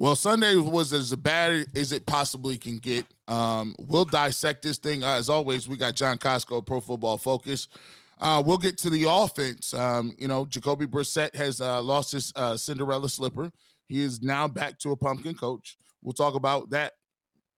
Well, 0.00 0.14
Sunday 0.14 0.54
was 0.54 0.92
as 0.92 1.12
bad 1.16 1.66
as 1.74 1.90
it 1.90 2.06
possibly 2.06 2.56
can 2.56 2.78
get. 2.78 3.04
Um, 3.26 3.74
we'll 3.80 4.04
dissect 4.04 4.62
this 4.62 4.78
thing. 4.78 5.02
Uh, 5.02 5.16
as 5.16 5.28
always, 5.28 5.68
we 5.68 5.76
got 5.76 5.96
John 5.96 6.18
Costco, 6.18 6.64
Pro 6.64 6.80
Football 6.80 7.18
Focus. 7.18 7.66
Uh, 8.20 8.40
we'll 8.46 8.58
get 8.58 8.78
to 8.78 8.90
the 8.90 9.06
offense. 9.10 9.74
Um, 9.74 10.14
you 10.16 10.28
know, 10.28 10.46
Jacoby 10.46 10.86
Brissett 10.86 11.34
has 11.34 11.60
uh, 11.60 11.82
lost 11.82 12.12
his 12.12 12.32
uh, 12.36 12.56
Cinderella 12.56 13.08
slipper. 13.08 13.50
He 13.88 14.00
is 14.00 14.22
now 14.22 14.46
back 14.46 14.78
to 14.80 14.92
a 14.92 14.96
pumpkin 14.96 15.34
coach. 15.34 15.76
We'll 16.00 16.12
talk 16.12 16.36
about 16.36 16.70
that. 16.70 16.92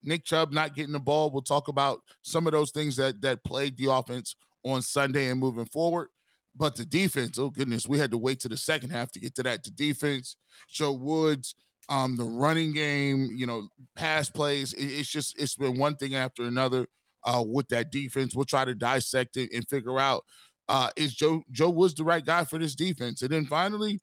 Nick 0.03 0.25
Chubb 0.25 0.51
not 0.51 0.75
getting 0.75 0.95
the 0.95 0.99
ball. 0.99 1.31
We'll 1.31 1.43
talk 1.43 1.69
about 1.69 2.01
some 2.23 2.47
of 2.47 2.55
those 2.55 2.71
things 2.71 2.97
that 2.97 3.21
that 3.21 3.45
plagued 3.45 3.77
the 3.77 3.93
offense 3.93 4.35
on 4.65 4.81
Sunday 4.81 5.29
and 5.29 5.39
moving 5.39 5.67
forward. 5.67 6.09
But 6.57 6.75
the 6.75 6.87
defense, 6.87 7.39
oh 7.39 7.51
goodness, 7.51 7.87
we 7.87 7.99
had 7.99 8.11
to 8.13 8.19
wait 8.19 8.41
to 8.41 8.49
the 8.49 8.57
second 8.57 8.91
half 8.91 9.13
to 9.13 9.21
get 9.21 9.35
to 9.35 9.43
that. 9.43 9.63
The 9.63 9.71
defense, 9.71 10.37
Joe 10.71 10.93
Woods, 10.93 11.55
um, 11.91 12.17
the 12.17 12.25
running 12.25 12.73
game, 12.73 13.31
you 13.35 13.47
know, 13.47 13.69
pass 13.97 14.31
plays. 14.31 14.73
It, 14.73 14.87
it's 14.87 15.09
just 15.09 15.39
it's 15.39 15.57
been 15.57 15.77
one 15.77 15.97
thing 15.97 16.15
after 16.15 16.45
another 16.45 16.87
uh, 17.25 17.45
with 17.47 17.69
that 17.69 17.91
defense. 17.91 18.35
We'll 18.35 18.45
try 18.47 18.65
to 18.65 18.75
dissect 18.75 19.37
it 19.37 19.51
and 19.53 19.69
figure 19.69 19.99
out 19.99 20.25
uh, 20.69 20.91
is 20.97 21.13
Joe 21.15 21.43
Joe 21.51 21.71
Woods 21.71 21.95
the 21.95 22.05
right 22.05 22.25
guy 22.25 22.45
for 22.45 22.59
this 22.59 22.77
defense. 22.77 23.23
And 23.23 23.31
then 23.31 23.45
finally, 23.45 24.01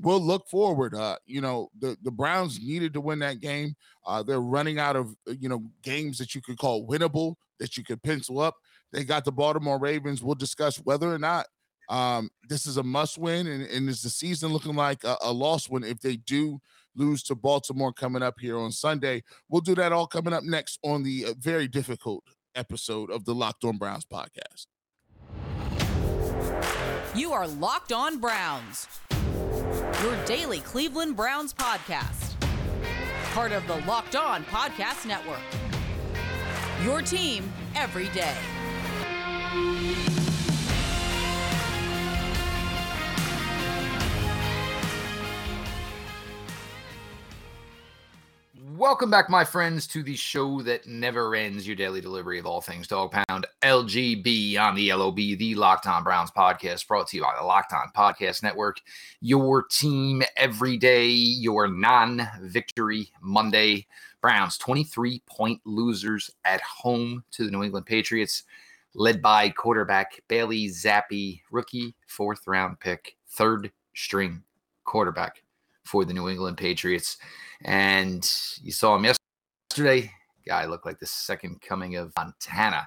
we'll 0.00 0.20
look 0.20 0.48
forward. 0.48 0.94
Uh, 0.94 1.16
you 1.26 1.40
know, 1.40 1.70
the 1.78 1.98
the 2.02 2.12
Browns 2.12 2.60
needed 2.62 2.94
to 2.94 3.00
win 3.00 3.18
that 3.18 3.40
game. 3.40 3.74
Uh, 4.06 4.22
they're 4.22 4.40
running 4.40 4.78
out 4.78 4.94
of 4.94 5.14
uh, 5.28 5.32
you 5.38 5.48
know 5.48 5.64
games 5.82 6.18
that 6.18 6.34
you 6.34 6.40
could 6.40 6.56
call 6.56 6.86
winnable 6.86 7.34
that 7.58 7.76
you 7.76 7.84
could 7.84 8.02
pencil 8.02 8.38
up. 8.38 8.54
They 8.92 9.02
got 9.02 9.24
the 9.24 9.32
Baltimore 9.32 9.78
Ravens. 9.78 10.22
We'll 10.22 10.36
discuss 10.36 10.76
whether 10.76 11.12
or 11.12 11.18
not 11.18 11.46
um, 11.88 12.30
this 12.48 12.66
is 12.66 12.76
a 12.76 12.82
must 12.82 13.18
win, 13.18 13.48
and, 13.48 13.64
and 13.64 13.88
is 13.88 14.02
the 14.02 14.10
season 14.10 14.52
looking 14.52 14.76
like 14.76 15.02
a, 15.02 15.16
a 15.22 15.32
lost 15.32 15.68
one 15.68 15.82
if 15.82 16.00
they 16.00 16.16
do 16.16 16.60
lose 16.96 17.22
to 17.24 17.34
Baltimore 17.34 17.92
coming 17.92 18.22
up 18.22 18.34
here 18.40 18.58
on 18.58 18.72
Sunday. 18.72 19.22
We'll 19.48 19.60
do 19.60 19.74
that 19.76 19.92
all 19.92 20.06
coming 20.06 20.32
up 20.32 20.44
next 20.44 20.78
on 20.84 21.02
the 21.02 21.26
uh, 21.26 21.34
very 21.38 21.68
difficult 21.68 22.24
episode 22.54 23.10
of 23.10 23.24
the 23.24 23.34
Locked 23.34 23.64
On 23.64 23.76
Browns 23.76 24.04
podcast. 24.04 24.66
You 27.14 27.32
are 27.32 27.46
Locked 27.46 27.92
On 27.92 28.18
Browns, 28.18 28.88
your 30.02 30.16
daily 30.24 30.60
Cleveland 30.60 31.16
Browns 31.16 31.54
podcast, 31.54 32.34
part 33.32 33.52
of 33.52 33.66
the 33.66 33.76
Locked 33.86 34.16
On 34.16 34.44
Podcast 34.44 35.06
Network. 35.06 35.38
Your 36.82 37.02
team 37.02 37.52
every 37.76 38.08
day. 38.08 38.34
Welcome 48.84 49.08
back, 49.08 49.30
my 49.30 49.44
friends, 49.46 49.86
to 49.86 50.02
the 50.02 50.14
show 50.14 50.60
that 50.60 50.86
never 50.86 51.34
ends 51.34 51.66
your 51.66 51.74
daily 51.74 52.02
delivery 52.02 52.38
of 52.38 52.44
all 52.44 52.60
things 52.60 52.86
dog 52.86 53.12
pound 53.12 53.46
LGB 53.62 54.58
on 54.58 54.74
the 54.74 54.92
LOB, 54.92 55.16
the 55.16 55.54
Locked 55.54 55.86
On 55.86 56.04
Browns 56.04 56.30
podcast, 56.30 56.86
brought 56.86 57.08
to 57.08 57.16
you 57.16 57.22
by 57.22 57.32
the 57.34 57.46
Locked 57.46 57.72
On 57.72 57.90
Podcast 57.96 58.42
Network. 58.42 58.82
Your 59.22 59.62
team 59.62 60.22
every 60.36 60.76
day, 60.76 61.06
your 61.06 61.66
non 61.66 62.28
victory 62.42 63.10
Monday. 63.22 63.86
Browns 64.20 64.58
23 64.58 65.22
point 65.24 65.62
losers 65.64 66.30
at 66.44 66.60
home 66.60 67.24
to 67.30 67.46
the 67.46 67.50
New 67.50 67.62
England 67.62 67.86
Patriots, 67.86 68.42
led 68.94 69.22
by 69.22 69.48
quarterback 69.48 70.20
Bailey 70.28 70.68
Zappe, 70.68 71.40
rookie 71.50 71.94
fourth 72.06 72.46
round 72.46 72.78
pick, 72.80 73.16
third 73.30 73.72
string 73.94 74.42
quarterback 74.84 75.43
for 75.84 76.04
the 76.04 76.14
New 76.14 76.28
England 76.28 76.56
Patriots. 76.56 77.16
And 77.62 78.28
you 78.62 78.72
saw 78.72 78.96
him 78.96 79.06
yesterday. 79.70 80.10
Guy 80.46 80.66
looked 80.66 80.86
like 80.86 80.98
the 80.98 81.06
second 81.06 81.60
coming 81.62 81.96
of 81.96 82.12
Montana 82.16 82.86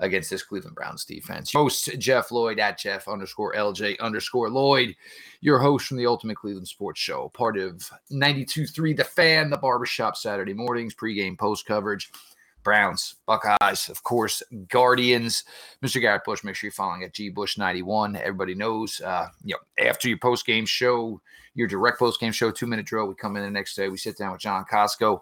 against 0.00 0.30
this 0.30 0.42
Cleveland 0.42 0.74
Browns 0.74 1.04
defense. 1.04 1.52
Host 1.52 1.88
Jeff 1.98 2.32
Lloyd 2.32 2.58
at 2.58 2.78
Jeff 2.78 3.06
underscore 3.06 3.54
LJ 3.54 4.00
underscore 4.00 4.50
Lloyd, 4.50 4.96
your 5.40 5.58
host 5.58 5.86
from 5.86 5.98
the 5.98 6.06
Ultimate 6.06 6.38
Cleveland 6.38 6.66
Sports 6.66 7.00
Show, 7.00 7.30
part 7.34 7.56
of 7.56 7.88
92.3 8.10 8.96
The 8.96 9.04
Fan, 9.04 9.50
the 9.50 9.58
barbershop 9.58 10.16
Saturday 10.16 10.54
mornings, 10.54 10.94
pregame 10.94 11.38
post 11.38 11.66
coverage. 11.66 12.10
Browns, 12.62 13.16
Buckeyes, 13.26 13.88
of 13.88 14.02
course, 14.02 14.42
Guardians. 14.68 15.44
Mr. 15.82 16.00
Garrett 16.00 16.24
Bush, 16.24 16.44
make 16.44 16.54
sure 16.54 16.68
you're 16.68 16.72
following 16.72 17.02
at 17.02 17.14
G 17.14 17.28
Bush 17.28 17.58
91. 17.58 18.16
Everybody 18.16 18.54
knows, 18.54 19.00
uh, 19.00 19.28
you 19.44 19.54
know, 19.54 19.86
after 19.86 20.08
your 20.08 20.18
post 20.18 20.46
game 20.46 20.66
show, 20.66 21.20
your 21.54 21.68
direct 21.68 21.98
post 21.98 22.20
game 22.20 22.32
show, 22.32 22.50
two 22.50 22.66
minute 22.66 22.86
drill, 22.86 23.06
we 23.06 23.14
come 23.14 23.36
in 23.36 23.42
the 23.42 23.50
next 23.50 23.74
day, 23.74 23.88
we 23.88 23.96
sit 23.96 24.16
down 24.16 24.32
with 24.32 24.40
John 24.40 24.64
Costco, 24.70 25.20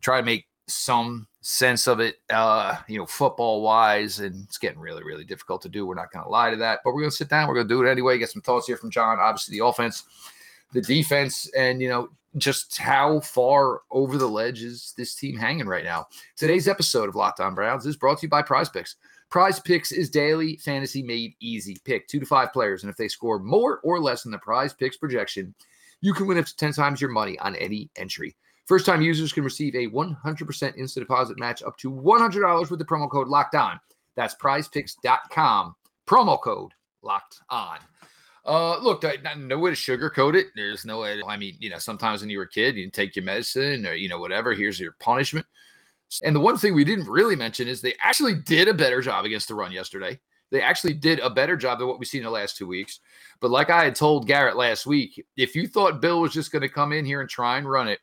try 0.00 0.20
to 0.20 0.24
make 0.24 0.46
some 0.68 1.26
sense 1.42 1.86
of 1.86 2.00
it, 2.00 2.16
uh, 2.30 2.76
you 2.88 2.98
know, 2.98 3.06
football 3.06 3.62
wise, 3.62 4.18
and 4.18 4.44
it's 4.44 4.58
getting 4.58 4.80
really, 4.80 5.04
really 5.04 5.24
difficult 5.24 5.62
to 5.62 5.68
do. 5.68 5.86
We're 5.86 5.94
not 5.94 6.10
going 6.10 6.24
to 6.24 6.30
lie 6.30 6.50
to 6.50 6.56
that, 6.56 6.80
but 6.84 6.92
we're 6.92 7.02
going 7.02 7.10
to 7.10 7.16
sit 7.16 7.28
down, 7.28 7.48
we're 7.48 7.54
going 7.54 7.68
to 7.68 7.74
do 7.74 7.84
it 7.84 7.90
anyway. 7.90 8.18
Get 8.18 8.30
some 8.30 8.42
thoughts 8.42 8.66
here 8.66 8.76
from 8.76 8.90
John. 8.90 9.18
Obviously, 9.20 9.58
the 9.58 9.64
offense, 9.64 10.04
the 10.72 10.82
defense, 10.82 11.50
and 11.56 11.80
you 11.80 11.88
know, 11.88 12.08
just 12.36 12.78
how 12.78 13.20
far 13.20 13.82
over 13.90 14.18
the 14.18 14.28
ledge 14.28 14.62
is 14.62 14.92
this 14.96 15.14
team 15.14 15.36
hanging 15.36 15.66
right 15.66 15.84
now. 15.84 16.06
Today's 16.36 16.68
episode 16.68 17.08
of 17.08 17.14
Locked 17.14 17.40
On 17.40 17.54
Browns 17.54 17.86
is 17.86 17.96
brought 17.96 18.18
to 18.18 18.26
you 18.26 18.30
by 18.30 18.42
Prize 18.42 18.68
Picks. 18.68 18.96
Prize 19.30 19.58
Picks 19.58 19.90
is 19.90 20.10
daily 20.10 20.56
fantasy 20.58 21.02
made 21.02 21.34
easy. 21.40 21.76
Pick 21.84 22.06
two 22.08 22.20
to 22.20 22.26
five 22.26 22.52
players, 22.52 22.82
and 22.82 22.90
if 22.90 22.96
they 22.96 23.08
score 23.08 23.38
more 23.38 23.80
or 23.82 24.00
less 24.00 24.22
than 24.22 24.32
the 24.32 24.38
Prize 24.38 24.72
Picks 24.72 24.96
projection, 24.96 25.54
you 26.00 26.12
can 26.12 26.26
win 26.26 26.38
up 26.38 26.46
to 26.46 26.56
10 26.56 26.72
times 26.72 27.00
your 27.00 27.10
money 27.10 27.38
on 27.38 27.56
any 27.56 27.90
entry. 27.96 28.36
First 28.66 28.84
time 28.84 29.00
users 29.00 29.32
can 29.32 29.44
receive 29.44 29.74
a 29.74 29.88
100% 29.88 30.76
instant 30.76 31.06
deposit 31.06 31.38
match 31.38 31.62
up 31.62 31.76
to 31.78 31.90
$100 31.90 32.70
with 32.70 32.78
the 32.78 32.84
promo 32.84 33.10
code 33.10 33.28
locked 33.28 33.54
on. 33.54 33.78
That's 34.16 34.34
prizepicks.com. 34.34 35.74
Promo 36.06 36.40
code 36.40 36.72
locked 37.02 37.40
on. 37.48 37.78
Uh, 38.46 38.78
look, 38.78 39.04
I, 39.04 39.16
no 39.36 39.58
way 39.58 39.70
to 39.70 39.76
sugarcoat 39.76 40.36
it. 40.36 40.46
There's 40.54 40.84
no 40.84 41.00
way. 41.00 41.20
To, 41.20 41.26
I 41.26 41.36
mean, 41.36 41.56
you 41.58 41.68
know, 41.68 41.78
sometimes 41.78 42.20
when 42.20 42.30
you 42.30 42.38
were 42.38 42.44
a 42.44 42.48
kid, 42.48 42.76
you 42.76 42.88
take 42.90 43.16
your 43.16 43.24
medicine 43.24 43.84
or 43.86 43.94
you 43.94 44.08
know 44.08 44.20
whatever. 44.20 44.54
Here's 44.54 44.78
your 44.78 44.92
punishment. 45.00 45.46
And 46.22 46.36
the 46.36 46.40
one 46.40 46.56
thing 46.56 46.72
we 46.72 46.84
didn't 46.84 47.08
really 47.08 47.34
mention 47.34 47.66
is 47.66 47.80
they 47.80 47.94
actually 48.00 48.34
did 48.34 48.68
a 48.68 48.74
better 48.74 49.00
job 49.00 49.24
against 49.24 49.48
the 49.48 49.56
run 49.56 49.72
yesterday. 49.72 50.20
They 50.52 50.62
actually 50.62 50.94
did 50.94 51.18
a 51.18 51.28
better 51.28 51.56
job 51.56 51.80
than 51.80 51.88
what 51.88 51.98
we've 51.98 52.06
seen 52.06 52.20
in 52.20 52.26
the 52.26 52.30
last 52.30 52.56
two 52.56 52.68
weeks. 52.68 53.00
But 53.40 53.50
like 53.50 53.68
I 53.68 53.82
had 53.82 53.96
told 53.96 54.28
Garrett 54.28 54.56
last 54.56 54.86
week, 54.86 55.26
if 55.36 55.56
you 55.56 55.66
thought 55.66 56.00
Bill 56.00 56.20
was 56.20 56.32
just 56.32 56.52
going 56.52 56.62
to 56.62 56.68
come 56.68 56.92
in 56.92 57.04
here 57.04 57.20
and 57.20 57.28
try 57.28 57.58
and 57.58 57.68
run 57.68 57.88
it, 57.88 57.98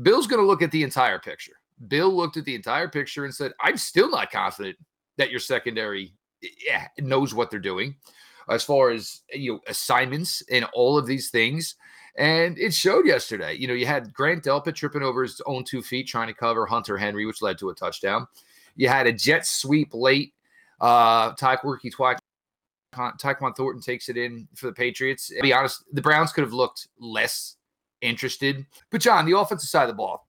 Bill's 0.00 0.28
going 0.28 0.40
to 0.40 0.46
look 0.46 0.62
at 0.62 0.70
the 0.70 0.84
entire 0.84 1.18
picture. 1.18 1.54
Bill 1.88 2.14
looked 2.14 2.36
at 2.36 2.44
the 2.44 2.54
entire 2.54 2.88
picture 2.88 3.24
and 3.24 3.34
said, 3.34 3.52
"I'm 3.60 3.76
still 3.76 4.08
not 4.08 4.30
confident 4.30 4.76
that 5.18 5.30
your 5.30 5.40
secondary 5.40 6.14
yeah, 6.64 6.86
knows 6.98 7.34
what 7.34 7.50
they're 7.50 7.58
doing." 7.58 7.96
As 8.48 8.64
far 8.64 8.90
as 8.90 9.22
you 9.32 9.54
know 9.54 9.60
assignments 9.68 10.42
and 10.50 10.64
all 10.72 10.98
of 10.98 11.06
these 11.06 11.30
things. 11.30 11.76
And 12.18 12.58
it 12.58 12.72
showed 12.72 13.06
yesterday. 13.06 13.54
You 13.54 13.68
know, 13.68 13.74
you 13.74 13.86
had 13.86 14.12
Grant 14.14 14.44
Delpit 14.44 14.74
tripping 14.74 15.02
over 15.02 15.22
his 15.22 15.40
own 15.44 15.64
two 15.64 15.82
feet 15.82 16.08
trying 16.08 16.28
to 16.28 16.34
cover 16.34 16.64
Hunter 16.64 16.96
Henry, 16.96 17.26
which 17.26 17.42
led 17.42 17.58
to 17.58 17.68
a 17.68 17.74
touchdown. 17.74 18.26
You 18.74 18.88
had 18.88 19.06
a 19.06 19.12
jet 19.12 19.46
sweep 19.46 19.92
late. 19.92 20.32
Uh, 20.80 21.34
Tyquan 21.34 21.78
Tyquan 22.94 23.56
Thornton 23.56 23.82
takes 23.82 24.08
it 24.08 24.16
in 24.16 24.48
for 24.54 24.66
the 24.66 24.72
Patriots. 24.72 25.30
Be 25.42 25.52
honest, 25.52 25.84
the 25.92 26.02
Browns 26.02 26.32
could 26.32 26.44
have 26.44 26.52
looked 26.52 26.88
less 26.98 27.56
interested. 28.00 28.66
But 28.90 29.00
John, 29.00 29.26
the 29.26 29.38
offensive 29.38 29.68
side 29.68 29.82
of 29.82 29.88
the 29.88 29.94
ball, 29.94 30.26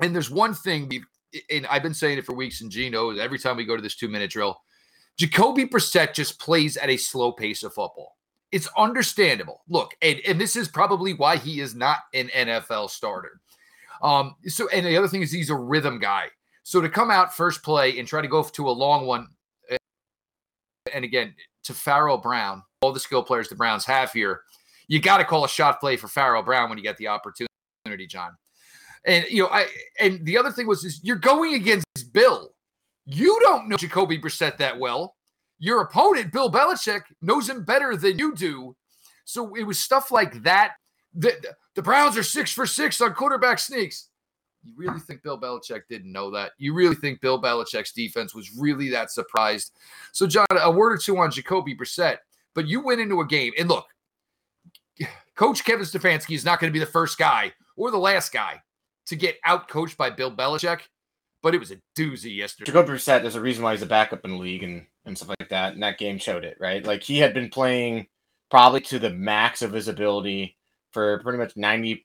and 0.00 0.14
there's 0.14 0.30
one 0.30 0.54
thing, 0.54 0.90
and 1.50 1.66
I've 1.66 1.82
been 1.82 1.94
saying 1.94 2.18
it 2.18 2.26
for 2.26 2.34
weeks, 2.34 2.60
and 2.60 2.70
Gino, 2.70 3.10
every 3.10 3.38
time 3.38 3.56
we 3.56 3.64
go 3.64 3.76
to 3.76 3.82
this 3.82 3.96
two 3.96 4.08
minute 4.08 4.30
drill, 4.30 4.60
Jacoby 5.16 5.64
Brissett 5.64 6.14
just 6.14 6.38
plays 6.38 6.76
at 6.76 6.90
a 6.90 6.96
slow 6.96 7.32
pace 7.32 7.62
of 7.62 7.72
football. 7.72 8.16
It's 8.52 8.68
understandable. 8.76 9.62
Look, 9.68 9.94
and, 10.02 10.20
and 10.26 10.40
this 10.40 10.56
is 10.56 10.68
probably 10.68 11.14
why 11.14 11.36
he 11.36 11.60
is 11.60 11.74
not 11.74 12.00
an 12.14 12.28
NFL 12.28 12.90
starter. 12.90 13.40
Um, 14.02 14.36
so, 14.46 14.68
and 14.68 14.86
the 14.86 14.96
other 14.96 15.08
thing 15.08 15.22
is 15.22 15.32
he's 15.32 15.50
a 15.50 15.56
rhythm 15.56 15.98
guy. 15.98 16.26
So 16.62 16.80
to 16.80 16.88
come 16.88 17.10
out 17.10 17.34
first 17.34 17.62
play 17.62 17.98
and 17.98 18.06
try 18.06 18.20
to 18.20 18.28
go 18.28 18.42
to 18.42 18.68
a 18.68 18.70
long 18.70 19.06
one, 19.06 19.28
eh, 19.70 19.76
and 20.92 21.04
again 21.04 21.34
to 21.64 21.74
Pharaoh 21.74 22.18
Brown, 22.18 22.62
all 22.82 22.92
the 22.92 23.00
skill 23.00 23.22
players 23.22 23.48
the 23.48 23.54
Browns 23.54 23.84
have 23.84 24.12
here, 24.12 24.42
you 24.88 25.00
got 25.00 25.18
to 25.18 25.24
call 25.24 25.44
a 25.44 25.48
shot 25.48 25.80
play 25.80 25.96
for 25.96 26.08
Pharaoh 26.08 26.42
Brown 26.42 26.68
when 26.68 26.78
you 26.78 26.84
get 26.84 26.96
the 26.96 27.08
opportunity, 27.08 28.06
John. 28.08 28.36
And 29.04 29.24
you 29.30 29.42
know, 29.42 29.48
I 29.48 29.66
and 30.00 30.24
the 30.24 30.36
other 30.36 30.50
thing 30.50 30.66
was 30.66 30.84
is 30.84 31.00
you're 31.02 31.16
going 31.16 31.54
against 31.54 31.86
Bill. 32.12 32.52
You 33.04 33.38
don't 33.42 33.68
know 33.68 33.76
Jacoby 33.76 34.18
Brissett 34.18 34.56
that 34.58 34.78
well. 34.78 35.15
Your 35.58 35.80
opponent, 35.80 36.32
Bill 36.32 36.50
Belichick, 36.50 37.02
knows 37.22 37.48
him 37.48 37.64
better 37.64 37.96
than 37.96 38.18
you 38.18 38.34
do. 38.34 38.76
So 39.24 39.54
it 39.54 39.64
was 39.64 39.78
stuff 39.78 40.10
like 40.10 40.42
that. 40.42 40.74
The, 41.14 41.34
the 41.74 41.82
Browns 41.82 42.16
are 42.16 42.22
six 42.22 42.52
for 42.52 42.66
six 42.66 43.00
on 43.00 43.14
quarterback 43.14 43.58
sneaks. 43.58 44.08
You 44.62 44.74
really 44.76 45.00
think 45.00 45.22
Bill 45.22 45.40
Belichick 45.40 45.82
didn't 45.88 46.12
know 46.12 46.30
that? 46.32 46.52
You 46.58 46.74
really 46.74 46.96
think 46.96 47.20
Bill 47.20 47.40
Belichick's 47.40 47.92
defense 47.92 48.34
was 48.34 48.54
really 48.56 48.90
that 48.90 49.10
surprised? 49.10 49.72
So, 50.12 50.26
John, 50.26 50.46
a 50.50 50.70
word 50.70 50.92
or 50.92 50.98
two 50.98 51.16
on 51.18 51.30
Jacoby 51.30 51.74
Brissett. 51.74 52.18
But 52.54 52.66
you 52.66 52.80
went 52.80 53.00
into 53.00 53.20
a 53.20 53.26
game, 53.26 53.52
and 53.58 53.68
look, 53.68 53.86
Coach 55.36 55.64
Kevin 55.64 55.84
Stefanski 55.84 56.34
is 56.34 56.44
not 56.44 56.58
going 56.58 56.72
to 56.72 56.72
be 56.72 56.84
the 56.84 56.90
first 56.90 57.18
guy 57.18 57.52
or 57.76 57.90
the 57.90 57.98
last 57.98 58.32
guy 58.32 58.62
to 59.06 59.16
get 59.16 59.36
out 59.44 59.68
coached 59.68 59.96
by 59.96 60.10
Bill 60.10 60.34
Belichick, 60.34 60.80
but 61.42 61.54
it 61.54 61.58
was 61.58 61.70
a 61.70 61.76
doozy 61.96 62.34
yesterday. 62.34 62.72
Jacoby 62.72 62.94
Brissett, 62.94 63.22
there's 63.22 63.34
a 63.34 63.40
reason 63.40 63.62
why 63.62 63.72
he's 63.72 63.82
a 63.82 63.86
backup 63.86 64.24
in 64.24 64.32
the 64.32 64.38
league 64.38 64.62
and, 64.62 64.86
and 65.06 65.16
stuff 65.16 65.34
like 65.40 65.48
that. 65.48 65.72
And 65.72 65.82
that 65.82 65.98
game 65.98 66.18
showed 66.18 66.44
it, 66.44 66.56
right? 66.60 66.84
Like 66.84 67.02
he 67.02 67.18
had 67.18 67.32
been 67.32 67.48
playing 67.48 68.06
probably 68.50 68.80
to 68.82 68.98
the 68.98 69.10
max 69.10 69.62
of 69.62 69.72
his 69.72 69.88
ability 69.88 70.56
for 70.92 71.18
pretty 71.20 71.38
much 71.38 71.54
98% 71.54 72.02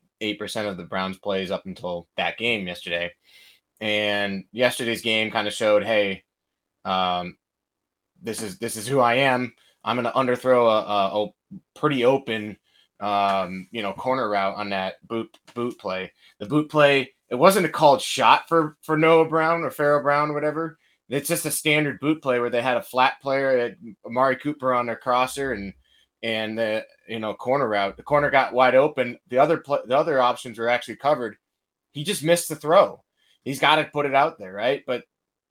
of 0.70 0.78
the 0.78 0.84
Browns 0.84 1.18
plays 1.18 1.52
up 1.52 1.66
until 1.66 2.08
that 2.18 2.38
game 2.38 2.68
yesterday. 2.68 3.12
And 3.80 4.46
yesterday's 4.52 5.02
game 5.02 5.32
kind 5.32 5.48
of 5.48 5.54
showed, 5.54 5.84
hey, 5.84 6.24
um, 6.86 7.38
this 8.22 8.42
is 8.42 8.60
this 8.60 8.78
is 8.78 8.88
who 8.88 9.00
I 9.00 9.16
am. 9.16 9.54
I'm 9.84 9.96
going 9.96 10.06
to 10.06 10.12
underthrow 10.12 10.68
a, 10.68 10.86
a, 10.86 11.26
a 11.26 11.60
pretty 11.76 12.06
open, 12.06 12.58
um, 13.00 13.68
you 13.72 13.82
know, 13.82 13.94
corner 13.94 14.30
route 14.30 14.56
on 14.56 14.70
that 14.70 14.96
boot 15.08 15.36
boot 15.56 15.80
play. 15.80 16.12
The 16.40 16.46
boot 16.46 16.70
play, 16.70 17.14
it 17.30 17.36
wasn't 17.36 17.66
a 17.66 17.70
called 17.70 18.02
shot 18.02 18.48
for 18.48 18.78
for 18.84 18.98
Noah 18.98 19.28
Brown 19.28 19.64
or 19.64 19.72
Pharaoh 19.72 20.04
Brown 20.04 20.30
or 20.30 20.34
whatever. 20.34 20.78
It's 21.12 21.28
just 21.28 21.46
a 21.46 21.52
standard 21.52 22.00
boot 22.00 22.22
play 22.22 22.40
where 22.40 22.50
they 22.50 22.62
had 22.62 22.78
a 22.78 22.82
flat 22.82 23.22
player, 23.22 23.76
Amari 24.06 24.38
Cooper 24.38 24.74
on 24.74 24.86
their 24.86 24.96
crosser, 24.96 25.52
and 25.52 25.74
and 26.24 26.58
the 26.58 26.86
you 27.08 27.20
know 27.20 27.34
corner 27.34 27.68
route. 27.68 27.98
The 27.98 28.04
corner 28.04 28.30
got 28.30 28.54
wide 28.54 28.76
open. 28.76 29.18
The 29.28 29.38
other 29.38 29.58
pl- 29.58 29.84
the 29.86 29.98
other 29.98 30.22
options 30.22 30.58
were 30.58 30.70
actually 30.70 30.96
covered. 30.96 31.36
He 31.92 32.04
just 32.04 32.24
missed 32.24 32.48
the 32.48 32.56
throw. 32.56 33.04
He's 33.44 33.60
got 33.60 33.76
to 33.76 33.86
put 33.86 34.06
it 34.06 34.16
out 34.16 34.38
there, 34.40 34.54
right? 34.54 34.84
But 34.88 35.04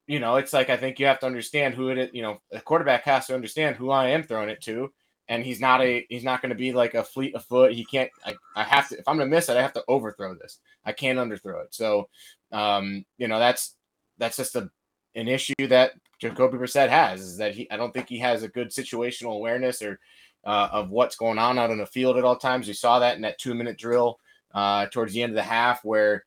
you 0.07 0.19
know, 0.19 0.37
it's 0.37 0.53
like 0.53 0.71
I 0.71 0.77
think 0.77 0.99
you 0.99 1.07
have 1.07 1.21
to 1.21 1.27
understand 1.27 1.75
who 1.75 1.91
it 1.91 1.99
is. 1.99 2.11
You 2.13 2.23
know, 2.23 2.41
the 2.51 2.61
quarterback 2.61 3.05
has 3.05 3.27
to 3.27 3.35
understand 3.35 3.77
who 3.77 3.91
I 3.91 4.09
am 4.09 4.23
throwing 4.23 4.49
it 4.49 4.63
to, 4.63 4.91
and 5.29 5.45
he's 5.45 5.61
not 5.61 5.83
a 5.83 6.07
he's 6.09 6.25
not 6.25 6.41
going 6.41 6.51
to 6.51 6.57
be 6.57 6.73
like 6.73 6.95
a 6.95 7.05
fleet 7.05 7.35
of 7.35 7.45
foot. 7.45 7.73
He 7.73 7.85
can't. 7.85 8.11
I, 8.25 8.35
I 8.57 8.65
have 8.65 8.89
to 8.89 8.99
if 8.99 9.07
I'm 9.07 9.19
going 9.19 9.29
to 9.29 9.37
miss 9.37 9.49
it, 9.49 9.57
I 9.57 9.63
have 9.63 9.75
to 9.75 9.85
overthrow 9.89 10.35
this. 10.35 10.59
I 10.85 10.93
can't 10.93 11.19
underthrow 11.19 11.63
it. 11.65 11.75
So, 11.75 12.09
um, 12.51 13.05
you 13.19 13.29
know, 13.29 13.39
that's 13.39 13.77
that's 14.19 14.37
just 14.37 14.57
a 14.57 14.71
an 15.15 15.29
issue 15.29 15.67
that 15.69 15.93
Jacoby 16.21 16.59
Brissett 16.59 16.89
has 16.89 17.21
is 17.21 17.37
that 17.39 17.55
he 17.55 17.71
I 17.71 17.77
don't 17.77 17.93
think 17.93 18.09
he 18.09 18.19
has 18.19 18.43
a 18.43 18.49
good 18.49 18.69
situational 18.69 19.35
awareness 19.35 19.83
or 19.83 19.99
uh, 20.45 20.69
of 20.73 20.91
what's 20.91 21.17
going 21.17 21.39
on 21.39 21.59
out 21.59 21.71
on 21.71 21.79
the 21.79 21.87
field 21.87 22.17
at 22.17 22.25
all 22.25 22.37
times. 22.37 22.67
We 22.67 22.75
saw 22.75 22.99
that 22.99 23.17
in 23.17 23.23
that 23.23 23.39
two 23.39 23.55
minute 23.55 23.79
drill 23.79 24.19
uh, 24.55 24.87
towards 24.87 25.13
the 25.13 25.23
end 25.23 25.31
of 25.31 25.37
the 25.37 25.43
half 25.43 25.85
where 25.85 26.25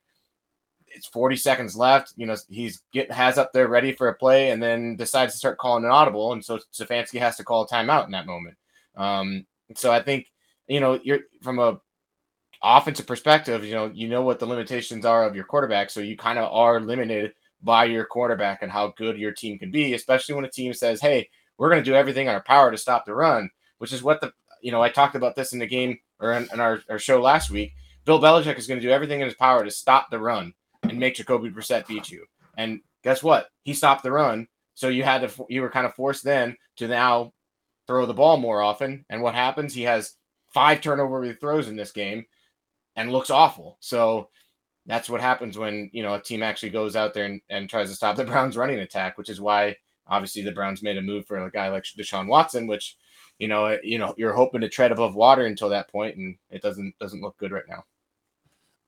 it's 0.86 1.06
40 1.08 1.36
seconds 1.36 1.76
left. 1.76 2.12
You 2.16 2.26
know, 2.26 2.36
he's 2.48 2.82
get 2.92 3.10
has 3.10 3.38
up 3.38 3.52
there 3.52 3.68
ready 3.68 3.92
for 3.92 4.08
a 4.08 4.14
play 4.14 4.50
and 4.50 4.62
then 4.62 4.96
decides 4.96 5.32
to 5.32 5.38
start 5.38 5.58
calling 5.58 5.84
an 5.84 5.90
audible. 5.90 6.32
And 6.32 6.44
so 6.44 6.58
Stefanski 6.72 7.18
has 7.18 7.36
to 7.36 7.44
call 7.44 7.62
a 7.62 7.68
timeout 7.68 8.06
in 8.06 8.12
that 8.12 8.26
moment. 8.26 8.56
Um, 8.96 9.46
so 9.74 9.90
I 9.90 10.00
think, 10.02 10.26
you 10.68 10.80
know, 10.80 11.00
you're 11.02 11.20
from 11.42 11.58
a 11.58 11.80
offensive 12.62 13.06
perspective, 13.06 13.64
you 13.64 13.74
know, 13.74 13.90
you 13.92 14.08
know 14.08 14.22
what 14.22 14.38
the 14.38 14.46
limitations 14.46 15.04
are 15.04 15.24
of 15.24 15.34
your 15.34 15.44
quarterback. 15.44 15.90
So 15.90 16.00
you 16.00 16.16
kind 16.16 16.38
of 16.38 16.50
are 16.52 16.80
limited 16.80 17.34
by 17.64 17.84
your 17.86 18.04
quarterback 18.04 18.62
and 18.62 18.70
how 18.70 18.88
good 18.96 19.18
your 19.18 19.32
team 19.32 19.58
can 19.58 19.70
be, 19.70 19.94
especially 19.94 20.34
when 20.34 20.44
a 20.44 20.50
team 20.50 20.72
says, 20.74 21.00
Hey, 21.00 21.28
we're 21.56 21.70
going 21.70 21.82
to 21.82 21.90
do 21.90 21.96
everything 21.96 22.26
in 22.26 22.34
our 22.34 22.42
power 22.42 22.70
to 22.70 22.78
stop 22.78 23.06
the 23.06 23.14
run, 23.14 23.50
which 23.78 23.92
is 23.92 24.02
what 24.02 24.20
the, 24.20 24.32
you 24.60 24.70
know, 24.70 24.82
I 24.82 24.88
talked 24.88 25.14
about 25.14 25.36
this 25.36 25.52
in 25.52 25.58
the 25.58 25.66
game 25.66 25.98
or 26.20 26.32
in, 26.32 26.48
in 26.52 26.60
our, 26.60 26.80
our 26.90 26.98
show 26.98 27.20
last 27.20 27.50
week. 27.50 27.72
Bill 28.04 28.20
Belichick 28.20 28.58
is 28.58 28.66
going 28.66 28.80
to 28.80 28.86
do 28.86 28.92
everything 28.92 29.20
in 29.20 29.26
his 29.26 29.36
power 29.36 29.64
to 29.64 29.70
stop 29.70 30.10
the 30.10 30.18
run 30.18 30.52
and 30.82 30.98
make 30.98 31.14
Jacoby 31.14 31.50
Brissett 31.50 31.86
beat 31.86 32.10
you. 32.10 32.26
And 32.56 32.80
guess 33.02 33.22
what? 33.22 33.48
He 33.62 33.72
stopped 33.72 34.02
the 34.02 34.12
run. 34.12 34.46
So 34.74 34.88
you 34.88 35.04
had 35.04 35.28
to, 35.28 35.46
you 35.48 35.62
were 35.62 35.70
kind 35.70 35.86
of 35.86 35.94
forced 35.94 36.24
then 36.24 36.56
to 36.76 36.88
now 36.88 37.32
throw 37.86 38.04
the 38.06 38.14
ball 38.14 38.36
more 38.36 38.60
often. 38.60 39.04
And 39.08 39.22
what 39.22 39.34
happens? 39.34 39.72
He 39.72 39.82
has 39.82 40.14
five 40.52 40.80
turnover 40.80 41.32
throws 41.34 41.68
in 41.68 41.76
this 41.76 41.92
game 41.92 42.26
and 42.96 43.12
looks 43.12 43.30
awful. 43.30 43.76
So 43.80 44.28
that's 44.86 45.08
what 45.08 45.20
happens 45.20 45.56
when, 45.56 45.90
you 45.92 46.02
know, 46.02 46.14
a 46.14 46.20
team 46.20 46.42
actually 46.42 46.70
goes 46.70 46.96
out 46.96 47.14
there 47.14 47.24
and, 47.24 47.40
and 47.48 47.68
tries 47.68 47.88
to 47.90 47.96
stop 47.96 48.16
the 48.16 48.24
Browns 48.32 48.56
running 48.56 48.80
attack, 48.80 49.16
which 49.16 49.28
is 49.28 49.40
why 49.40 49.76
obviously 50.06 50.42
the 50.42 50.52
Browns 50.52 50.82
made 50.82 50.98
a 50.98 51.02
move 51.02 51.26
for 51.26 51.38
a 51.38 51.50
guy 51.50 51.68
like 51.68 51.84
Deshaun 51.84 52.26
Watson, 52.26 52.66
which, 52.66 52.96
you 53.38 53.48
know, 53.48 53.78
you 53.82 53.98
know, 53.98 54.14
you're 54.16 54.34
hoping 54.34 54.60
to 54.60 54.68
tread 54.68 54.92
above 54.92 55.14
water 55.14 55.46
until 55.46 55.68
that 55.70 55.90
point, 55.90 56.16
and 56.16 56.36
it 56.50 56.62
doesn't 56.62 56.94
doesn't 57.00 57.20
look 57.20 57.36
good 57.38 57.52
right 57.52 57.64
now. 57.68 57.84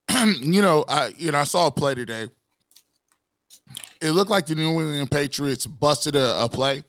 you 0.41 0.63
know, 0.63 0.85
I 0.89 1.13
you 1.17 1.33
know 1.33 1.39
I 1.39 1.45
saw 1.45 1.67
a 1.67 1.71
play 1.71 1.95
today. 1.95 2.29
It 4.01 4.11
looked 4.11 4.31
like 4.31 4.47
the 4.47 4.55
New 4.55 4.69
England 4.69 5.11
Patriots 5.11 5.67
busted 5.67 6.15
a, 6.15 6.45
a 6.45 6.49
play, 6.49 6.85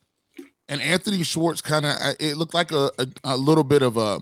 and 0.69 0.81
Anthony 0.81 1.23
Schwartz 1.23 1.61
kind 1.61 1.85
of 1.85 1.95
it 2.19 2.37
looked 2.37 2.53
like 2.53 2.71
a, 2.71 2.91
a, 2.99 3.07
a 3.23 3.37
little 3.37 3.63
bit 3.63 3.81
of 3.81 3.97
a 3.97 4.19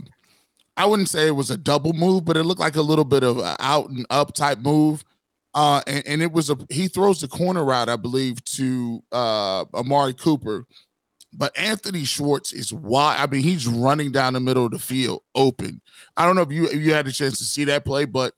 I 0.77 0.85
wouldn't 0.85 1.09
say 1.09 1.27
it 1.27 1.35
was 1.35 1.51
a 1.51 1.57
double 1.57 1.93
move, 1.93 2.25
but 2.25 2.37
it 2.37 2.43
looked 2.43 2.59
like 2.59 2.75
a 2.75 2.81
little 2.81 3.05
bit 3.05 3.23
of 3.23 3.39
out 3.59 3.89
and 3.89 4.05
up 4.09 4.33
type 4.33 4.59
move. 4.59 5.03
Uh, 5.53 5.81
and, 5.87 6.05
and 6.05 6.21
it 6.21 6.33
was 6.33 6.49
a 6.49 6.57
he 6.69 6.87
throws 6.87 7.21
the 7.21 7.27
corner 7.27 7.63
route, 7.63 7.87
I 7.87 7.95
believe, 7.95 8.43
to 8.45 9.01
uh, 9.11 9.65
Amari 9.73 10.13
Cooper. 10.13 10.65
But 11.37 11.57
Anthony 11.57 12.05
Schwartz 12.05 12.53
is 12.53 12.73
why 12.73 13.15
I 13.17 13.27
mean, 13.27 13.41
he's 13.41 13.67
running 13.67 14.11
down 14.11 14.33
the 14.33 14.39
middle 14.39 14.65
of 14.65 14.71
the 14.71 14.79
field 14.79 15.21
open. 15.33 15.81
I 16.17 16.25
don't 16.25 16.35
know 16.35 16.41
if 16.41 16.51
you 16.51 16.65
if 16.65 16.81
you 16.81 16.93
had 16.93 17.07
a 17.07 17.11
chance 17.11 17.37
to 17.37 17.45
see 17.45 17.63
that 17.65 17.85
play, 17.85 18.05
but 18.05 18.33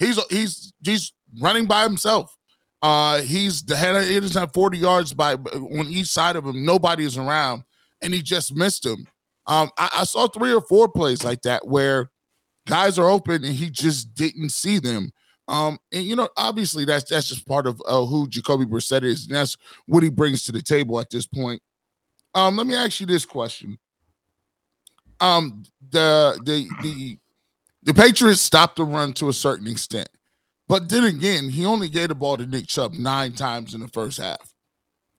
He's 0.00 0.18
he's 0.30 0.72
he's 0.82 1.12
running 1.40 1.66
by 1.66 1.84
himself. 1.84 2.34
Uh, 2.82 3.20
he's 3.20 3.62
the 3.62 3.76
head. 3.76 3.94
It 3.96 4.24
is 4.24 4.36
at 4.36 4.54
40 4.54 4.78
yards 4.78 5.12
by 5.12 5.34
on 5.34 5.86
each 5.88 6.08
side 6.08 6.36
of 6.36 6.46
him. 6.46 6.64
Nobody 6.64 7.04
is 7.04 7.18
around, 7.18 7.64
and 8.00 8.14
he 8.14 8.22
just 8.22 8.56
missed 8.56 8.84
him. 8.84 9.06
Um, 9.50 9.68
I, 9.76 9.90
I 9.98 10.04
saw 10.04 10.28
three 10.28 10.54
or 10.54 10.60
four 10.60 10.88
plays 10.88 11.24
like 11.24 11.42
that 11.42 11.66
where 11.66 12.08
guys 12.68 13.00
are 13.00 13.10
open 13.10 13.44
and 13.44 13.52
he 13.54 13.68
just 13.68 14.14
didn't 14.14 14.50
see 14.50 14.78
them. 14.78 15.10
Um, 15.48 15.80
and 15.92 16.04
you 16.04 16.14
know, 16.14 16.28
obviously 16.36 16.84
that's 16.84 17.10
that's 17.10 17.28
just 17.28 17.48
part 17.48 17.66
of 17.66 17.82
uh, 17.86 18.04
who 18.06 18.28
Jacoby 18.28 18.64
Brissett 18.64 19.02
is, 19.02 19.26
and 19.26 19.34
that's 19.34 19.56
what 19.86 20.04
he 20.04 20.08
brings 20.08 20.44
to 20.44 20.52
the 20.52 20.62
table 20.62 21.00
at 21.00 21.10
this 21.10 21.26
point. 21.26 21.60
Um, 22.32 22.56
let 22.56 22.68
me 22.68 22.76
ask 22.76 23.00
you 23.00 23.06
this 23.06 23.24
question. 23.24 23.76
Um, 25.18 25.64
the 25.90 26.40
the 26.44 26.68
the 26.82 27.18
the 27.82 27.94
Patriots 27.94 28.40
stopped 28.40 28.76
the 28.76 28.84
run 28.84 29.12
to 29.14 29.28
a 29.28 29.32
certain 29.32 29.66
extent. 29.66 30.08
But 30.68 30.88
then 30.88 31.02
again, 31.02 31.48
he 31.48 31.66
only 31.66 31.88
gave 31.88 32.10
the 32.10 32.14
ball 32.14 32.36
to 32.36 32.46
Nick 32.46 32.68
Chubb 32.68 32.92
nine 32.92 33.32
times 33.32 33.74
in 33.74 33.80
the 33.80 33.88
first 33.88 34.20
half. 34.20 34.54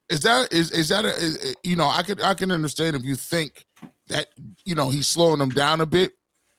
Is 0.08 0.22
that 0.22 0.50
is 0.50 0.70
is 0.70 0.88
that 0.88 1.04
a, 1.04 1.08
is, 1.08 1.54
you 1.62 1.76
know 1.76 1.88
I 1.88 2.02
could 2.02 2.22
I 2.22 2.32
can 2.32 2.50
understand 2.50 2.96
if 2.96 3.04
you 3.04 3.16
think 3.16 3.66
that 4.08 4.28
you 4.64 4.74
know 4.74 4.90
he's 4.90 5.06
slowing 5.06 5.38
them 5.38 5.50
down 5.50 5.80
a 5.80 5.86
bit, 5.86 6.12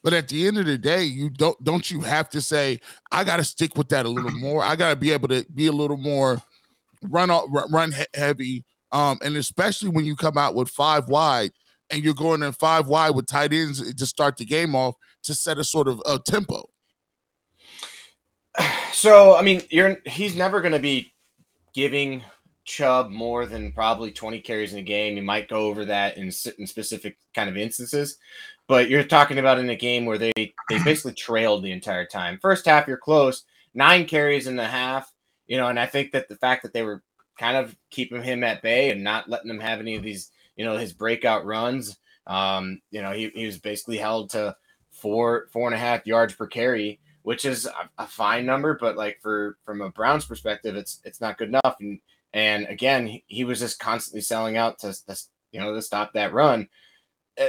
but 0.04 0.14
at 0.14 0.28
the 0.28 0.48
end 0.48 0.58
of 0.58 0.66
the 0.66 0.78
day, 0.78 1.04
you 1.04 1.30
don't 1.30 1.62
don't 1.64 1.90
you 1.90 2.02
have 2.02 2.30
to 2.30 2.42
say 2.42 2.80
I 3.12 3.24
got 3.24 3.38
to 3.38 3.44
stick 3.44 3.78
with 3.78 3.90
that 3.90 4.06
a 4.06 4.10
little 4.10 4.32
more. 4.32 4.64
I 4.64 4.76
got 4.76 4.90
to 4.90 4.96
be 4.96 5.12
able 5.12 5.30
to 5.30 5.46
be 5.54 5.68
a 5.68 5.72
little 5.72 5.98
more 5.98 6.42
run 7.04 7.30
run 7.72 7.94
heavy, 8.14 8.64
um, 8.92 9.18
and 9.24 9.36
especially 9.38 9.90
when 9.90 10.06
you 10.06 10.16
come 10.16 10.38
out 10.38 10.56
with 10.56 10.70
five 10.70 11.08
wide 11.08 11.52
and 11.90 12.04
you're 12.04 12.14
going 12.14 12.44
in 12.44 12.52
five 12.54 12.88
wide 12.88 13.12
with 13.12 13.28
tight 13.28 13.54
ends 13.54 13.94
to 13.94 14.06
start 14.06 14.38
the 14.38 14.46
game 14.46 14.76
off 14.76 14.96
to 15.24 15.34
set 15.34 15.58
a 15.58 15.64
sort 15.64 15.88
of 15.88 16.02
a 16.06 16.20
tempo. 16.20 16.70
So 18.94 19.36
I 19.36 19.42
mean, 19.42 19.64
you're 19.72 19.98
he's 20.06 20.36
never 20.36 20.62
to 20.62 20.78
be 20.78 21.12
giving 21.74 22.24
Chubb 22.66 23.10
more 23.10 23.46
than 23.46 23.72
probably 23.72 24.12
20 24.12 24.40
carries 24.42 24.74
in 24.74 24.80
a 24.80 24.84
game. 24.84 25.18
You 25.18 25.24
might 25.24 25.50
go 25.50 25.68
over 25.68 25.86
that 25.86 26.18
in, 26.18 26.32
in 26.58 26.68
specific 26.68 27.18
kind 27.34 27.50
of 27.50 27.58
instances, 27.58 28.18
but 28.68 28.90
you're 28.90 29.04
talking 29.04 29.40
about 29.40 29.60
in 29.60 29.70
a 29.70 29.76
game 29.76 30.06
where 30.06 30.18
they 30.18 30.32
they 30.36 30.80
basically 30.86 31.14
trailed 31.14 31.64
the 31.64 31.72
entire 31.72 32.06
time. 32.06 32.40
First 32.42 32.66
half, 32.66 32.88
you're 32.88 32.98
close, 32.98 33.44
nine 33.74 34.06
carries 34.06 34.48
in 34.48 34.56
the 34.56 34.68
half, 34.68 35.12
you 35.48 35.58
know, 35.58 35.68
and 35.68 35.80
I 35.80 35.86
think 35.86 36.12
that 36.12 36.30
the 36.30 36.38
fact 36.38 36.64
that 36.64 36.74
they 36.74 36.84
were 36.84 37.04
kind 37.38 37.58
of 37.58 37.76
keeping 37.90 38.24
him 38.24 38.44
at 38.44 38.62
bay 38.62 38.92
and 38.92 39.04
not 39.04 39.30
letting 39.30 39.50
him 39.50 39.60
have 39.60 39.80
any 39.80 39.96
of 39.96 40.04
these, 40.04 40.32
you 40.56 40.66
know, 40.66 40.78
his 40.78 40.94
breakout 40.94 41.46
runs. 41.46 41.98
Um, 42.28 42.82
you 42.92 43.02
know, 43.02 43.12
he, 43.12 43.30
he 43.36 43.46
was 43.46 43.58
basically 43.58 43.98
held 43.98 44.30
to 44.32 44.56
four 44.92 45.48
four 45.52 45.68
and 45.68 45.76
a 45.76 45.80
half 45.80 46.06
yards 46.06 46.34
per 46.34 46.48
carry, 46.48 47.00
which 47.24 47.46
is 47.46 47.66
a, 47.66 47.90
a, 47.98 48.08
fine 48.08 48.46
number, 48.46 48.78
but 48.80 48.96
like 48.96 49.20
for 49.22 49.58
from 49.66 49.82
a 49.82 49.90
Browns 49.90 50.26
perspective, 50.26 50.76
it's 50.76 51.02
it's 51.04 51.20
not 51.20 51.38
good 51.38 51.50
enough. 51.50 51.76
And 51.80 52.00
and 52.34 52.68
again, 52.68 53.20
he, 53.28 53.44
was 53.44 53.60
just 53.60 53.80
constantly 53.80 54.22
selling 54.22 54.58
out 54.58 54.80
to, 54.80 54.94
to 55.08 55.18
you 55.52 55.60
know 55.60 55.74
to 55.74 55.82
stop 55.82 56.14
that 56.14 56.34
run. 56.34 56.68
Uh, 57.40 57.48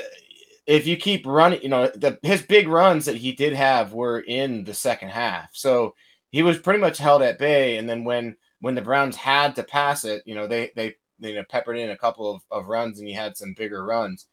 if 0.67 0.87
you 0.87 0.97
keep 0.97 1.26
running, 1.26 1.62
you 1.62 1.69
know 1.69 1.88
the 1.88 2.19
his 2.23 2.43
big 2.43 2.69
runs 2.69 3.05
that 3.07 3.17
he 3.17 3.33
did 3.33 3.53
have 3.53 3.93
were 3.93 4.21
in 4.21 4.64
the 4.64 4.75
second 4.75 5.11
half, 5.11 5.50
so 5.53 5.95
he 6.31 6.43
was 6.43 6.59
pretty 6.59 6.81
much 6.81 6.99
held 6.99 7.23
at 7.23 7.38
bay. 7.38 7.76
And 7.79 7.88
then 7.88 8.05
when 8.05 8.37
when 8.61 8.75
the 8.75 8.83
Browns 8.83 9.17
had 9.17 9.57
to 9.57 9.62
pass 9.62 10.05
it, 10.05 10.23
you 10.26 10.35
know 10.35 10.47
they 10.47 10.71
they 10.76 10.95
they 11.19 11.31
you 11.31 11.37
know, 11.37 11.45
peppered 11.49 11.79
in 11.79 11.91
a 11.91 11.97
couple 11.97 12.31
of, 12.31 12.43
of 12.50 12.67
runs 12.67 12.99
and 12.99 13.09
he 13.09 13.14
had 13.14 13.37
some 13.37 13.55
bigger 13.55 13.85
runs. 13.85 14.26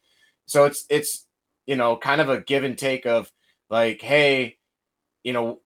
So 0.46 0.66
it's 0.66 0.86
it's 0.90 1.28
you 1.66 1.76
know, 1.76 1.96
kind 1.96 2.22
of 2.22 2.30
a 2.30 2.42
give 2.42 2.64
and 2.64 2.78
take 2.78 3.06
of 3.06 3.32
like, 3.70 4.02
hey, 4.02 4.58
you 5.24 5.34
know, 5.34 5.62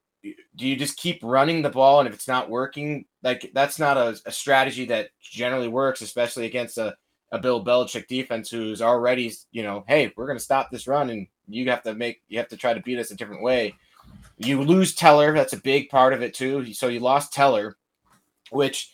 do 0.56 0.68
you 0.68 0.76
just 0.76 0.98
keep 0.98 1.20
running 1.24 1.62
the 1.62 1.70
ball 1.70 2.00
and 2.00 2.08
if 2.08 2.14
it's 2.14 2.28
not 2.28 2.50
working, 2.50 3.06
like 3.26 3.52
that's 3.56 3.80
not 3.80 3.98
a, 3.98 4.16
a 4.28 4.32
strategy 4.32 4.86
that 4.86 5.10
generally 5.20 5.68
works, 5.68 6.02
especially 6.02 6.46
against 6.46 6.78
a, 6.78 6.96
a 7.32 7.40
Bill 7.40 7.66
Belichick 7.66 8.08
defense 8.08 8.52
who's 8.52 8.84
already, 8.84 9.34
you 9.52 9.64
know, 9.64 9.84
hey, 9.88 10.14
we're 10.16 10.28
gonna 10.28 10.40
stop 10.40 10.70
this 10.70 10.88
run 10.88 11.10
and 11.10 11.28
you 11.48 11.68
have 11.72 11.82
to 11.84 11.96
make 11.96 12.22
you 12.28 12.38
have 12.38 12.48
to 12.50 12.58
try 12.58 12.76
to 12.76 12.82
beat 12.82 13.00
us 13.00 13.10
a 13.10 13.16
different 13.16 13.42
way. 13.42 13.74
You 14.38 14.62
lose 14.62 14.94
Teller. 14.94 15.34
That's 15.34 15.54
a 15.54 15.62
big 15.62 15.90
part 15.90 16.14
of 16.14 16.22
it 16.22 16.36
too. 16.36 16.72
So 16.74 16.88
you 16.88 17.00
lost 17.00 17.34
Teller, 17.34 17.78
which 18.52 18.92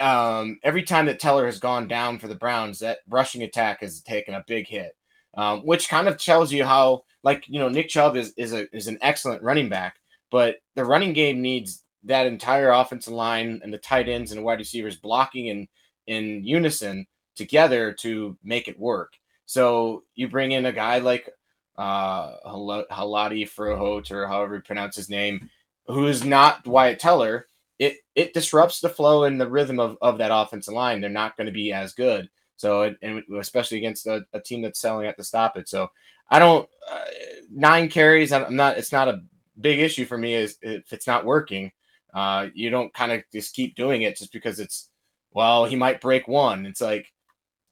um, 0.00 0.58
every 0.64 0.82
time 0.82 1.06
that 1.06 1.20
Teller 1.20 1.46
has 1.46 1.60
gone 1.60 1.86
down 1.86 2.18
for 2.18 2.26
the 2.26 2.34
Browns, 2.34 2.80
that 2.80 2.98
rushing 3.08 3.44
attack 3.44 3.80
has 3.82 4.00
taken 4.00 4.34
a 4.34 4.44
big 4.48 4.66
hit, 4.66 4.96
um, 5.36 5.60
which 5.60 5.88
kind 5.88 6.08
of 6.08 6.18
tells 6.18 6.52
you 6.52 6.64
how, 6.64 7.04
like 7.22 7.44
you 7.46 7.60
know, 7.60 7.68
Nick 7.68 7.90
Chubb 7.90 8.16
is 8.16 8.32
is 8.36 8.52
a 8.52 8.74
is 8.76 8.88
an 8.88 8.98
excellent 9.02 9.44
running 9.44 9.68
back, 9.68 9.94
but 10.32 10.56
the 10.74 10.84
running 10.84 11.12
game 11.12 11.40
needs 11.40 11.84
that 12.04 12.26
entire 12.26 12.70
offensive 12.70 13.12
line 13.12 13.60
and 13.62 13.72
the 13.72 13.78
tight 13.78 14.08
ends 14.08 14.32
and 14.32 14.44
wide 14.44 14.58
receivers 14.58 14.96
blocking 14.96 15.46
in 15.46 15.68
in 16.06 16.42
unison 16.44 17.06
together 17.36 17.92
to 17.92 18.36
make 18.42 18.68
it 18.68 18.78
work. 18.78 19.12
So 19.46 20.04
you 20.14 20.28
bring 20.28 20.52
in 20.52 20.66
a 20.66 20.72
guy 20.72 20.98
like 20.98 21.30
uh, 21.76 22.34
Hjalte 22.46 23.48
Froholdt 23.48 24.10
or 24.10 24.26
however 24.26 24.56
you 24.56 24.62
pronounce 24.62 24.96
his 24.96 25.08
name, 25.08 25.48
who 25.86 26.06
is 26.06 26.24
not 26.24 26.66
Wyatt 26.66 26.98
Teller. 26.98 27.46
It 27.78 27.98
it 28.16 28.34
disrupts 28.34 28.80
the 28.80 28.88
flow 28.88 29.24
and 29.24 29.40
the 29.40 29.48
rhythm 29.48 29.78
of, 29.78 29.96
of 30.02 30.18
that 30.18 30.34
offensive 30.34 30.74
line. 30.74 31.00
They're 31.00 31.10
not 31.10 31.36
going 31.36 31.46
to 31.46 31.52
be 31.52 31.72
as 31.72 31.92
good. 31.92 32.28
So 32.56 32.92
and 33.02 33.22
especially 33.38 33.78
against 33.78 34.06
a, 34.08 34.26
a, 34.32 34.40
team 34.40 34.62
that's 34.62 34.80
selling 34.80 35.06
at 35.06 35.16
to 35.16 35.22
stop 35.22 35.56
it. 35.56 35.68
So 35.68 35.88
I 36.28 36.40
don't 36.40 36.68
uh, 36.90 37.04
nine 37.50 37.88
carries. 37.88 38.32
I'm 38.32 38.56
not. 38.56 38.76
It's 38.76 38.90
not 38.90 39.06
a 39.06 39.22
big 39.60 39.78
issue 39.78 40.04
for 40.04 40.18
me. 40.18 40.34
Is 40.34 40.58
if 40.60 40.92
it's 40.92 41.06
not 41.06 41.24
working, 41.24 41.70
uh, 42.14 42.48
you 42.54 42.70
don't 42.70 42.92
kind 42.94 43.12
of 43.12 43.22
just 43.32 43.54
keep 43.54 43.74
doing 43.74 44.02
it 44.02 44.16
just 44.16 44.32
because 44.32 44.60
it's 44.60 44.88
well 45.32 45.64
he 45.64 45.76
might 45.76 46.00
break 46.00 46.26
one. 46.28 46.66
It's 46.66 46.80
like 46.80 47.12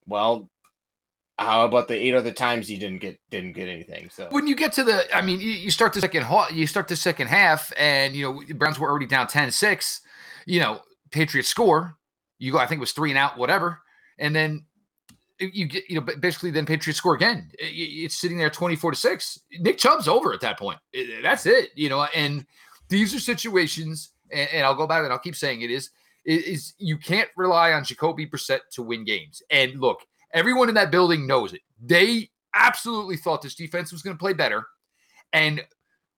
well 0.06 0.48
how 1.38 1.66
about 1.66 1.86
the 1.86 1.94
eight 1.94 2.14
other 2.14 2.32
times 2.32 2.66
he 2.66 2.78
didn't 2.78 3.00
get 3.00 3.20
didn't 3.30 3.52
get 3.52 3.68
anything? 3.68 4.08
So 4.10 4.28
when 4.30 4.46
you 4.46 4.56
get 4.56 4.72
to 4.74 4.84
the, 4.84 5.04
I 5.14 5.20
mean, 5.20 5.38
you, 5.40 5.50
you 5.50 5.70
start 5.70 5.92
the 5.92 6.00
second 6.00 6.22
half, 6.22 6.50
you 6.52 6.66
start 6.66 6.88
the 6.88 6.96
second 6.96 7.28
half, 7.28 7.72
and 7.76 8.14
you 8.14 8.24
know 8.24 8.54
Browns 8.54 8.78
were 8.78 8.88
already 8.88 9.06
down 9.06 9.26
10-6. 9.26 10.00
You 10.46 10.60
know, 10.60 10.80
Patriots 11.10 11.48
score. 11.48 11.96
You 12.38 12.52
go, 12.52 12.58
I 12.58 12.66
think 12.66 12.78
it 12.78 12.80
was 12.80 12.92
three 12.92 13.10
and 13.10 13.18
out, 13.18 13.36
whatever, 13.36 13.80
and 14.18 14.34
then 14.34 14.64
you 15.38 15.66
get, 15.66 15.84
you 15.88 15.96
know, 15.96 16.00
basically 16.00 16.50
then 16.50 16.64
Patriots 16.64 16.98
score 16.98 17.14
again. 17.14 17.50
It's 17.58 18.16
sitting 18.16 18.38
there 18.38 18.50
twenty 18.50 18.76
four 18.76 18.90
to 18.90 18.96
six. 18.96 19.38
Nick 19.60 19.76
Chubb's 19.78 20.08
over 20.08 20.32
at 20.32 20.40
that 20.40 20.58
point. 20.58 20.78
That's 21.22 21.44
it, 21.44 21.70
you 21.74 21.90
know. 21.90 22.04
And 22.14 22.46
these 22.88 23.14
are 23.14 23.20
situations, 23.20 24.12
and, 24.32 24.48
and 24.52 24.66
I'll 24.66 24.74
go 24.74 24.86
back 24.86 25.04
and 25.04 25.12
I'll 25.12 25.18
keep 25.18 25.36
saying 25.36 25.62
it 25.62 25.70
is 25.70 25.90
is 26.24 26.74
you 26.78 26.98
can't 26.98 27.28
rely 27.36 27.72
on 27.72 27.84
Jacoby 27.84 28.26
Brissett 28.26 28.62
to 28.72 28.82
win 28.82 29.04
games. 29.04 29.42
And 29.48 29.80
look 29.80 30.00
Everyone 30.32 30.68
in 30.68 30.74
that 30.74 30.90
building 30.90 31.26
knows 31.26 31.54
it. 31.54 31.62
They 31.82 32.30
absolutely 32.54 33.16
thought 33.16 33.40
this 33.40 33.54
defense 33.54 33.92
was 33.92 34.02
going 34.02 34.14
to 34.14 34.20
play 34.20 34.32
better. 34.34 34.66
And 35.32 35.64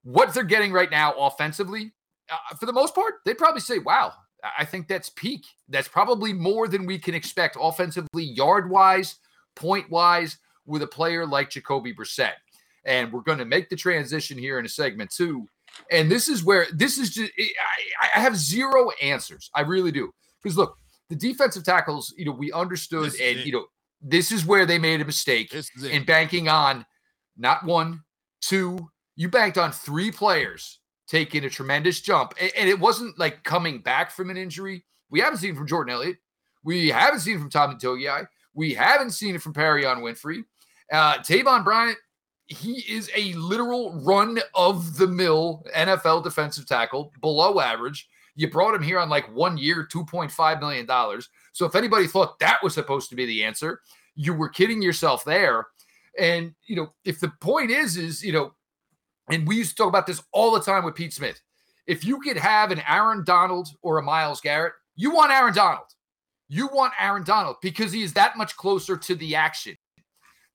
what 0.03 0.33
they're 0.33 0.43
getting 0.43 0.71
right 0.71 0.91
now 0.91 1.13
offensively, 1.13 1.93
uh, 2.29 2.55
for 2.59 2.65
the 2.65 2.73
most 2.73 2.95
part, 2.95 3.15
they'd 3.25 3.37
probably 3.37 3.61
say, 3.61 3.79
wow, 3.79 4.13
I 4.57 4.65
think 4.65 4.87
that's 4.87 5.09
peak. 5.09 5.45
That's 5.67 5.87
probably 5.87 6.33
more 6.33 6.67
than 6.67 6.85
we 6.85 6.97
can 6.97 7.13
expect 7.13 7.57
offensively, 7.59 8.23
yard 8.23 8.69
wise, 8.69 9.15
point 9.55 9.89
wise, 9.89 10.37
with 10.65 10.81
a 10.81 10.87
player 10.87 11.25
like 11.25 11.49
Jacoby 11.49 11.93
Brissett. 11.93 12.33
And 12.85 13.13
we're 13.13 13.21
going 13.21 13.37
to 13.37 13.45
make 13.45 13.69
the 13.69 13.75
transition 13.75 14.37
here 14.37 14.59
in 14.59 14.65
a 14.65 14.69
segment 14.69 15.11
two. 15.11 15.47
And 15.91 16.09
this 16.09 16.27
is 16.27 16.43
where 16.43 16.67
this 16.73 16.97
is 16.97 17.11
just, 17.11 17.31
I, 18.01 18.17
I 18.17 18.19
have 18.19 18.35
zero 18.35 18.91
answers. 19.01 19.49
I 19.55 19.61
really 19.61 19.91
do. 19.91 20.11
Because 20.41 20.57
look, 20.57 20.77
the 21.09 21.15
defensive 21.15 21.63
tackles, 21.63 22.13
you 22.17 22.25
know, 22.25 22.31
we 22.31 22.51
understood 22.51 23.13
and, 23.21 23.39
you 23.39 23.51
know, 23.51 23.65
this 24.01 24.31
is 24.31 24.45
where 24.45 24.65
they 24.65 24.79
made 24.79 25.01
a 25.01 25.05
mistake 25.05 25.53
in 25.91 26.05
banking 26.05 26.47
on 26.47 26.85
not 27.37 27.65
one, 27.65 28.01
two. 28.41 28.89
You 29.15 29.29
banked 29.29 29.57
on 29.57 29.71
three 29.71 30.11
players 30.11 30.79
taking 31.07 31.43
a 31.43 31.49
tremendous 31.49 31.99
jump, 32.01 32.33
and, 32.39 32.51
and 32.55 32.69
it 32.69 32.79
wasn't 32.79 33.17
like 33.19 33.43
coming 33.43 33.81
back 33.81 34.11
from 34.11 34.29
an 34.29 34.37
injury. 34.37 34.85
We 35.09 35.19
haven't 35.19 35.39
seen 35.39 35.55
from 35.55 35.67
Jordan 35.67 35.93
Elliott. 35.93 36.17
We 36.63 36.89
haven't 36.89 37.21
seen 37.21 37.39
from 37.39 37.49
Tommy 37.49 37.75
Togiai. 37.75 38.27
We 38.53 38.73
haven't 38.73 39.11
seen 39.11 39.35
it 39.35 39.41
from 39.41 39.53
Perrion 39.53 40.01
Winfrey. 40.01 40.43
Uh, 40.91 41.17
Taven 41.17 41.63
Bryan, 41.63 41.95
he 42.49 42.83
is 42.87 43.09
a 43.15 43.33
literal 43.33 43.93
run 44.03 44.39
of 44.55 44.97
the 44.97 45.07
mill 45.07 45.63
NFL 45.75 46.23
defensive 46.23 46.65
tackle, 46.65 47.11
below 47.21 47.59
average. 47.59 48.09
You 48.35 48.49
brought 48.49 48.73
him 48.73 48.81
here 48.81 48.99
on 48.99 49.09
like 49.09 49.33
one 49.35 49.57
year, 49.57 49.87
$2.5 49.91 50.59
million. 50.59 50.87
So 51.53 51.65
if 51.65 51.75
anybody 51.75 52.07
thought 52.07 52.39
that 52.39 52.63
was 52.63 52.73
supposed 52.73 53.09
to 53.09 53.15
be 53.15 53.25
the 53.25 53.43
answer, 53.43 53.81
you 54.15 54.33
were 54.33 54.49
kidding 54.49 54.81
yourself 54.81 55.23
there. 55.23 55.67
And, 56.17 56.55
you 56.65 56.75
know, 56.75 56.93
if 57.05 57.19
the 57.19 57.31
point 57.39 57.69
is, 57.69 57.97
is, 57.97 58.23
you 58.23 58.33
know, 58.33 58.53
and 59.29 59.47
we 59.47 59.57
used 59.57 59.71
to 59.71 59.75
talk 59.75 59.89
about 59.89 60.07
this 60.07 60.23
all 60.33 60.51
the 60.51 60.59
time 60.59 60.83
with 60.83 60.95
Pete 60.95 61.13
Smith. 61.13 61.39
If 61.85 62.03
you 62.03 62.19
could 62.19 62.37
have 62.37 62.71
an 62.71 62.81
Aaron 62.87 63.23
Donald 63.23 63.69
or 63.83 63.99
a 63.99 64.03
Myles 64.03 64.41
Garrett, 64.41 64.73
you 64.95 65.11
want 65.11 65.31
Aaron 65.31 65.53
Donald. 65.53 65.85
You 66.47 66.67
want 66.73 66.93
Aaron 66.99 67.23
Donald 67.23 67.57
because 67.61 67.91
he 67.91 68.01
is 68.01 68.13
that 68.13 68.37
much 68.37 68.57
closer 68.57 68.97
to 68.97 69.15
the 69.15 69.35
action. 69.35 69.77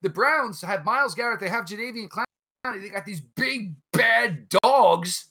The 0.04 0.10
Browns 0.10 0.60
have 0.62 0.84
Myles 0.84 1.16
Garrett, 1.16 1.40
they 1.40 1.48
have 1.48 1.64
Jadeveon 1.64 2.08
Clowney, 2.08 2.80
they 2.80 2.88
got 2.88 3.04
these 3.04 3.20
big 3.20 3.74
bad 3.92 4.48
dogs 4.62 5.30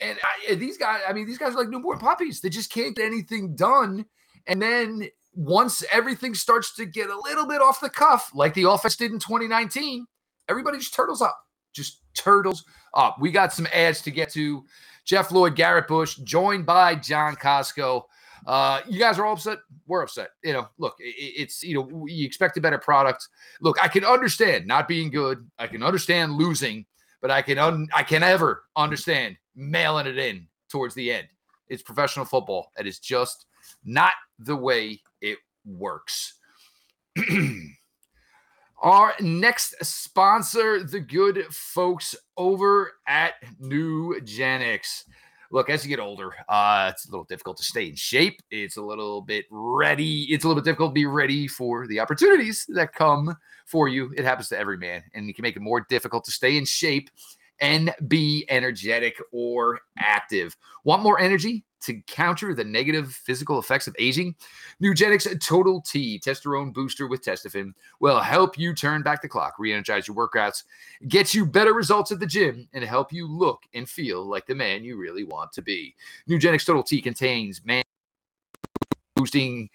and 0.00 0.18
I, 0.22 0.54
these 0.56 0.76
guys, 0.76 1.00
I 1.08 1.12
mean, 1.12 1.26
these 1.26 1.38
guys 1.38 1.54
are 1.54 1.58
like 1.58 1.68
newborn 1.68 1.98
puppies. 1.98 2.40
They 2.40 2.48
just 2.48 2.70
can't 2.70 2.96
get 2.96 3.06
anything 3.06 3.56
done. 3.56 4.04
And 4.46 4.60
then 4.60 5.08
once 5.32 5.82
everything 5.90 6.34
starts 6.34 6.74
to 6.76 6.84
get 6.84 7.10
a 7.10 7.18
little 7.18 7.46
bit 7.46 7.60
off 7.60 7.80
the 7.80 7.88
cuff, 7.88 8.30
like 8.34 8.54
the 8.54 8.68
offense 8.68 8.96
did 8.96 9.12
in 9.12 9.18
2019, 9.18 10.06
everybody 10.48 10.78
just 10.78 10.94
turtles 10.94 11.22
up. 11.22 11.38
Just 11.72 12.00
turtles 12.14 12.64
up. 12.92 13.16
We 13.20 13.30
got 13.30 13.52
some 13.52 13.66
ads 13.72 14.02
to 14.02 14.10
get 14.10 14.30
to. 14.32 14.64
Jeff 15.04 15.30
Lloyd, 15.30 15.54
Garrett 15.54 15.88
Bush, 15.88 16.16
joined 16.16 16.66
by 16.66 16.94
John 16.94 17.36
Costco. 17.36 18.02
Uh, 18.46 18.80
you 18.88 18.98
guys 18.98 19.18
are 19.18 19.24
all 19.24 19.34
upset. 19.34 19.58
We're 19.86 20.02
upset. 20.02 20.30
You 20.42 20.52
know, 20.52 20.68
look, 20.78 20.96
it, 20.98 21.14
it's 21.18 21.62
you 21.62 21.74
know, 21.74 22.06
you 22.06 22.26
expect 22.26 22.56
a 22.56 22.60
better 22.60 22.78
product. 22.78 23.28
Look, 23.60 23.82
I 23.82 23.88
can 23.88 24.04
understand 24.04 24.66
not 24.66 24.88
being 24.88 25.10
good. 25.10 25.48
I 25.58 25.66
can 25.66 25.82
understand 25.82 26.32
losing, 26.32 26.84
but 27.20 27.30
I 27.30 27.42
can 27.42 27.58
un- 27.58 27.88
I 27.94 28.02
can 28.02 28.22
ever 28.22 28.64
understand 28.76 29.36
mailing 29.56 30.06
it 30.06 30.18
in 30.18 30.46
towards 30.68 30.94
the 30.94 31.12
end. 31.12 31.28
It's 31.68 31.82
professional 31.82 32.26
football. 32.26 32.70
It 32.78 32.86
is 32.86 32.98
just 32.98 33.46
not 33.84 34.12
the 34.38 34.56
way 34.56 35.00
it 35.20 35.38
works. 35.64 36.34
Our 38.82 39.14
next 39.20 39.82
sponsor, 39.82 40.82
the 40.82 41.00
good 41.00 41.46
folks 41.50 42.14
over 42.36 42.92
at 43.06 43.34
Nugenix. 43.58 45.04
Look, 45.50 45.70
as 45.70 45.84
you 45.84 45.88
get 45.88 46.02
older, 46.02 46.34
uh, 46.48 46.90
it's 46.92 47.06
a 47.06 47.10
little 47.10 47.24
difficult 47.24 47.56
to 47.58 47.62
stay 47.62 47.88
in 47.88 47.94
shape. 47.94 48.40
It's 48.50 48.76
a 48.76 48.82
little 48.82 49.20
bit 49.20 49.46
ready. 49.50 50.24
It's 50.24 50.44
a 50.44 50.48
little 50.48 50.62
bit 50.62 50.66
difficult 50.66 50.90
to 50.90 50.94
be 50.94 51.06
ready 51.06 51.46
for 51.46 51.86
the 51.86 52.00
opportunities 52.00 52.66
that 52.70 52.92
come 52.92 53.36
for 53.66 53.88
you. 53.88 54.12
It 54.16 54.24
happens 54.24 54.48
to 54.48 54.58
every 54.58 54.78
man, 54.78 55.02
and 55.14 55.26
you 55.26 55.34
can 55.34 55.42
make 55.42 55.56
it 55.56 55.62
more 55.62 55.86
difficult 55.88 56.24
to 56.24 56.30
stay 56.32 56.56
in 56.56 56.64
shape 56.64 57.10
and 57.60 57.94
be 58.08 58.44
energetic 58.48 59.16
or 59.32 59.80
active. 59.98 60.56
Want 60.84 61.02
more 61.02 61.20
energy 61.20 61.64
to 61.84 62.00
counter 62.02 62.54
the 62.54 62.64
negative 62.64 63.12
physical 63.12 63.58
effects 63.58 63.86
of 63.86 63.96
aging? 63.98 64.34
Nugenix 64.82 65.28
Total 65.40 65.80
T 65.80 66.18
Testosterone 66.18 66.72
Booster 66.72 67.06
with 67.06 67.24
Testofen 67.24 67.72
will 68.00 68.20
help 68.20 68.58
you 68.58 68.74
turn 68.74 69.02
back 69.02 69.22
the 69.22 69.28
clock, 69.28 69.54
re 69.58 69.72
energize 69.72 70.08
your 70.08 70.16
workouts, 70.16 70.64
get 71.08 71.34
you 71.34 71.46
better 71.46 71.74
results 71.74 72.12
at 72.12 72.20
the 72.20 72.26
gym, 72.26 72.68
and 72.72 72.84
help 72.84 73.12
you 73.12 73.26
look 73.26 73.62
and 73.74 73.88
feel 73.88 74.24
like 74.24 74.46
the 74.46 74.54
man 74.54 74.84
you 74.84 74.96
really 74.96 75.24
want 75.24 75.52
to 75.52 75.62
be. 75.62 75.94
Nugenix 76.28 76.64
Total 76.64 76.82
T 76.82 77.00
contains 77.00 77.64
man 77.64 77.84
boosting 79.16 79.70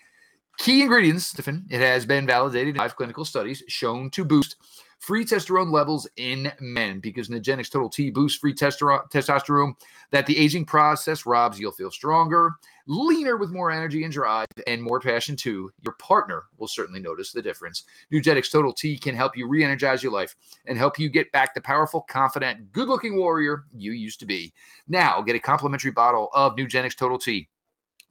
key 0.57 0.81
ingredients. 0.81 1.33
It 1.37 1.79
has 1.79 2.05
been 2.05 2.27
validated 2.27 2.75
in 2.75 2.79
five 2.79 2.95
clinical 2.95 3.25
studies 3.25 3.63
shown 3.67 4.09
to 4.11 4.25
boost 4.25 4.57
free 4.99 5.23
testosterone 5.25 5.71
levels 5.71 6.07
in 6.17 6.51
men 6.59 6.99
because 6.99 7.29
Nugenix 7.29 7.69
Total 7.69 7.89
T 7.89 8.11
boosts 8.11 8.37
free 8.37 8.53
testosterone 8.53 9.73
that 10.11 10.25
the 10.25 10.37
aging 10.37 10.65
process 10.65 11.25
robs. 11.25 11.59
You'll 11.59 11.71
feel 11.71 11.89
stronger, 11.89 12.51
leaner 12.85 13.37
with 13.37 13.51
more 13.51 13.71
energy 13.71 14.03
and 14.03 14.13
drive, 14.13 14.47
and 14.67 14.83
more 14.83 14.99
passion 14.99 15.35
too. 15.35 15.71
Your 15.81 15.93
partner 15.93 16.43
will 16.57 16.67
certainly 16.67 16.99
notice 16.99 17.31
the 17.31 17.41
difference. 17.41 17.83
Nugenix 18.11 18.51
Total 18.51 18.73
T 18.73 18.97
can 18.97 19.15
help 19.15 19.37
you 19.37 19.47
re 19.47 19.63
energize 19.63 20.03
your 20.03 20.11
life 20.11 20.35
and 20.65 20.77
help 20.77 20.99
you 20.99 21.09
get 21.09 21.31
back 21.31 21.53
the 21.53 21.61
powerful, 21.61 22.01
confident, 22.01 22.71
good 22.71 22.89
looking 22.89 23.17
warrior 23.17 23.63
you 23.73 23.93
used 23.93 24.19
to 24.19 24.25
be. 24.25 24.53
Now, 24.87 25.21
get 25.21 25.35
a 25.35 25.39
complimentary 25.39 25.91
bottle 25.91 26.29
of 26.33 26.55
Nugenix 26.55 26.95
Total 26.95 27.17
T 27.17 27.47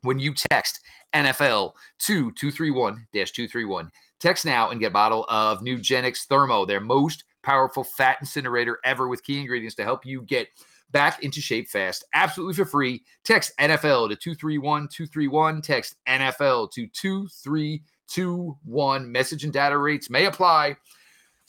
when 0.03 0.19
you 0.19 0.33
text 0.35 0.81
NFL 1.15 1.73
to 2.01 2.33
231 2.33 3.07
231. 3.13 3.91
Text 4.21 4.45
now 4.45 4.71
and 4.71 4.81
get 4.81 4.89
a 4.89 4.91
bottle 4.91 5.25
of 5.29 5.61
Nugenix 5.61 6.27
Thermo, 6.27 6.65
their 6.65 6.81
most 6.81 7.23
powerful 7.43 7.85
fat 7.85 8.17
incinerator 8.21 8.79
ever 8.85 9.07
with 9.09 9.23
key 9.23 9.41
ingredients 9.41 9.77
to 9.77 9.85
help 9.85 10.05
you 10.05 10.23
get 10.23 10.49
back 10.91 11.23
into 11.23 11.41
shape 11.41 11.69
fast. 11.69 12.05
Absolutely 12.15 12.55
for 12.55 12.65
free. 12.65 13.05
Text 13.25 13.53
NFL 13.59 14.09
to 14.11 14.17
231 14.17 14.89
231. 14.89 15.63
Text 15.63 15.95
NFL 16.09 16.73
to 16.73 16.89
2321. 16.89 19.13
Message 19.13 19.45
and 19.45 19.53
data 19.53 19.79
rates 19.79 20.11
may 20.11 20.27
apply. 20.27 20.77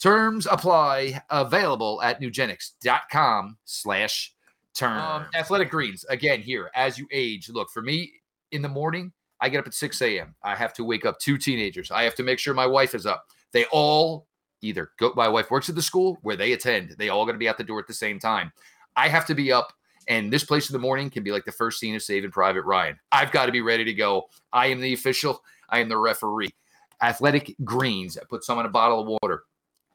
Terms 0.00 0.46
apply. 0.50 1.20
Available 1.30 2.00
at 2.02 2.20
nugenix.com 2.20 3.58
slash 3.64 4.32
turn. 4.74 4.98
Um, 4.98 5.26
athletic 5.34 5.70
Greens 5.70 6.04
again 6.08 6.40
here 6.40 6.70
as 6.74 6.98
you 6.98 7.06
age. 7.12 7.48
Look 7.48 7.70
for 7.70 7.82
me 7.82 8.12
in 8.52 8.62
the 8.62 8.68
morning. 8.68 9.12
I 9.40 9.48
get 9.48 9.60
up 9.60 9.66
at 9.66 9.74
6 9.74 10.00
a.m. 10.02 10.34
I 10.42 10.54
have 10.54 10.72
to 10.74 10.84
wake 10.84 11.04
up 11.04 11.18
two 11.18 11.38
teenagers. 11.38 11.90
I 11.90 12.02
have 12.02 12.14
to 12.16 12.22
make 12.22 12.38
sure 12.38 12.54
my 12.54 12.66
wife 12.66 12.94
is 12.94 13.06
up. 13.06 13.26
They 13.52 13.64
all 13.66 14.26
either 14.62 14.90
go. 14.98 15.12
My 15.16 15.28
wife 15.28 15.50
works 15.50 15.68
at 15.68 15.74
the 15.74 15.82
school 15.82 16.18
where 16.22 16.36
they 16.36 16.52
attend. 16.52 16.94
They 16.98 17.08
all 17.08 17.24
got 17.24 17.32
to 17.32 17.38
be 17.38 17.48
out 17.48 17.58
the 17.58 17.64
door 17.64 17.78
at 17.78 17.86
the 17.86 17.94
same 17.94 18.18
time. 18.18 18.52
I 18.96 19.08
have 19.08 19.26
to 19.26 19.34
be 19.34 19.52
up 19.52 19.72
and 20.08 20.32
this 20.32 20.44
place 20.44 20.68
in 20.68 20.72
the 20.72 20.80
morning 20.80 21.08
can 21.08 21.22
be 21.22 21.30
like 21.30 21.44
the 21.44 21.52
first 21.52 21.78
scene 21.78 21.94
of 21.94 22.02
Saving 22.02 22.30
Private 22.32 22.62
Ryan. 22.62 22.98
I've 23.12 23.30
got 23.30 23.46
to 23.46 23.52
be 23.52 23.60
ready 23.60 23.84
to 23.84 23.94
go. 23.94 24.28
I 24.52 24.66
am 24.66 24.80
the 24.80 24.92
official. 24.92 25.42
I 25.68 25.78
am 25.78 25.88
the 25.88 25.96
referee. 25.96 26.50
Athletic 27.00 27.54
Greens. 27.64 28.18
I 28.18 28.22
put 28.28 28.44
some 28.44 28.58
in 28.58 28.66
a 28.66 28.70
bottle 28.70 29.00
of 29.00 29.18
water. 29.22 29.44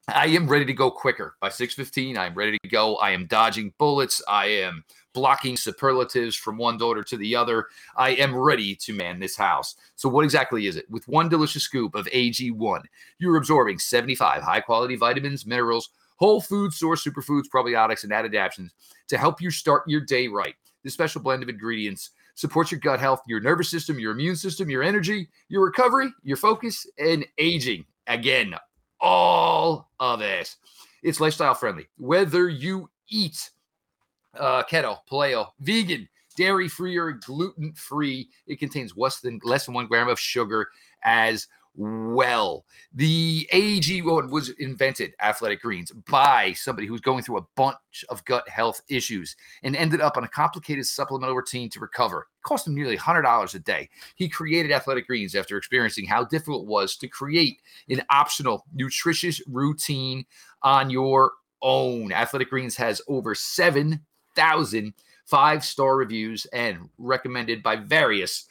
I 0.08 0.28
am 0.28 0.48
ready 0.48 0.66
to 0.66 0.74
go 0.74 0.90
quicker. 0.90 1.36
By 1.42 1.50
6:15, 1.50 2.18
I 2.18 2.28
am 2.28 2.34
ready 2.34 2.58
to 2.64 2.70
go. 2.70 2.96
I 2.98 3.12
am 3.12 3.26
dodging 3.26 3.74
bullets. 3.78 4.22
I 4.28 4.46
am 4.46 4.84
blocking 5.16 5.58
superlatives 5.58 6.36
from 6.36 6.58
one 6.58 6.78
daughter 6.78 7.02
to 7.02 7.18
the 7.18 7.36
other. 7.36 7.66
I 7.96 8.12
am 8.12 8.36
ready 8.36 8.76
to 8.76 8.94
man 8.94 9.20
this 9.20 9.36
house. 9.36 9.76
So 9.96 10.08
what 10.08 10.26
exactly 10.26 10.68
is 10.68 10.76
it? 10.76 10.88
With 10.92 11.08
one 11.08 11.30
delicious 11.30 11.64
scoop 11.64 11.96
of 11.96 12.06
AG1, 12.08 12.82
you're 13.18 13.38
absorbing 13.38 13.80
75 13.80 14.44
high-quality 14.44 14.98
vitamins, 14.98 15.48
minerals, 15.48 15.90
whole 16.18 16.42
food 16.42 16.74
source 16.74 17.04
superfoods, 17.04 17.46
probiotics, 17.52 18.04
and 18.04 18.12
adaptogens 18.12 18.70
to 19.08 19.18
help 19.18 19.42
you 19.42 19.50
start 19.50 19.84
your 19.88 20.02
day 20.02 20.28
right. 20.28 20.56
This 20.84 20.94
special 20.94 21.22
blend 21.22 21.42
of 21.42 21.50
ingredients 21.50 22.12
supports 22.36 22.72
your 22.72 22.82
gut 22.82 23.00
health, 23.00 23.22
your 23.26 23.40
nervous 23.40 23.70
system, 23.70 23.98
your 23.98 24.12
immune 24.12 24.36
system, 24.36 24.70
your 24.70 24.84
energy, 24.84 25.30
your 25.48 25.64
recovery, 25.64 26.14
your 26.24 26.38
focus, 26.38 26.86
and 27.00 27.26
aging. 27.38 27.86
Again, 28.08 28.54
all 29.00 29.90
of 30.00 30.22
it. 30.22 30.56
It's 31.02 31.22
lifestyle 31.22 31.56
friendly. 31.56 31.88
Whether 31.98 32.50
you 32.50 32.90
eat 33.10 33.52
uh, 34.40 34.64
keto, 34.64 35.00
paleo, 35.10 35.48
vegan, 35.60 36.08
dairy 36.36 36.68
free, 36.68 36.98
or 36.98 37.14
gluten 37.14 37.74
free, 37.74 38.30
it 38.48 38.60
contains 38.60 38.96
less 38.96 39.20
than 39.20 39.40
less 39.44 39.66
than 39.66 39.76
one 39.76 39.88
gram 39.88 40.08
of 40.08 40.20
sugar 40.20 40.70
as 41.04 41.48
well. 41.78 42.66
The 42.94 43.48
AG1 43.52 44.30
was 44.30 44.50
invented, 44.50 45.14
Athletic 45.22 45.62
Greens, 45.62 45.92
by 46.10 46.54
somebody 46.54 46.88
who 46.88 46.94
was 46.94 47.02
going 47.02 47.24
through 47.24 47.38
a 47.38 47.46
bunch 47.56 48.06
of 48.10 48.24
gut 48.26 48.48
health 48.48 48.82
issues 48.88 49.36
and 49.64 49.76
ended 49.76 50.02
up 50.02 50.18
on 50.18 50.24
a 50.24 50.30
complicated 50.30 50.86
supplemental 50.86 51.36
routine 51.36 51.70
to 51.72 51.80
recover. 51.80 52.28
It 52.40 52.48
cost 52.48 52.68
him 52.68 52.76
nearly 52.76 52.98
$100 52.98 53.56
a 53.56 53.60
day. 53.60 53.90
He 54.16 54.30
created 54.30 54.72
Athletic 54.72 55.08
Greens 55.08 55.36
after 55.36 55.58
experiencing 55.58 56.06
how 56.06 56.24
difficult 56.26 56.64
it 56.64 56.70
was 56.70 56.96
to 56.98 57.08
create 57.08 57.62
an 57.90 58.02
optional, 58.10 58.66
nutritious 58.74 59.42
routine 59.48 60.26
on 60.62 60.90
your 60.90 61.34
own. 61.62 62.12
Athletic 62.12 62.50
Greens 62.50 62.78
has 62.78 63.02
over 63.08 63.36
7,000 64.36 64.94
five 65.26 65.64
star 65.64 65.96
reviews 65.96 66.46
and 66.54 66.90
recommended 66.98 67.64
by 67.64 67.76
various 67.76 68.46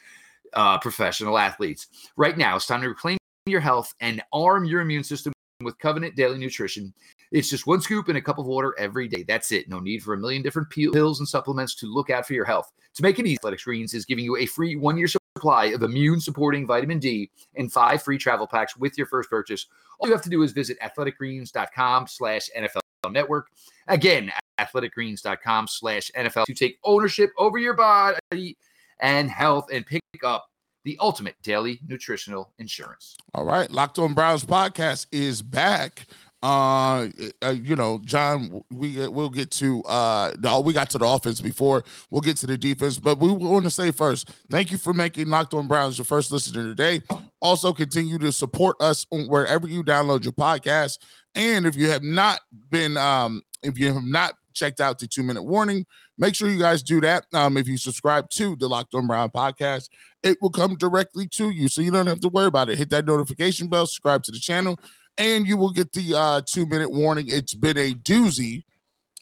uh, 0.54 0.78
professional 0.78 1.38
athletes. 1.38 1.88
Right 2.16 2.36
now, 2.36 2.56
it's 2.56 2.66
time 2.66 2.82
to 2.82 2.88
reclaim 2.88 3.18
your 3.46 3.60
health 3.60 3.94
and 4.00 4.22
arm 4.32 4.64
your 4.64 4.80
immune 4.80 5.04
system 5.04 5.32
with 5.62 5.78
Covenant 5.78 6.16
Daily 6.16 6.38
Nutrition. 6.38 6.92
It's 7.32 7.48
just 7.48 7.66
one 7.66 7.80
scoop 7.80 8.08
in 8.08 8.16
a 8.16 8.22
cup 8.22 8.38
of 8.38 8.46
water 8.46 8.74
every 8.78 9.08
day. 9.08 9.24
That's 9.26 9.50
it. 9.50 9.68
No 9.68 9.80
need 9.80 10.02
for 10.02 10.14
a 10.14 10.18
million 10.18 10.42
different 10.42 10.70
pills 10.70 11.18
and 11.18 11.28
supplements 11.28 11.74
to 11.76 11.86
look 11.86 12.10
out 12.10 12.26
for 12.26 12.34
your 12.34 12.44
health. 12.44 12.70
To 12.94 13.02
make 13.02 13.18
it 13.18 13.26
easy, 13.26 13.36
Athletic 13.36 13.62
Greens 13.62 13.94
is 13.94 14.04
giving 14.04 14.24
you 14.24 14.36
a 14.36 14.46
free 14.46 14.76
one 14.76 14.96
year 14.96 15.08
supply 15.08 15.66
of 15.66 15.82
immune 15.82 16.20
supporting 16.20 16.66
vitamin 16.66 16.98
D 16.98 17.30
and 17.56 17.72
five 17.72 18.02
free 18.02 18.18
travel 18.18 18.46
packs 18.46 18.76
with 18.76 18.96
your 18.96 19.06
first 19.06 19.30
purchase. 19.30 19.66
All 19.98 20.08
you 20.08 20.14
have 20.14 20.22
to 20.22 20.30
do 20.30 20.42
is 20.42 20.52
visit 20.52 20.78
athleticgreens.com 20.80 22.06
slash 22.06 22.50
NFL 22.56 22.80
network. 23.10 23.48
Again, 23.88 24.30
athleticgreens.com 24.58 25.68
slash 25.68 26.11
NFL 26.16 26.44
to 26.46 26.54
take 26.54 26.78
ownership 26.84 27.30
over 27.37 27.58
your 27.58 27.75
body 27.75 28.56
and 29.00 29.30
health 29.30 29.68
and 29.73 29.87
pick 29.87 30.02
up 30.23 30.46
the 30.84 30.99
ultimate 31.00 31.34
daily 31.42 31.80
nutritional 31.87 32.52
insurance. 32.59 33.16
All 33.35 33.44
right. 33.44 33.70
Locked 33.70 33.98
on 33.98 34.14
Browns 34.14 34.44
podcast 34.44 35.07
is 35.12 35.42
back. 35.42 36.07
Uh, 36.42 37.09
uh, 37.42 37.55
you 37.59 37.74
know, 37.74 38.02
John, 38.05 38.62
we 38.70 39.02
uh, 39.02 39.09
we'll 39.09 39.31
get 39.31 39.50
to 39.52 39.83
uh, 39.85 40.35
no, 40.40 40.61
we 40.61 40.74
got 40.74 40.90
to 40.90 40.98
the 40.98 41.07
offense 41.07 41.40
before 41.40 41.85
we'll 42.11 42.20
get 42.20 42.37
to 42.37 42.46
the 42.46 42.59
defense, 42.59 42.98
but 42.98 43.18
we 43.18 43.33
want 43.33 43.64
to 43.64 43.70
say 43.70 43.90
first, 43.90 44.28
thank 44.50 44.70
you 44.70 44.76
for 44.76 44.92
making 44.92 45.28
Locked 45.28 45.55
On 45.55 45.66
Browns 45.66 45.96
your 45.96 46.05
first 46.05 46.31
listener 46.31 46.64
today. 46.64 47.00
Also, 47.40 47.72
continue 47.72 48.18
to 48.18 48.31
support 48.31 48.76
us 48.78 49.07
on 49.11 49.26
wherever 49.26 49.66
you 49.66 49.83
download 49.83 50.22
your 50.22 50.35
podcast, 50.35 50.98
and 51.35 51.64
if 51.64 51.76
you 51.76 51.88
have 51.88 52.02
not 52.02 52.40
been, 52.68 52.98
um, 52.98 53.40
if 53.62 53.78
you 53.78 53.94
have 53.94 54.05
not 54.05 54.35
checked 54.54 54.80
out 54.80 54.98
the 54.98 55.06
two 55.06 55.22
minute 55.22 55.42
warning, 55.42 55.86
make 56.18 56.34
sure 56.34 56.48
you 56.48 56.58
guys 56.58 56.82
do 56.82 57.00
that. 57.00 57.26
Um, 57.34 57.56
if 57.56 57.68
you 57.68 57.76
subscribe 57.76 58.30
to 58.30 58.56
the 58.56 58.68
Locked 58.68 58.94
On 58.94 59.06
Brown 59.06 59.30
podcast, 59.30 59.88
it 60.22 60.38
will 60.40 60.50
come 60.50 60.76
directly 60.76 61.26
to 61.28 61.50
you. 61.50 61.68
So 61.68 61.82
you 61.82 61.90
don't 61.90 62.06
have 62.06 62.20
to 62.20 62.28
worry 62.28 62.46
about 62.46 62.70
it. 62.70 62.78
Hit 62.78 62.90
that 62.90 63.06
notification 63.06 63.68
bell, 63.68 63.86
subscribe 63.86 64.22
to 64.24 64.32
the 64.32 64.38
channel, 64.38 64.78
and 65.18 65.46
you 65.46 65.56
will 65.56 65.72
get 65.72 65.92
the 65.92 66.14
uh, 66.14 66.40
two 66.46 66.66
minute 66.66 66.90
warning. 66.90 67.26
It's 67.28 67.54
been 67.54 67.78
a 67.78 67.92
doozy. 67.92 68.64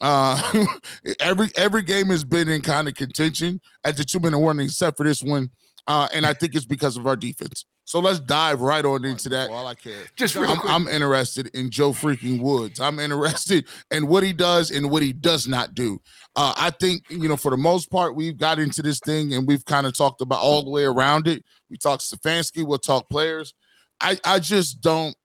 Uh, 0.01 0.67
every 1.21 1.49
every 1.57 1.83
game 1.83 2.09
has 2.09 2.25
been 2.25 2.49
in 2.49 2.61
kind 2.61 2.89
of 2.89 2.95
contention 2.95 3.61
at 3.85 3.97
the 3.97 4.05
two 4.05 4.21
minute 4.21 4.39
warning, 4.39 4.67
except 4.67 4.97
for 4.97 5.05
this 5.05 5.23
one. 5.23 5.51
Uh, 5.87 6.09
and 6.15 6.25
I 6.25 6.33
think 6.33 6.55
it's 6.55 6.65
because 6.65 6.97
of 6.97 7.07
our 7.07 7.17
defense. 7.17 7.65
So 7.85 7.99
let's 7.99 8.21
dive 8.21 8.61
right 8.61 8.85
on 8.85 9.05
into 9.05 9.29
that. 9.31 9.51
All 9.51 9.67
I 9.67 9.75
care. 9.75 10.05
Just 10.17 10.37
I'm, 10.37 10.59
I'm, 10.65 10.89
interested 10.89 11.49
in 11.55 11.69
Joe 11.69 11.91
freaking 11.93 12.41
Woods. 12.41 12.81
I'm 12.81 12.99
interested 12.99 13.67
in 13.91 14.07
what 14.07 14.23
he 14.23 14.33
does 14.33 14.71
and 14.71 14.91
what 14.91 15.03
he 15.03 15.13
does 15.13 15.49
not 15.49 15.75
do. 15.75 16.01
Uh, 16.37 16.55
I 16.57 16.71
think 16.71 17.05
you 17.11 17.29
know 17.29 17.37
for 17.37 17.51
the 17.51 17.57
most 17.57 17.91
part 17.91 18.15
we've 18.15 18.39
got 18.39 18.59
into 18.59 18.83
this 18.83 19.01
thing 19.01 19.35
and 19.35 19.47
we've 19.47 19.65
kind 19.65 19.87
of 19.87 19.97
talked 19.97 20.21
about 20.21 20.41
all 20.41 20.63
the 20.63 20.71
way 20.71 20.85
around 20.85 21.27
it. 21.27 21.45
We 21.69 21.77
talked 21.77 22.03
Stefanski. 22.03 22.65
We'll 22.65 22.79
talk 22.79 23.11
players. 23.11 23.53
I 24.01 24.19
I 24.25 24.39
just 24.39 24.81
don't. 24.81 25.17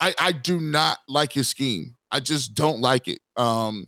I 0.00 0.14
I 0.18 0.32
do 0.32 0.60
not 0.60 0.98
like 1.08 1.32
his 1.32 1.48
scheme. 1.48 1.96
I 2.10 2.20
just 2.20 2.54
don't 2.54 2.80
like 2.80 3.08
it. 3.08 3.18
Um, 3.36 3.86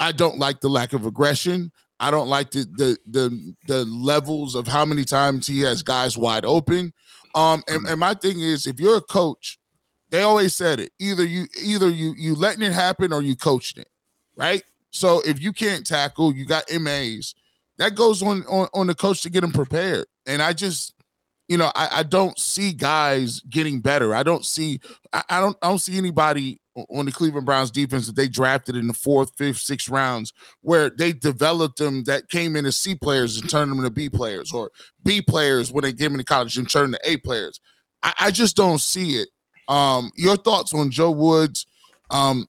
I 0.00 0.12
don't 0.12 0.38
like 0.38 0.60
the 0.60 0.70
lack 0.70 0.94
of 0.94 1.04
aggression. 1.04 1.70
I 2.00 2.10
don't 2.10 2.28
like 2.28 2.50
the 2.50 2.60
the 2.76 2.98
the 3.06 3.54
the 3.66 3.84
levels 3.84 4.54
of 4.54 4.66
how 4.66 4.84
many 4.84 5.04
times 5.04 5.46
he 5.46 5.60
has 5.60 5.82
guys 5.82 6.16
wide 6.16 6.44
open. 6.44 6.92
Um, 7.34 7.62
and, 7.68 7.84
mm. 7.84 7.90
and 7.90 8.00
my 8.00 8.14
thing 8.14 8.40
is, 8.40 8.66
if 8.66 8.80
you're 8.80 8.96
a 8.96 9.02
coach, 9.02 9.58
they 10.10 10.22
always 10.22 10.54
said 10.54 10.80
it. 10.80 10.92
Either 10.98 11.24
you 11.24 11.46
either 11.62 11.88
you 11.88 12.14
you 12.16 12.34
letting 12.34 12.62
it 12.62 12.72
happen 12.72 13.12
or 13.12 13.22
you 13.22 13.36
coaching 13.36 13.82
it, 13.82 13.88
right? 14.36 14.62
So 14.90 15.20
if 15.26 15.40
you 15.40 15.52
can't 15.52 15.86
tackle, 15.86 16.34
you 16.34 16.46
got 16.46 16.64
MAs. 16.72 17.34
That 17.78 17.94
goes 17.94 18.22
on 18.22 18.44
on, 18.46 18.68
on 18.72 18.86
the 18.86 18.94
coach 18.94 19.22
to 19.22 19.30
get 19.30 19.42
them 19.42 19.52
prepared. 19.52 20.06
And 20.26 20.42
I 20.42 20.52
just, 20.52 20.94
you 21.46 21.58
know, 21.58 21.70
I, 21.74 21.88
I 21.92 22.02
don't 22.02 22.38
see 22.38 22.72
guys 22.72 23.40
getting 23.40 23.80
better. 23.80 24.14
I 24.14 24.22
don't 24.22 24.44
see 24.44 24.80
I, 25.12 25.22
I 25.28 25.40
don't 25.40 25.56
I 25.62 25.68
don't 25.68 25.78
see 25.78 25.98
anybody 25.98 26.60
on 26.90 27.06
the 27.06 27.12
Cleveland 27.12 27.46
Browns 27.46 27.70
defense 27.70 28.06
that 28.06 28.16
they 28.16 28.28
drafted 28.28 28.76
in 28.76 28.86
the 28.86 28.94
fourth, 28.94 29.32
fifth, 29.36 29.58
sixth 29.58 29.88
rounds, 29.88 30.32
where 30.60 30.90
they 30.90 31.12
developed 31.12 31.78
them 31.78 32.04
that 32.04 32.28
came 32.28 32.56
in 32.56 32.66
as 32.66 32.78
C 32.78 32.94
players 32.94 33.38
and 33.40 33.48
turned 33.48 33.70
them 33.70 33.78
into 33.78 33.90
B 33.90 34.08
players, 34.08 34.52
or 34.52 34.70
B 35.04 35.22
players 35.22 35.72
when 35.72 35.82
they 35.82 35.92
came 35.92 36.12
into 36.12 36.24
college 36.24 36.56
and 36.56 36.70
turned 36.70 36.94
to 36.94 37.10
A 37.10 37.16
players. 37.18 37.60
I, 38.02 38.12
I 38.20 38.30
just 38.30 38.56
don't 38.56 38.80
see 38.80 39.16
it. 39.16 39.28
Um, 39.68 40.10
your 40.16 40.36
thoughts 40.36 40.72
on 40.74 40.90
Joe 40.90 41.10
Woods? 41.10 41.66
Um, 42.10 42.46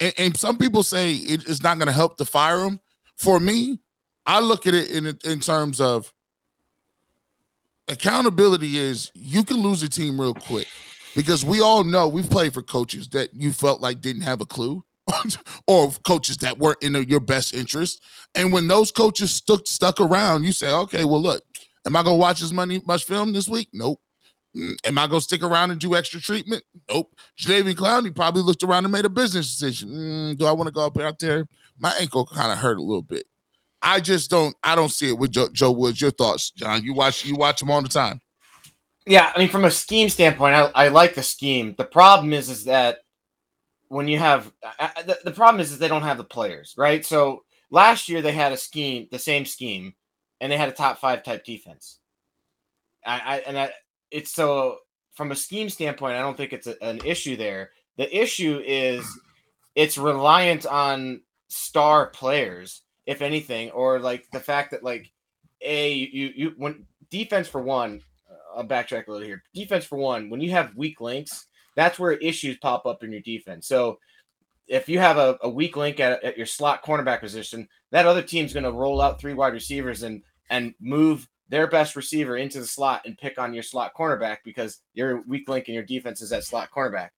and, 0.00 0.14
and 0.18 0.36
some 0.36 0.56
people 0.56 0.82
say 0.82 1.12
it, 1.12 1.48
it's 1.48 1.62
not 1.62 1.78
going 1.78 1.88
to 1.88 1.92
help 1.92 2.16
to 2.18 2.24
fire 2.24 2.64
him. 2.64 2.80
For 3.16 3.40
me, 3.40 3.80
I 4.24 4.40
look 4.40 4.66
at 4.66 4.74
it 4.74 4.90
in 4.90 5.06
in 5.24 5.40
terms 5.40 5.80
of 5.80 6.12
accountability. 7.88 8.78
Is 8.78 9.10
you 9.14 9.42
can 9.42 9.56
lose 9.58 9.82
a 9.82 9.88
team 9.88 10.20
real 10.20 10.34
quick 10.34 10.68
because 11.14 11.44
we 11.44 11.60
all 11.60 11.84
know 11.84 12.08
we've 12.08 12.30
played 12.30 12.54
for 12.54 12.62
coaches 12.62 13.08
that 13.10 13.34
you 13.34 13.52
felt 13.52 13.80
like 13.80 14.00
didn't 14.00 14.22
have 14.22 14.40
a 14.40 14.46
clue 14.46 14.84
or 15.66 15.90
coaches 16.06 16.38
that 16.38 16.58
weren't 16.58 16.82
in 16.82 16.94
your 17.08 17.20
best 17.20 17.54
interest. 17.54 18.02
And 18.34 18.52
when 18.52 18.68
those 18.68 18.90
coaches 18.90 19.32
stuck 19.32 19.66
stuck 19.66 20.00
around, 20.00 20.44
you 20.44 20.52
say, 20.52 20.72
okay, 20.72 21.04
well, 21.04 21.20
look, 21.20 21.42
am 21.86 21.96
I 21.96 22.02
gonna 22.02 22.16
watch 22.16 22.42
as 22.42 22.52
many 22.52 22.82
much 22.86 23.04
film 23.04 23.32
this 23.32 23.48
week? 23.48 23.68
Nope. 23.72 24.00
Mm, 24.56 24.76
am 24.84 24.98
I 24.98 25.06
gonna 25.06 25.20
stick 25.20 25.42
around 25.42 25.70
and 25.70 25.80
do 25.80 25.94
extra 25.94 26.20
treatment? 26.20 26.64
Nope. 26.90 27.14
Jadeveon 27.38 27.74
Clowney 27.74 28.14
probably 28.14 28.42
looked 28.42 28.62
around 28.62 28.84
and 28.84 28.92
made 28.92 29.04
a 29.04 29.10
business 29.10 29.50
decision. 29.56 29.90
Mm, 29.90 30.38
do 30.38 30.46
I 30.46 30.52
want 30.52 30.68
to 30.68 30.72
go 30.72 30.86
up 30.86 30.98
out 30.98 31.18
there? 31.18 31.46
My 31.78 31.94
ankle 32.00 32.26
kind 32.26 32.52
of 32.52 32.58
hurt 32.58 32.78
a 32.78 32.82
little 32.82 33.02
bit. 33.02 33.26
I 33.80 34.00
just 34.00 34.30
don't. 34.30 34.56
I 34.64 34.74
don't 34.74 34.90
see 34.90 35.10
it 35.10 35.18
with 35.18 35.30
Joe, 35.30 35.48
Joe 35.52 35.70
Woods. 35.70 36.00
Your 36.00 36.10
thoughts, 36.10 36.50
John? 36.50 36.82
You 36.82 36.94
watch. 36.94 37.24
You 37.24 37.36
watch 37.36 37.62
him 37.62 37.70
all 37.70 37.82
the 37.82 37.88
time. 37.88 38.20
Yeah, 39.08 39.32
I 39.34 39.38
mean, 39.38 39.48
from 39.48 39.64
a 39.64 39.70
scheme 39.70 40.10
standpoint, 40.10 40.54
I, 40.54 40.70
I 40.74 40.88
like 40.88 41.14
the 41.14 41.22
scheme. 41.22 41.74
The 41.78 41.84
problem 41.84 42.34
is, 42.34 42.50
is 42.50 42.64
that 42.64 42.98
when 43.88 44.06
you 44.06 44.18
have 44.18 44.52
the, 45.06 45.18
the 45.24 45.30
problem 45.30 45.60
is, 45.60 45.72
is 45.72 45.78
they 45.78 45.88
don't 45.88 46.02
have 46.02 46.18
the 46.18 46.24
players, 46.24 46.74
right? 46.76 47.04
So 47.04 47.44
last 47.70 48.10
year 48.10 48.20
they 48.20 48.32
had 48.32 48.52
a 48.52 48.56
scheme, 48.58 49.08
the 49.10 49.18
same 49.18 49.46
scheme, 49.46 49.94
and 50.42 50.52
they 50.52 50.58
had 50.58 50.68
a 50.68 50.72
top 50.72 50.98
five 50.98 51.22
type 51.24 51.42
defense. 51.44 52.00
I, 53.06 53.20
I 53.24 53.38
and 53.46 53.58
I, 53.58 53.70
it's 54.10 54.30
so 54.32 54.78
from 55.14 55.32
a 55.32 55.36
scheme 55.36 55.70
standpoint, 55.70 56.16
I 56.16 56.20
don't 56.20 56.36
think 56.36 56.52
it's 56.52 56.66
a, 56.66 56.76
an 56.84 57.00
issue 57.02 57.36
there. 57.36 57.70
The 57.96 58.14
issue 58.14 58.62
is 58.64 59.06
it's 59.74 59.96
reliant 59.96 60.66
on 60.66 61.22
star 61.48 62.08
players 62.08 62.82
if 63.06 63.22
anything, 63.22 63.70
or 63.70 64.00
like 64.00 64.30
the 64.32 64.40
fact 64.40 64.72
that 64.72 64.84
like 64.84 65.10
a 65.62 65.94
you 65.94 66.30
you 66.36 66.52
when 66.58 66.84
defense 67.10 67.48
for 67.48 67.62
one, 67.62 68.02
I'll 68.58 68.66
backtrack 68.66 69.06
a 69.06 69.12
little 69.12 69.26
here. 69.26 69.44
Defense 69.54 69.84
for 69.84 69.96
one, 69.96 70.28
when 70.28 70.40
you 70.40 70.50
have 70.50 70.74
weak 70.74 71.00
links, 71.00 71.46
that's 71.76 71.98
where 71.98 72.12
issues 72.12 72.58
pop 72.58 72.86
up 72.86 73.04
in 73.04 73.12
your 73.12 73.20
defense. 73.20 73.68
So 73.68 73.98
if 74.66 74.88
you 74.88 74.98
have 74.98 75.16
a, 75.16 75.38
a 75.42 75.48
weak 75.48 75.76
link 75.76 76.00
at, 76.00 76.22
at 76.24 76.36
your 76.36 76.46
slot 76.46 76.84
cornerback 76.84 77.20
position, 77.20 77.68
that 77.92 78.06
other 78.06 78.20
team's 78.20 78.52
going 78.52 78.64
to 78.64 78.72
roll 78.72 79.00
out 79.00 79.20
three 79.20 79.32
wide 79.32 79.52
receivers 79.52 80.02
and 80.02 80.22
and 80.50 80.74
move 80.80 81.28
their 81.48 81.66
best 81.66 81.94
receiver 81.94 82.36
into 82.36 82.58
the 82.58 82.66
slot 82.66 83.02
and 83.04 83.16
pick 83.16 83.38
on 83.38 83.54
your 83.54 83.62
slot 83.62 83.92
cornerback 83.96 84.38
because 84.44 84.80
your 84.94 85.22
weak 85.22 85.48
link 85.48 85.68
in 85.68 85.74
your 85.74 85.84
defense 85.84 86.20
is 86.20 86.30
that 86.30 86.44
slot 86.44 86.68
cornerback. 86.74 87.10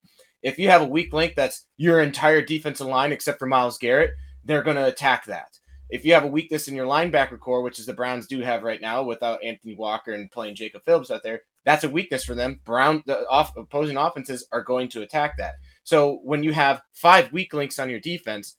If 0.42 0.58
you 0.58 0.68
have 0.68 0.82
a 0.82 0.86
weak 0.86 1.12
link 1.12 1.34
that's 1.36 1.66
your 1.76 2.00
entire 2.00 2.42
defensive 2.42 2.86
line 2.86 3.12
except 3.12 3.38
for 3.38 3.46
Myles 3.46 3.78
Garrett, 3.78 4.12
they're 4.44 4.62
going 4.62 4.76
to 4.76 4.86
attack 4.86 5.24
that. 5.26 5.58
If 5.90 6.04
you 6.04 6.14
have 6.14 6.24
a 6.24 6.28
weakness 6.28 6.68
in 6.68 6.74
your 6.74 6.86
linebacker 6.86 7.38
core, 7.38 7.62
which 7.62 7.78
is 7.78 7.86
the 7.86 7.92
Browns 7.92 8.26
do 8.26 8.40
have 8.40 8.62
right 8.62 8.80
now 8.80 9.02
without 9.02 9.42
Anthony 9.42 9.74
Walker 9.74 10.12
and 10.12 10.30
playing 10.30 10.54
Jacob 10.54 10.82
Phillips 10.84 11.10
out 11.10 11.22
there, 11.22 11.42
that's 11.64 11.84
a 11.84 11.90
weakness 11.90 12.24
for 12.24 12.34
them. 12.34 12.60
Brown 12.64 13.02
the 13.06 13.28
off, 13.28 13.56
opposing 13.56 13.96
offenses 13.96 14.46
are 14.52 14.62
going 14.62 14.88
to 14.90 15.02
attack 15.02 15.36
that. 15.38 15.54
So 15.82 16.20
when 16.22 16.42
you 16.42 16.52
have 16.52 16.82
five 16.92 17.32
weak 17.32 17.52
links 17.52 17.78
on 17.78 17.90
your 17.90 18.00
defense, 18.00 18.56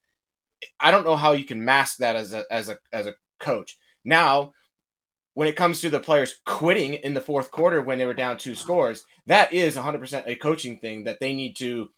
I 0.80 0.92
don't 0.92 1.06
know 1.06 1.16
how 1.16 1.32
you 1.32 1.46
can 1.46 1.64
mask 1.64 1.98
that 1.98 2.16
as 2.16 2.34
a 2.34 2.46
as 2.52 2.70
a 2.70 2.78
as 2.92 3.08
a 3.08 3.16
coach. 3.40 3.78
Now, 4.04 4.54
when 5.34 5.48
it 5.48 5.56
comes 5.56 5.82
to 5.82 5.90
the 5.90 6.00
players 6.00 6.36
quitting 6.46 6.96
in 6.96 7.14
the 7.14 7.22
fourth 7.22 7.52
quarter 7.52 7.82
when 7.82 7.98
they 7.98 8.06
were 8.06 8.14
down 8.14 8.38
two 8.38 8.56
scores, 8.56 9.06
that 9.28 9.54
is 9.54 9.76
100% 9.76 10.24
a 10.28 10.36
coaching 10.36 10.78
thing 10.78 11.06
that 11.06 11.20
they 11.20 11.34
need 11.34 11.56
to 11.58 11.90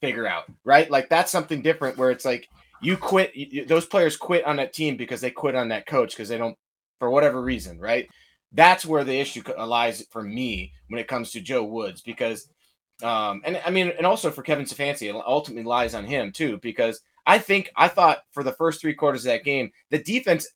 figure 0.00 0.26
out, 0.26 0.44
right? 0.64 0.90
Like 0.90 1.08
that's 1.08 1.32
something 1.32 1.62
different 1.62 1.96
where 1.96 2.10
it's 2.10 2.24
like 2.24 2.48
you 2.80 2.96
quit 2.96 3.32
those 3.68 3.86
players 3.86 4.16
quit 4.16 4.44
on 4.44 4.56
that 4.56 4.72
team 4.72 4.96
because 4.96 5.20
they 5.20 5.30
quit 5.30 5.54
on 5.54 5.68
that 5.68 5.86
coach 5.86 6.10
because 6.10 6.28
they 6.28 6.38
don't 6.38 6.56
for 6.98 7.10
whatever 7.10 7.40
reason, 7.40 7.78
right? 7.78 8.08
That's 8.52 8.84
where 8.86 9.04
the 9.04 9.18
issue 9.18 9.42
lies 9.58 10.04
for 10.10 10.22
me 10.22 10.72
when 10.88 11.00
it 11.00 11.08
comes 11.08 11.32
to 11.32 11.40
Joe 11.40 11.64
Woods 11.64 12.00
because 12.02 12.48
um 13.02 13.42
and 13.44 13.60
I 13.64 13.70
mean 13.70 13.92
and 13.96 14.06
also 14.06 14.30
for 14.30 14.42
Kevin 14.42 14.64
Stefanski 14.64 15.08
it 15.08 15.22
ultimately 15.26 15.64
lies 15.64 15.94
on 15.94 16.04
him 16.04 16.32
too 16.32 16.58
because 16.62 17.00
I 17.26 17.38
think 17.38 17.70
I 17.76 17.88
thought 17.88 18.20
for 18.32 18.42
the 18.42 18.52
first 18.52 18.80
3 18.80 18.94
quarters 18.94 19.24
of 19.24 19.32
that 19.32 19.44
game 19.44 19.70
the 19.90 19.98
defense 20.02 20.48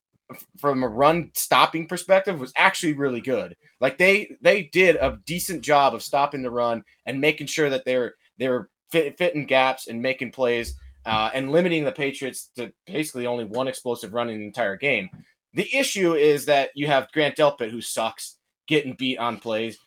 from 0.59 0.83
a 0.83 0.89
run 0.89 1.31
stopping 1.35 1.87
perspective 1.87 2.41
was 2.41 2.53
actually 2.57 2.95
really 2.95 3.21
good. 3.21 3.57
Like 3.81 3.99
they 3.99 4.37
they 4.41 4.65
did 4.65 4.97
a 4.97 5.19
decent 5.27 5.63
job 5.63 5.95
of 5.95 6.03
stopping 6.03 6.43
the 6.43 6.51
run 6.51 6.83
and 7.07 7.21
making 7.21 7.49
sure 7.49 7.71
that 7.71 7.85
they're 7.85 8.15
they're 8.39 8.69
fit, 8.91 9.19
fitting 9.19 9.47
gaps 9.47 9.89
and 9.89 10.01
making 10.01 10.33
plays 10.33 10.75
uh, 11.07 11.31
and 11.35 11.51
limiting 11.51 11.85
the 11.85 11.93
Patriots 11.93 12.51
to 12.57 12.73
basically 12.87 13.27
only 13.27 13.45
one 13.45 13.69
explosive 13.69 14.13
run 14.13 14.29
in 14.29 14.39
the 14.39 14.47
entire 14.47 14.77
game. 14.77 15.09
The 15.55 15.69
issue 15.75 16.15
is 16.15 16.47
that 16.47 16.71
you 16.75 16.87
have 16.87 17.11
Grant 17.13 17.37
Delpit 17.37 17.71
who 17.71 17.81
sucks 17.81 18.39
getting 18.67 18.95
beat 18.95 19.19
on 19.19 19.39
plays. 19.39 19.79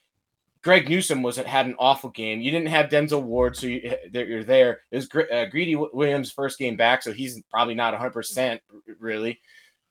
Greg 0.63 0.89
Newsome 0.89 1.21
was 1.21 1.37
had 1.37 1.67
an 1.67 1.75
awful 1.77 2.09
game. 2.09 2.41
You 2.41 2.49
didn't 2.49 2.69
have 2.69 2.89
Denzel 2.89 3.21
Ward, 3.21 3.55
so 3.55 3.67
you, 3.67 3.95
are 4.15 4.43
there. 4.43 4.81
It 4.91 4.95
was 4.95 5.09
uh, 5.31 5.45
Greedy 5.45 5.75
Williams' 5.75 6.31
first 6.31 6.57
game 6.57 6.75
back, 6.75 7.03
so 7.03 7.13
he's 7.13 7.41
probably 7.51 7.75
not 7.75 7.93
100 7.93 8.11
percent 8.11 8.61
really. 8.99 9.39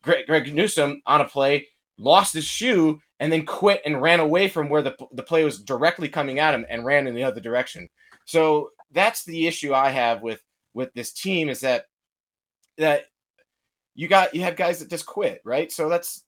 Greg, 0.02 0.26
Greg 0.26 0.52
Newsome 0.52 1.00
on 1.06 1.20
a 1.20 1.28
play 1.28 1.68
lost 1.98 2.34
his 2.34 2.44
shoe 2.44 3.00
and 3.20 3.32
then 3.32 3.46
quit 3.46 3.80
and 3.84 4.02
ran 4.02 4.20
away 4.20 4.48
from 4.48 4.68
where 4.68 4.82
the, 4.82 4.96
the 5.12 5.22
play 5.22 5.44
was 5.44 5.60
directly 5.62 6.08
coming 6.08 6.38
at 6.38 6.54
him 6.54 6.66
and 6.68 6.84
ran 6.84 7.06
in 7.06 7.14
the 7.14 7.22
other 7.22 7.40
direction. 7.40 7.88
So 8.24 8.70
that's 8.92 9.24
the 9.24 9.46
issue 9.46 9.74
I 9.74 9.90
have 9.90 10.22
with 10.22 10.42
with 10.74 10.92
this 10.94 11.12
team 11.12 11.48
is 11.48 11.60
that 11.60 11.86
that 12.78 13.04
you 13.94 14.08
got 14.08 14.34
you 14.34 14.42
have 14.42 14.56
guys 14.56 14.80
that 14.80 14.90
just 14.90 15.06
quit, 15.06 15.40
right? 15.44 15.70
So 15.72 15.88
that's 15.88 16.24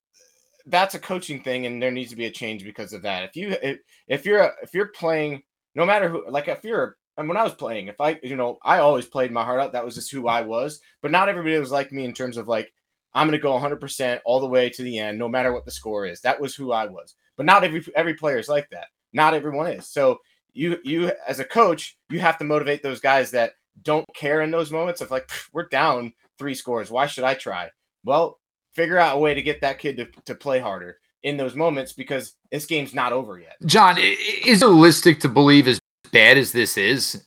that's 0.66 0.94
a 0.94 0.98
coaching 0.98 1.42
thing 1.42 1.66
and 1.66 1.80
there 1.80 1.90
needs 1.90 2.10
to 2.10 2.16
be 2.16 2.26
a 2.26 2.30
change 2.30 2.64
because 2.64 2.92
of 2.92 3.02
that. 3.02 3.24
If 3.24 3.36
you 3.36 3.56
if, 3.62 3.78
if 4.08 4.24
you're 4.24 4.40
a, 4.40 4.52
if 4.62 4.74
you're 4.74 4.88
playing 4.88 5.42
no 5.74 5.84
matter 5.84 6.08
who 6.08 6.28
like 6.28 6.48
if 6.48 6.64
you're 6.64 6.96
and 7.18 7.28
when 7.28 7.36
I 7.38 7.44
was 7.44 7.54
playing, 7.54 7.88
if 7.88 8.00
I 8.00 8.18
you 8.22 8.36
know, 8.36 8.58
I 8.62 8.78
always 8.78 9.06
played 9.06 9.32
my 9.32 9.44
heart 9.44 9.60
out. 9.60 9.72
That 9.72 9.84
was 9.84 9.94
just 9.94 10.10
who 10.10 10.28
I 10.28 10.42
was. 10.42 10.80
But 11.02 11.10
not 11.10 11.28
everybody 11.28 11.58
was 11.58 11.70
like 11.70 11.92
me 11.92 12.04
in 12.04 12.12
terms 12.12 12.36
of 12.36 12.48
like 12.48 12.72
I'm 13.14 13.26
going 13.26 13.38
to 13.38 13.42
go 13.42 13.58
100% 13.58 14.20
all 14.26 14.40
the 14.40 14.46
way 14.46 14.68
to 14.68 14.82
the 14.82 14.98
end, 14.98 15.18
no 15.18 15.26
matter 15.26 15.50
what 15.50 15.64
the 15.64 15.70
score 15.70 16.04
is. 16.04 16.20
That 16.20 16.38
was 16.38 16.54
who 16.54 16.72
I 16.72 16.84
was. 16.84 17.14
But 17.38 17.46
not 17.46 17.64
every 17.64 17.84
every 17.94 18.14
player 18.14 18.38
is 18.38 18.48
like 18.48 18.68
that. 18.70 18.88
Not 19.12 19.34
everyone 19.34 19.68
is. 19.68 19.88
So 19.88 20.18
you 20.52 20.78
you 20.84 21.12
as 21.26 21.40
a 21.40 21.44
coach, 21.44 21.96
you 22.10 22.20
have 22.20 22.38
to 22.38 22.44
motivate 22.44 22.82
those 22.82 23.00
guys 23.00 23.30
that 23.30 23.52
don't 23.82 24.06
care 24.14 24.42
in 24.42 24.50
those 24.50 24.70
moments 24.70 25.00
of 25.00 25.10
like 25.10 25.30
we're 25.52 25.68
down 25.68 26.12
three 26.38 26.54
scores. 26.54 26.90
Why 26.90 27.06
should 27.06 27.24
I 27.24 27.34
try? 27.34 27.70
Well, 28.04 28.38
figure 28.74 28.98
out 28.98 29.16
a 29.16 29.18
way 29.18 29.34
to 29.34 29.42
get 29.42 29.60
that 29.62 29.78
kid 29.78 29.96
to, 29.96 30.06
to 30.24 30.34
play 30.34 30.60
harder 30.60 30.98
in 31.22 31.36
those 31.36 31.54
moments 31.54 31.92
because 31.92 32.34
this 32.50 32.66
game's 32.66 32.94
not 32.94 33.12
over 33.12 33.38
yet. 33.38 33.56
John, 33.64 33.96
is 33.98 34.62
it 34.62 34.66
realistic 34.66 35.20
to 35.20 35.28
believe 35.28 35.66
as 35.66 35.80
bad 36.12 36.38
as 36.38 36.52
this 36.52 36.76
is, 36.76 37.26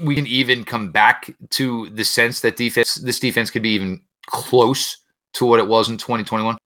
we 0.00 0.14
can 0.14 0.26
even 0.26 0.64
come 0.64 0.90
back 0.90 1.34
to 1.50 1.90
the 1.90 2.04
sense 2.04 2.40
that 2.40 2.56
defense 2.56 2.94
this 2.94 3.18
defense 3.18 3.50
could 3.50 3.62
be 3.62 3.70
even 3.70 4.00
close 4.26 4.98
to 5.34 5.44
what 5.46 5.58
it 5.58 5.66
was 5.66 5.88
in 5.88 5.98
2021? 5.98 6.56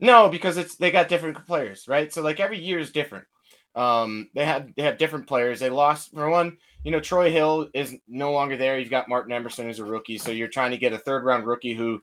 No, 0.00 0.28
because 0.28 0.56
it's 0.56 0.76
they 0.76 0.90
got 0.90 1.08
different 1.08 1.44
players, 1.46 1.88
right? 1.88 2.12
So 2.12 2.22
like 2.22 2.40
every 2.40 2.58
year 2.58 2.78
is 2.78 2.92
different. 2.92 3.24
Um, 3.74 4.28
they 4.34 4.44
have 4.44 4.74
they 4.76 4.82
have 4.82 4.98
different 4.98 5.26
players. 5.26 5.60
They 5.60 5.70
lost 5.70 6.12
for 6.12 6.28
one. 6.30 6.56
You 6.84 6.92
know, 6.92 7.00
Troy 7.00 7.30
Hill 7.30 7.68
is 7.74 7.96
no 8.06 8.32
longer 8.32 8.56
there. 8.56 8.78
You've 8.78 8.90
got 8.90 9.08
Martin 9.08 9.32
Emerson 9.32 9.66
who's 9.66 9.78
a 9.78 9.84
rookie, 9.84 10.18
so 10.18 10.30
you're 10.30 10.48
trying 10.48 10.70
to 10.70 10.78
get 10.78 10.92
a 10.92 10.98
third 10.98 11.24
round 11.24 11.46
rookie 11.46 11.74
who 11.74 12.00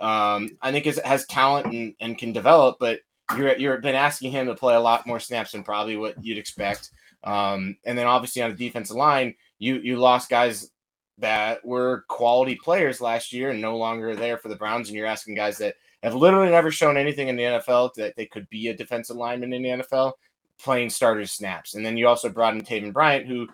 um, 0.00 0.50
I 0.60 0.72
think 0.72 0.86
is, 0.86 1.00
has 1.04 1.26
talent 1.26 1.66
and, 1.66 1.94
and 2.00 2.18
can 2.18 2.32
develop, 2.32 2.78
but 2.80 3.00
you're 3.36 3.56
you're 3.56 3.78
been 3.78 3.94
asking 3.94 4.32
him 4.32 4.46
to 4.46 4.54
play 4.54 4.74
a 4.74 4.80
lot 4.80 5.06
more 5.06 5.20
snaps 5.20 5.52
than 5.52 5.62
probably 5.62 5.96
what 5.96 6.22
you'd 6.24 6.38
expect. 6.38 6.90
Um, 7.24 7.76
and 7.84 7.96
then 7.96 8.06
obviously 8.06 8.42
on 8.42 8.50
the 8.50 8.56
defensive 8.56 8.96
line, 8.96 9.34
you 9.58 9.76
you 9.76 9.96
lost 9.96 10.28
guys 10.28 10.70
that 11.18 11.64
were 11.64 12.04
quality 12.08 12.56
players 12.56 13.00
last 13.00 13.32
year 13.32 13.50
and 13.50 13.60
no 13.60 13.76
longer 13.76 14.16
there 14.16 14.38
for 14.38 14.48
the 14.48 14.56
Browns. 14.56 14.88
And 14.88 14.96
you're 14.96 15.06
asking 15.06 15.36
guys 15.36 15.58
that 15.58 15.76
have 16.02 16.14
literally 16.14 16.50
never 16.50 16.70
shown 16.70 16.96
anything 16.96 17.28
in 17.28 17.36
the 17.36 17.42
NFL 17.42 17.94
that 17.94 18.16
they 18.16 18.26
could 18.26 18.48
be 18.50 18.68
a 18.68 18.76
defensive 18.76 19.16
lineman 19.16 19.52
in 19.52 19.62
the 19.62 19.68
NFL 19.68 20.12
playing 20.60 20.90
starter 20.90 21.26
snaps. 21.26 21.74
And 21.74 21.84
then 21.84 21.96
you 21.96 22.08
also 22.08 22.28
brought 22.28 22.54
in 22.54 22.62
Taven 22.62 22.92
Bryant, 22.92 23.26
who 23.26 23.48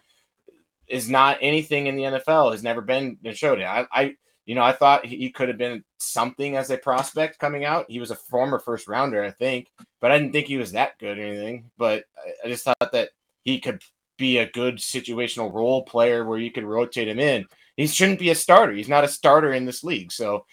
is 0.87 1.09
not 1.09 1.39
anything 1.41 1.87
in 1.87 1.97
the 1.97 2.05
NFL, 2.05 2.53
has 2.53 2.63
never 2.63 2.81
been 2.81 3.19
and 3.25 3.37
showed 3.37 3.61
it. 3.61 3.65
I, 3.65 3.87
I 3.93 4.17
you 4.49 4.55
know, 4.55 4.63
I 4.63 4.73
thought 4.73 5.05
he 5.05 5.31
could 5.31 5.49
have 5.49 5.59
been 5.59 5.85
something 5.99 6.57
as 6.57 6.71
a 6.71 6.79
prospect 6.79 7.39
coming 7.39 7.67
out. 7.67 7.85
He 7.91 8.01
was 8.01 8.11
a 8.11 8.17
former 8.17 8.59
first 8.59 8.89
rounder, 8.89 9.23
I 9.23 9.31
think, 9.31 9.69
but 10.01 10.11
I 10.11 10.19
didn't 10.19 10.33
think 10.33 10.47
he 10.47 10.57
was 10.57 10.73
that 10.73 10.99
good 10.99 11.19
or 11.19 11.23
anything. 11.23 11.71
But 11.77 12.05
I 12.43 12.49
just 12.49 12.65
thought 12.65 12.93
that 12.93 13.11
he 13.45 13.61
could 13.61 13.83
be 14.17 14.39
a 14.39 14.51
good 14.51 14.77
situational 14.77 15.53
role 15.53 15.83
player 15.83 16.25
where 16.25 16.39
you 16.39 16.51
could 16.51 16.65
rotate 16.65 17.09
him 17.09 17.19
in. 17.19 17.45
He 17.77 17.87
shouldn't 17.87 18.19
be 18.19 18.31
a 18.31 18.35
starter. 18.35 18.73
He's 18.73 18.89
not 18.89 19.05
a 19.05 19.09
starter 19.09 19.53
in 19.53 19.67
this 19.67 19.85
league. 19.85 20.13
So, 20.13 20.47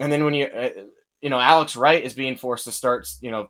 and 0.00 0.10
then 0.10 0.24
when 0.24 0.34
you, 0.34 0.46
uh, 0.46 0.70
you 1.20 1.30
know, 1.30 1.38
Alex 1.38 1.76
Wright 1.76 2.02
is 2.02 2.14
being 2.14 2.36
forced 2.36 2.64
to 2.64 2.72
start, 2.72 3.08
you 3.20 3.30
know, 3.30 3.48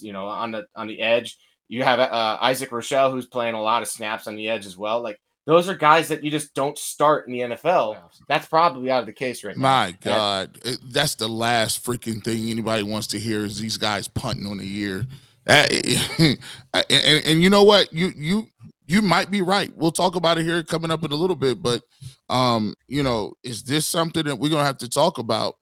you 0.00 0.14
know, 0.14 0.26
on 0.26 0.52
the 0.52 0.66
on 0.74 0.86
the 0.86 1.02
edge. 1.02 1.36
You 1.68 1.82
have 1.84 2.00
uh, 2.00 2.38
Isaac 2.40 2.70
Rochell, 2.70 3.10
who's 3.10 3.26
playing 3.26 3.54
a 3.54 3.62
lot 3.62 3.82
of 3.82 3.88
snaps 3.88 4.26
on 4.26 4.36
the 4.36 4.48
edge 4.48 4.66
as 4.66 4.76
well. 4.76 5.02
Like 5.02 5.20
those 5.46 5.68
are 5.68 5.74
guys 5.74 6.08
that 6.08 6.22
you 6.22 6.30
just 6.30 6.54
don't 6.54 6.76
start 6.76 7.26
in 7.26 7.32
the 7.32 7.40
NFL. 7.40 7.96
That's 8.28 8.46
probably 8.46 8.90
out 8.90 9.00
of 9.00 9.06
the 9.06 9.12
case 9.12 9.44
right 9.44 9.56
now. 9.56 9.62
My 9.62 9.96
God, 10.02 10.58
that's 10.92 11.14
the 11.14 11.28
last 11.28 11.84
freaking 11.84 12.22
thing 12.22 12.50
anybody 12.50 12.82
wants 12.82 13.06
to 13.08 13.18
hear 13.18 13.44
is 13.44 13.58
these 13.58 13.78
guys 13.78 14.08
punting 14.08 14.46
on 14.46 14.58
the 14.58 14.66
year. 14.66 15.06
and, 15.48 16.38
and, 16.90 17.24
and, 17.24 17.42
you 17.42 17.48
know 17.48 17.64
what? 17.64 17.90
You 17.90 18.12
you 18.14 18.46
you 18.86 19.00
might 19.00 19.30
be 19.30 19.40
right. 19.40 19.72
We'll 19.74 19.90
talk 19.90 20.14
about 20.16 20.36
it 20.36 20.44
here 20.44 20.62
coming 20.62 20.90
up 20.90 21.02
in 21.02 21.12
a 21.12 21.16
little 21.16 21.36
bit, 21.36 21.62
but 21.62 21.82
um, 22.28 22.74
you 22.86 23.02
know, 23.02 23.32
is 23.42 23.62
this 23.62 23.86
something 23.86 24.24
that 24.24 24.38
we're 24.38 24.50
gonna 24.50 24.64
have 24.64 24.76
to 24.78 24.88
talk 24.90 25.16
about 25.16 25.54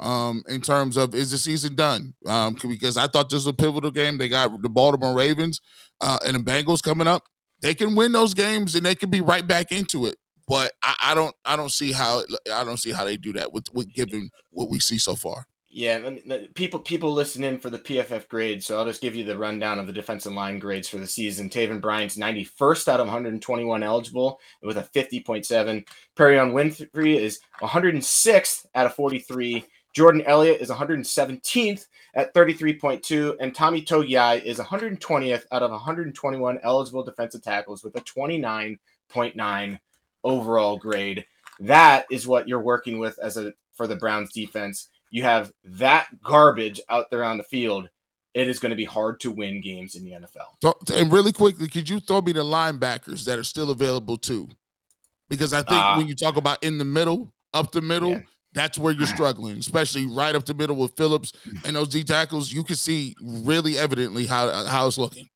um 0.00 0.42
in 0.48 0.60
terms 0.60 0.96
of 0.96 1.14
is 1.14 1.30
the 1.30 1.38
season 1.38 1.74
done? 1.74 2.14
Um, 2.26 2.56
because 2.68 2.96
I 2.96 3.06
thought 3.06 3.28
this 3.30 3.38
was 3.38 3.46
a 3.46 3.52
pivotal 3.52 3.90
game. 3.90 4.18
They 4.18 4.28
got 4.28 4.62
the 4.62 4.68
Baltimore 4.68 5.14
Ravens 5.14 5.60
uh 6.00 6.18
and 6.26 6.36
the 6.36 6.40
Bengals 6.40 6.82
coming 6.82 7.06
up. 7.06 7.24
They 7.60 7.74
can 7.74 7.94
win 7.94 8.12
those 8.12 8.34
games 8.34 8.74
and 8.74 8.84
they 8.84 8.94
can 8.94 9.10
be 9.10 9.20
right 9.20 9.46
back 9.46 9.72
into 9.72 10.06
it. 10.06 10.16
But 10.46 10.72
I, 10.82 10.94
I 11.00 11.14
don't 11.14 11.34
I 11.44 11.56
don't 11.56 11.72
see 11.72 11.92
how 11.92 12.22
I 12.52 12.64
don't 12.64 12.76
see 12.76 12.92
how 12.92 13.04
they 13.04 13.16
do 13.16 13.32
that 13.34 13.52
with 13.52 13.66
with 13.72 13.92
given 13.92 14.30
what 14.50 14.70
we 14.70 14.80
see 14.80 14.98
so 14.98 15.14
far. 15.14 15.46
Yeah, 15.76 16.08
people 16.54 16.78
people 16.78 17.12
listen 17.12 17.42
in 17.42 17.58
for 17.58 17.68
the 17.68 17.80
PFF 17.80 18.28
grades, 18.28 18.64
so 18.64 18.78
I'll 18.78 18.84
just 18.84 19.02
give 19.02 19.16
you 19.16 19.24
the 19.24 19.36
rundown 19.36 19.80
of 19.80 19.88
the 19.88 19.92
defensive 19.92 20.32
line 20.32 20.60
grades 20.60 20.88
for 20.88 20.98
the 20.98 21.06
season. 21.06 21.50
Taven 21.50 21.80
Bryant's 21.80 22.16
91st 22.16 22.86
out 22.86 23.00
of 23.00 23.06
121 23.06 23.82
eligible 23.82 24.38
with 24.62 24.78
a 24.78 24.84
50.7. 24.94 25.84
Perrion 26.16 26.52
Winfrey 26.52 27.18
is 27.18 27.40
106th 27.60 28.66
out 28.76 28.86
of 28.86 28.94
43. 28.94 29.64
Jordan 29.94 30.22
Elliott 30.26 30.60
is 30.60 30.70
117th 30.70 31.86
at 32.14 32.34
33.2, 32.34 33.36
and 33.40 33.54
Tommy 33.54 33.80
Togiai 33.80 34.42
is 34.42 34.58
120th 34.58 35.44
out 35.52 35.62
of 35.62 35.70
121 35.70 36.58
eligible 36.62 37.02
defensive 37.02 37.42
tackles 37.42 37.82
with 37.82 37.96
a 37.96 38.00
29.9 38.00 39.78
overall 40.24 40.76
grade. 40.76 41.24
That 41.60 42.06
is 42.10 42.26
what 42.26 42.48
you're 42.48 42.60
working 42.60 42.98
with 42.98 43.18
as 43.20 43.36
a 43.36 43.52
for 43.74 43.86
the 43.86 43.96
Browns 43.96 44.32
defense 44.32 44.88
you 45.14 45.22
have 45.22 45.52
that 45.62 46.08
garbage 46.24 46.80
out 46.88 47.08
there 47.08 47.22
on 47.22 47.38
the 47.38 47.44
field, 47.44 47.88
it 48.34 48.48
is 48.48 48.58
going 48.58 48.70
to 48.70 48.76
be 48.76 48.84
hard 48.84 49.20
to 49.20 49.30
win 49.30 49.60
games 49.60 49.94
in 49.94 50.04
the 50.04 50.10
NFL. 50.10 50.90
And 50.92 51.12
really 51.12 51.30
quickly, 51.30 51.68
could 51.68 51.88
you 51.88 52.00
throw 52.00 52.20
me 52.20 52.32
the 52.32 52.42
linebackers 52.42 53.24
that 53.26 53.38
are 53.38 53.44
still 53.44 53.70
available 53.70 54.18
too? 54.18 54.48
Because 55.28 55.52
I 55.52 55.58
think 55.58 55.80
uh, 55.80 55.94
when 55.94 56.08
you 56.08 56.16
talk 56.16 56.36
about 56.36 56.64
in 56.64 56.78
the 56.78 56.84
middle, 56.84 57.32
up 57.54 57.70
the 57.70 57.80
middle, 57.80 58.10
yeah. 58.10 58.22
That's 58.54 58.78
where 58.78 58.92
you're 58.92 59.06
struggling, 59.06 59.58
especially 59.58 60.06
right 60.06 60.34
up 60.34 60.44
the 60.44 60.54
middle 60.54 60.76
with 60.76 60.96
Phillips 60.96 61.32
and 61.64 61.76
those 61.76 61.88
D 61.88 62.04
tackles. 62.04 62.52
You 62.52 62.64
can 62.64 62.76
see 62.76 63.14
really 63.20 63.76
evidently 63.76 64.26
how 64.26 64.64
how 64.64 64.86
it's 64.86 64.98
looking. 64.98 65.28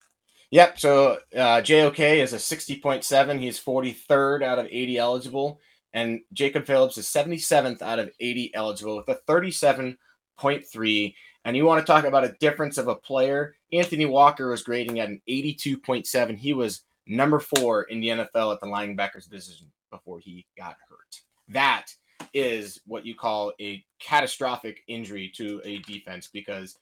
Yep. 0.50 0.78
So 0.78 1.18
uh, 1.36 1.60
JOK 1.60 2.00
is 2.00 2.32
a 2.32 2.36
60.7. 2.36 3.38
He's 3.38 3.60
43rd 3.62 4.42
out 4.42 4.58
of 4.58 4.66
80 4.70 4.96
eligible. 4.96 5.60
And 5.92 6.20
Jacob 6.32 6.66
Phillips 6.66 6.96
is 6.96 7.06
77th 7.06 7.82
out 7.82 7.98
of 7.98 8.10
80 8.18 8.54
eligible 8.54 8.96
with 8.96 9.08
a 9.08 9.20
37.3. 9.30 11.14
And 11.44 11.56
you 11.56 11.64
want 11.64 11.84
to 11.84 11.90
talk 11.90 12.04
about 12.04 12.24
a 12.24 12.34
difference 12.40 12.78
of 12.78 12.88
a 12.88 12.94
player? 12.94 13.56
Anthony 13.72 14.06
Walker 14.06 14.50
was 14.50 14.62
grading 14.62 15.00
at 15.00 15.08
an 15.08 15.20
82.7. 15.28 16.36
He 16.36 16.54
was 16.54 16.82
number 17.06 17.40
four 17.40 17.82
in 17.82 18.00
the 18.00 18.08
NFL 18.08 18.54
at 18.54 18.60
the 18.60 18.66
linebackers 18.66 19.30
position 19.30 19.70
before 19.90 20.18
he 20.18 20.46
got 20.56 20.76
hurt. 20.88 21.20
That 21.48 21.86
is 22.34 22.80
what 22.86 23.06
you 23.06 23.14
call 23.14 23.52
a 23.60 23.84
catastrophic 24.00 24.82
injury 24.88 25.30
to 25.36 25.60
a 25.64 25.78
defense 25.78 26.28
because 26.32 26.76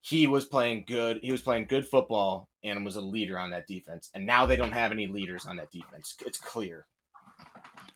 he 0.00 0.26
was 0.26 0.44
playing 0.44 0.84
good. 0.86 1.18
He 1.22 1.32
was 1.32 1.42
playing 1.42 1.66
good 1.66 1.86
football 1.86 2.48
and 2.62 2.84
was 2.84 2.96
a 2.96 3.00
leader 3.00 3.38
on 3.38 3.50
that 3.50 3.66
defense. 3.66 4.10
And 4.14 4.24
now 4.24 4.46
they 4.46 4.56
don't 4.56 4.72
have 4.72 4.92
any 4.92 5.06
leaders 5.06 5.46
on 5.46 5.56
that 5.56 5.72
defense. 5.72 6.16
It's 6.24 6.38
clear. 6.38 6.86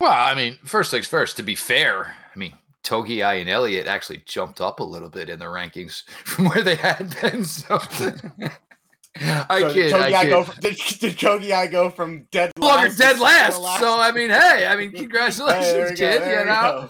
Well, 0.00 0.10
I 0.12 0.34
mean, 0.34 0.58
first 0.64 0.90
things 0.90 1.06
first, 1.06 1.36
to 1.36 1.42
be 1.42 1.54
fair, 1.54 2.16
I 2.34 2.38
mean, 2.38 2.54
Togiai 2.82 3.40
and 3.40 3.50
Elliott 3.50 3.86
actually 3.86 4.22
jumped 4.26 4.60
up 4.60 4.80
a 4.80 4.84
little 4.84 5.10
bit 5.10 5.28
in 5.28 5.38
the 5.38 5.44
rankings 5.44 6.02
from 6.24 6.46
where 6.46 6.62
they 6.62 6.76
had 6.76 7.16
been. 7.20 7.44
So 7.44 7.78
I 9.16 9.60
so 9.60 9.72
kid. 9.72 9.92
I 9.92 10.22
kid. 10.22 10.30
Go 10.30 10.44
from, 10.44 10.60
did, 10.60 10.76
did 10.76 11.16
Togiai 11.16 11.70
go 11.70 11.90
from 11.90 12.26
dead 12.30 12.52
last? 12.58 12.96
dead 12.96 13.18
last. 13.18 13.60
last. 13.60 13.80
So 13.80 13.98
I 13.98 14.12
mean, 14.12 14.30
hey, 14.30 14.66
I 14.68 14.76
mean, 14.76 14.92
congratulations, 14.94 15.98
hey, 15.98 16.18
kid. 16.18 16.38
You 16.38 16.44
know, 16.44 16.88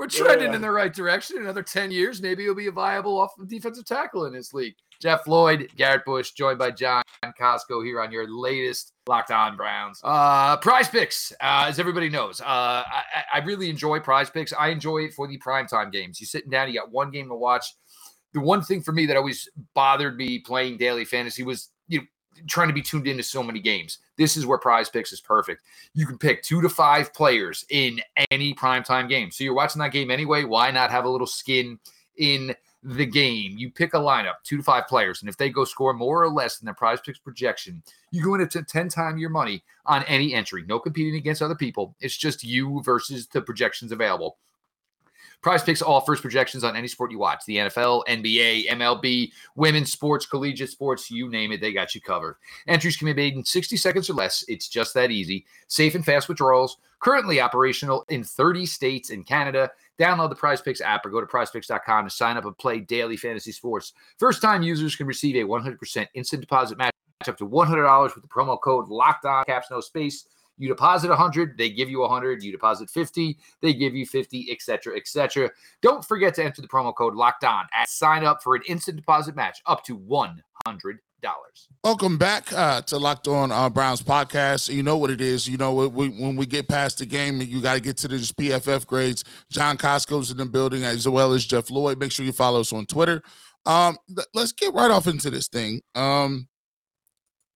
we're 0.00 0.06
trending 0.06 0.48
yeah. 0.48 0.56
in 0.56 0.62
the 0.62 0.70
right 0.70 0.94
direction. 0.94 1.36
Another 1.36 1.62
10 1.62 1.90
years, 1.90 2.22
maybe 2.22 2.44
he'll 2.44 2.54
be 2.54 2.68
a 2.68 2.72
viable 2.72 3.18
off 3.18 3.32
defensive 3.46 3.84
tackle 3.84 4.24
in 4.24 4.32
this 4.32 4.54
league. 4.54 4.74
Jeff 5.00 5.26
Lloyd, 5.26 5.68
Garrett 5.76 6.06
Bush, 6.06 6.32
joined 6.32 6.58
by 6.58 6.70
John 6.70 7.02
Costco 7.38 7.84
here 7.84 8.00
on 8.00 8.10
your 8.10 8.26
latest 8.26 8.94
Locked 9.06 9.30
On 9.30 9.56
Browns. 9.56 10.00
Uh, 10.02 10.56
prize 10.56 10.88
picks, 10.88 11.32
uh, 11.32 11.66
as 11.68 11.78
everybody 11.78 12.08
knows. 12.08 12.40
Uh, 12.40 12.44
I, 12.46 13.04
I 13.34 13.38
really 13.40 13.68
enjoy 13.68 14.00
prize 14.00 14.30
picks. 14.30 14.54
I 14.54 14.68
enjoy 14.68 14.98
it 14.98 15.12
for 15.12 15.28
the 15.28 15.38
primetime 15.38 15.92
games. 15.92 16.18
You're 16.18 16.28
sitting 16.28 16.50
down, 16.50 16.68
you 16.68 16.78
got 16.78 16.90
one 16.90 17.10
game 17.10 17.28
to 17.28 17.34
watch. 17.34 17.66
The 18.32 18.40
one 18.40 18.62
thing 18.62 18.82
for 18.82 18.92
me 18.92 19.06
that 19.06 19.16
always 19.16 19.48
bothered 19.74 20.16
me 20.16 20.38
playing 20.38 20.76
daily 20.76 21.04
fantasy 21.04 21.42
was 21.42 21.70
you 21.88 21.98
know, 22.00 22.06
trying 22.46 22.68
to 22.68 22.74
be 22.74 22.82
tuned 22.82 23.06
into 23.06 23.22
so 23.22 23.42
many 23.42 23.60
games. 23.60 23.98
This 24.16 24.36
is 24.36 24.46
where 24.46 24.58
prize 24.58 24.88
picks 24.88 25.12
is 25.12 25.20
perfect. 25.20 25.62
You 25.94 26.06
can 26.06 26.18
pick 26.18 26.42
two 26.42 26.60
to 26.62 26.68
five 26.68 27.12
players 27.12 27.64
in 27.70 28.00
any 28.30 28.54
primetime 28.54 29.08
game. 29.08 29.30
So 29.30 29.44
you're 29.44 29.54
watching 29.54 29.80
that 29.80 29.92
game 29.92 30.10
anyway. 30.10 30.44
Why 30.44 30.70
not 30.70 30.90
have 30.90 31.04
a 31.04 31.08
little 31.08 31.26
skin 31.26 31.78
in 32.16 32.54
the 32.82 33.06
game? 33.06 33.58
You 33.58 33.70
pick 33.70 33.94
a 33.94 33.98
lineup, 33.98 34.36
two 34.44 34.56
to 34.56 34.62
five 34.62 34.86
players. 34.86 35.22
And 35.22 35.28
if 35.28 35.36
they 35.36 35.50
go 35.50 35.64
score 35.64 35.92
more 35.92 36.22
or 36.22 36.30
less 36.30 36.58
than 36.58 36.66
their 36.66 36.74
prize 36.74 37.00
picks 37.00 37.18
projection, 37.18 37.82
you 38.10 38.22
go 38.22 38.34
into 38.34 38.62
10 38.62 38.88
times 38.88 39.20
your 39.20 39.30
money 39.30 39.62
on 39.86 40.04
any 40.04 40.34
entry. 40.34 40.64
No 40.66 40.78
competing 40.78 41.16
against 41.16 41.42
other 41.42 41.54
people. 41.54 41.96
It's 42.00 42.16
just 42.16 42.44
you 42.44 42.82
versus 42.82 43.26
the 43.26 43.42
projections 43.42 43.92
available. 43.92 44.38
Prize 45.42 45.62
Picks 45.62 45.80
offers 45.80 46.20
projections 46.20 46.64
on 46.64 46.76
any 46.76 46.88
sport 46.88 47.10
you 47.10 47.18
watch 47.18 47.44
the 47.46 47.56
NFL, 47.56 48.04
NBA, 48.06 48.68
MLB, 48.68 49.32
women's 49.56 49.90
sports, 49.90 50.26
collegiate 50.26 50.68
sports, 50.68 51.10
you 51.10 51.28
name 51.28 51.52
it, 51.52 51.60
they 51.60 51.72
got 51.72 51.94
you 51.94 52.00
covered. 52.00 52.36
Entries 52.68 52.96
can 52.96 53.06
be 53.06 53.14
made 53.14 53.34
in 53.34 53.44
60 53.44 53.76
seconds 53.76 54.10
or 54.10 54.14
less. 54.14 54.44
It's 54.48 54.68
just 54.68 54.92
that 54.94 55.10
easy. 55.10 55.46
Safe 55.68 55.94
and 55.94 56.04
fast 56.04 56.28
withdrawals, 56.28 56.76
currently 56.98 57.40
operational 57.40 58.04
in 58.10 58.22
30 58.22 58.66
states 58.66 59.10
and 59.10 59.26
Canada. 59.26 59.70
Download 59.98 60.28
the 60.28 60.36
Prize 60.36 60.60
Picks 60.60 60.80
app 60.80 61.04
or 61.06 61.10
go 61.10 61.20
to 61.20 61.26
prizepicks.com 61.26 62.04
to 62.04 62.10
sign 62.10 62.36
up 62.36 62.44
and 62.44 62.56
play 62.58 62.80
daily 62.80 63.16
fantasy 63.16 63.52
sports. 63.52 63.92
First 64.18 64.42
time 64.42 64.62
users 64.62 64.96
can 64.96 65.06
receive 65.06 65.36
a 65.36 65.48
100% 65.48 66.06
instant 66.14 66.40
deposit 66.40 66.76
match 66.76 66.92
up 67.28 67.36
to 67.36 67.46
$100 67.46 68.14
with 68.14 68.22
the 68.22 68.28
promo 68.28 68.58
code 68.60 68.88
locked 68.88 69.26
on 69.26 69.44
caps 69.44 69.70
no 69.70 69.80
space 69.80 70.24
you 70.60 70.68
deposit 70.68 71.08
100, 71.08 71.56
they 71.56 71.70
give 71.70 71.88
you 71.88 72.00
100. 72.00 72.42
You 72.42 72.52
deposit 72.52 72.90
50, 72.90 73.38
they 73.62 73.72
give 73.72 73.94
you 73.94 74.06
50, 74.06 74.52
etc., 74.52 74.96
etc. 74.96 75.50
Don't 75.82 76.04
forget 76.04 76.34
to 76.34 76.44
enter 76.44 76.60
the 76.60 76.68
promo 76.68 76.94
code 76.94 77.14
Locked 77.14 77.44
On 77.44 77.64
and 77.76 77.88
sign 77.88 78.24
up 78.24 78.42
for 78.42 78.54
an 78.54 78.62
instant 78.68 78.96
deposit 78.96 79.34
match 79.34 79.60
up 79.66 79.84
to 79.84 79.96
100 79.96 80.98
dollars. 81.20 81.68
Welcome 81.84 82.18
back 82.18 82.52
uh, 82.52 82.80
to 82.82 82.98
Locked 82.98 83.28
On 83.28 83.52
uh, 83.52 83.68
Browns 83.68 84.02
podcast. 84.02 84.72
You 84.72 84.82
know 84.82 84.96
what 84.96 85.10
it 85.10 85.20
is. 85.20 85.48
You 85.48 85.56
know 85.56 85.72
we, 85.88 86.08
when 86.08 86.36
we 86.36 86.46
get 86.46 86.68
past 86.68 86.98
the 86.98 87.06
game, 87.06 87.40
you 87.40 87.60
got 87.60 87.74
to 87.74 87.80
get 87.80 87.96
to 87.98 88.08
the 88.08 88.16
PFF 88.16 88.86
grades. 88.86 89.24
John 89.50 89.76
Costco's 89.76 90.30
in 90.30 90.36
the 90.36 90.46
building 90.46 90.84
as 90.84 91.08
well 91.08 91.32
as 91.32 91.44
Jeff 91.44 91.70
Lloyd. 91.70 91.98
Make 91.98 92.12
sure 92.12 92.24
you 92.24 92.32
follow 92.32 92.60
us 92.60 92.72
on 92.72 92.86
Twitter. 92.86 93.22
Um, 93.66 93.98
let's 94.34 94.52
get 94.52 94.72
right 94.72 94.90
off 94.90 95.06
into 95.06 95.30
this 95.30 95.48
thing. 95.48 95.82
Um, 95.94 96.48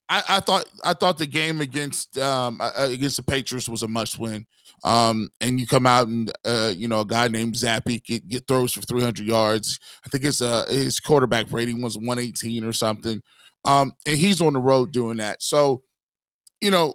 I, 0.08 0.22
I, 0.28 0.40
thought 0.40 0.66
I 0.84 0.92
thought 0.92 1.18
the 1.18 1.26
game 1.26 1.60
against 1.60 2.18
um, 2.18 2.60
against 2.76 3.16
the 3.16 3.22
Patriots 3.22 3.68
was 3.68 3.82
a 3.82 3.88
must 3.88 4.18
win. 4.18 4.46
Um, 4.82 5.30
and 5.40 5.58
you 5.58 5.66
come 5.66 5.86
out 5.86 6.08
and 6.08 6.30
uh, 6.44 6.72
you 6.76 6.88
know 6.88 7.00
a 7.00 7.06
guy 7.06 7.28
named 7.28 7.54
Zappe 7.54 8.04
get, 8.04 8.28
get 8.28 8.46
throws 8.46 8.72
for 8.72 8.82
300 8.82 9.26
yards. 9.26 9.78
I 10.04 10.08
think 10.10 10.24
his 10.24 10.42
uh, 10.42 10.66
his 10.68 11.00
quarterback 11.00 11.50
rating 11.52 11.80
was 11.80 11.96
118 11.96 12.64
or 12.64 12.72
something. 12.72 13.22
Um, 13.64 13.92
and 14.06 14.18
he's 14.18 14.40
on 14.42 14.52
the 14.52 14.60
road 14.60 14.92
doing 14.92 15.16
that. 15.18 15.42
So, 15.42 15.82
you 16.60 16.70
know, 16.70 16.94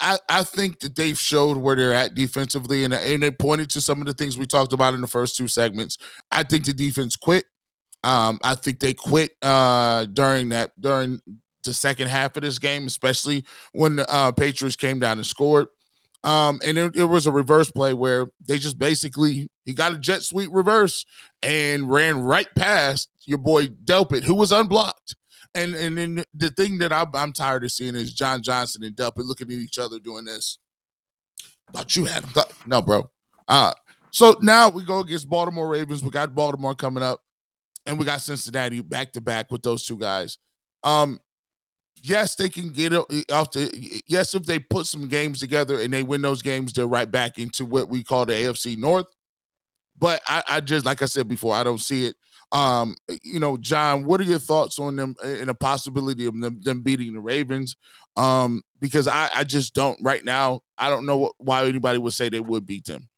I, 0.00 0.18
I 0.28 0.42
think 0.42 0.80
that 0.80 0.96
they've 0.96 1.18
showed 1.18 1.56
where 1.56 1.76
they're 1.76 1.94
at 1.94 2.14
defensively, 2.14 2.84
and, 2.84 2.92
and 2.92 3.22
they 3.22 3.30
pointed 3.30 3.70
to 3.70 3.80
some 3.80 4.00
of 4.00 4.06
the 4.06 4.12
things 4.12 4.36
we 4.36 4.46
talked 4.46 4.72
about 4.72 4.94
in 4.94 5.00
the 5.00 5.06
first 5.06 5.36
two 5.36 5.48
segments. 5.48 5.96
I 6.30 6.42
think 6.42 6.64
the 6.64 6.72
defense 6.72 7.16
quit. 7.16 7.44
Um, 8.02 8.38
I 8.42 8.54
think 8.54 8.80
they 8.80 8.92
quit 8.92 9.32
uh, 9.40 10.04
during 10.06 10.50
that 10.50 10.78
during 10.78 11.20
the 11.64 11.74
second 11.74 12.08
half 12.08 12.36
of 12.36 12.42
this 12.42 12.58
game, 12.58 12.86
especially 12.86 13.44
when 13.72 13.96
the 13.96 14.10
uh, 14.12 14.32
Patriots 14.32 14.76
came 14.76 14.98
down 14.98 15.18
and 15.18 15.26
scored. 15.26 15.68
Um, 16.22 16.60
and 16.64 16.78
it, 16.78 16.96
it, 16.96 17.04
was 17.04 17.26
a 17.26 17.32
reverse 17.32 17.70
play 17.70 17.92
where 17.92 18.28
they 18.48 18.58
just 18.58 18.78
basically 18.78 19.50
he 19.66 19.74
got 19.74 19.92
a 19.92 19.98
jet 19.98 20.22
sweep 20.22 20.48
reverse 20.52 21.04
and 21.42 21.90
ran 21.90 22.18
right 22.18 22.48
past 22.56 23.10
your 23.26 23.36
boy 23.36 23.66
Delpit, 23.66 24.22
who 24.22 24.34
was 24.34 24.50
unblocked. 24.50 25.16
And 25.54 25.74
and 25.74 25.98
then 25.98 26.24
the 26.32 26.48
thing 26.50 26.78
that 26.78 26.94
I'm, 26.94 27.08
I'm 27.14 27.32
tired 27.34 27.64
of 27.64 27.72
seeing 27.72 27.94
is 27.94 28.14
John 28.14 28.42
Johnson 28.42 28.84
and 28.84 28.96
Delpit 28.96 29.26
looking 29.26 29.48
at 29.48 29.58
each 29.58 29.78
other 29.78 29.98
doing 29.98 30.24
this. 30.24 30.58
Thought 31.72 31.94
you 31.94 32.06
had 32.06 32.24
him. 32.24 32.42
No, 32.66 32.80
bro. 32.80 33.10
Uh 33.46 33.74
so 34.14 34.36
now 34.40 34.68
we 34.68 34.84
go 34.84 35.00
against 35.00 35.28
Baltimore 35.28 35.68
Ravens. 35.68 36.00
We 36.00 36.10
got 36.10 36.36
Baltimore 36.36 36.76
coming 36.76 37.02
up, 37.02 37.20
and 37.84 37.98
we 37.98 38.04
got 38.04 38.20
Cincinnati 38.20 38.80
back 38.80 39.12
to 39.14 39.20
back 39.20 39.50
with 39.50 39.62
those 39.62 39.84
two 39.84 39.98
guys. 39.98 40.38
Um, 40.84 41.18
yes, 42.04 42.34
they 42.34 42.48
can 42.48 42.68
get 42.68 42.92
off 42.92 43.50
the. 43.50 44.02
Yes, 44.06 44.34
if 44.34 44.44
they 44.44 44.58
put 44.58 44.86
some 44.86 45.08
games 45.08 45.40
together 45.40 45.80
and 45.80 45.92
they 45.92 46.02
win 46.02 46.22
those 46.22 46.42
games, 46.42 46.72
they're 46.72 46.86
right 46.86 47.10
back 47.10 47.38
into 47.38 47.64
what 47.64 47.88
we 47.88 48.04
call 48.04 48.26
the 48.26 48.34
AFC 48.34 48.76
North. 48.76 49.06
But 49.98 50.20
I, 50.26 50.42
I 50.48 50.60
just, 50.60 50.84
like 50.84 51.02
I 51.02 51.06
said 51.06 51.28
before, 51.28 51.54
I 51.54 51.64
don't 51.64 51.80
see 51.80 52.06
it. 52.06 52.16
Um, 52.52 52.94
you 53.22 53.40
know, 53.40 53.56
John, 53.56 54.04
what 54.04 54.20
are 54.20 54.24
your 54.24 54.38
thoughts 54.38 54.78
on 54.78 54.96
them 54.96 55.16
and 55.24 55.48
the 55.48 55.54
possibility 55.54 56.26
of 56.26 56.38
them, 56.38 56.60
them 56.62 56.82
beating 56.82 57.14
the 57.14 57.20
Ravens? 57.20 57.76
Um, 58.16 58.62
because 58.80 59.08
I, 59.08 59.30
I 59.34 59.44
just 59.44 59.74
don't 59.74 59.98
right 60.02 60.24
now. 60.24 60.60
I 60.78 60.90
don't 60.90 61.06
know 61.06 61.16
what, 61.16 61.32
why 61.38 61.64
anybody 61.64 61.98
would 61.98 62.12
say 62.12 62.28
they 62.28 62.40
would 62.40 62.66
beat 62.66 62.84
them. 62.84 63.08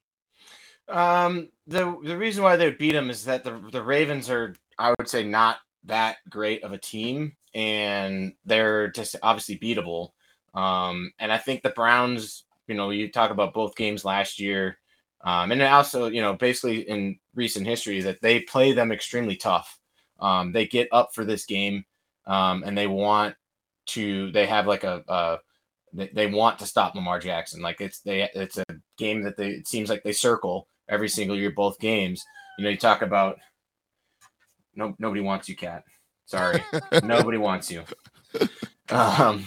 Um, 0.88 1.48
the 1.66 1.98
the 2.04 2.16
reason 2.16 2.44
why 2.44 2.56
they 2.56 2.66
would 2.66 2.78
beat 2.78 2.92
them 2.92 3.10
is 3.10 3.24
that 3.24 3.42
the 3.42 3.60
the 3.72 3.82
Ravens 3.82 4.30
are, 4.30 4.54
I 4.78 4.94
would 4.96 5.08
say, 5.08 5.24
not 5.24 5.58
that 5.84 6.18
great 6.30 6.62
of 6.62 6.72
a 6.72 6.78
team 6.78 7.32
and 7.56 8.34
they're 8.44 8.88
just 8.88 9.16
obviously 9.22 9.58
beatable. 9.58 10.10
Um, 10.52 11.10
and 11.18 11.32
I 11.32 11.38
think 11.38 11.62
the 11.62 11.70
Browns, 11.70 12.44
you 12.68 12.74
know, 12.74 12.90
you 12.90 13.10
talk 13.10 13.30
about 13.30 13.54
both 13.54 13.76
games 13.76 14.04
last 14.04 14.38
year, 14.38 14.76
um, 15.22 15.50
and 15.50 15.62
also, 15.62 16.06
you 16.06 16.20
know, 16.20 16.34
basically 16.34 16.80
in 16.82 17.18
recent 17.34 17.66
history 17.66 18.02
that 18.02 18.20
they 18.20 18.40
play 18.40 18.72
them 18.72 18.92
extremely 18.92 19.36
tough. 19.36 19.78
Um, 20.20 20.52
they 20.52 20.66
get 20.66 20.88
up 20.92 21.14
for 21.14 21.24
this 21.24 21.46
game, 21.46 21.86
um, 22.26 22.62
and 22.62 22.76
they 22.76 22.86
want 22.86 23.34
to. 23.86 24.30
They 24.32 24.46
have 24.46 24.66
like 24.66 24.84
a, 24.84 25.02
a 25.08 25.38
they, 25.94 26.10
they 26.12 26.26
want 26.26 26.58
to 26.58 26.66
stop 26.66 26.94
Lamar 26.94 27.18
Jackson. 27.18 27.62
Like 27.62 27.80
it's 27.80 28.00
they 28.00 28.28
it's 28.34 28.58
a 28.58 28.64
game 28.98 29.22
that 29.22 29.36
they 29.36 29.48
it 29.48 29.68
seems 29.68 29.88
like 29.88 30.02
they 30.02 30.12
circle 30.12 30.68
every 30.90 31.08
single 31.08 31.36
year, 31.36 31.50
both 31.50 31.78
games. 31.78 32.22
You 32.58 32.64
know, 32.64 32.70
you 32.70 32.76
talk 32.76 33.00
about 33.00 33.38
no 34.74 34.94
nobody 34.98 35.22
wants 35.22 35.48
you, 35.48 35.56
cat. 35.56 35.84
Sorry, 36.26 36.62
nobody 37.02 37.38
wants 37.38 37.70
you. 37.70 37.84
Um, 38.90 39.44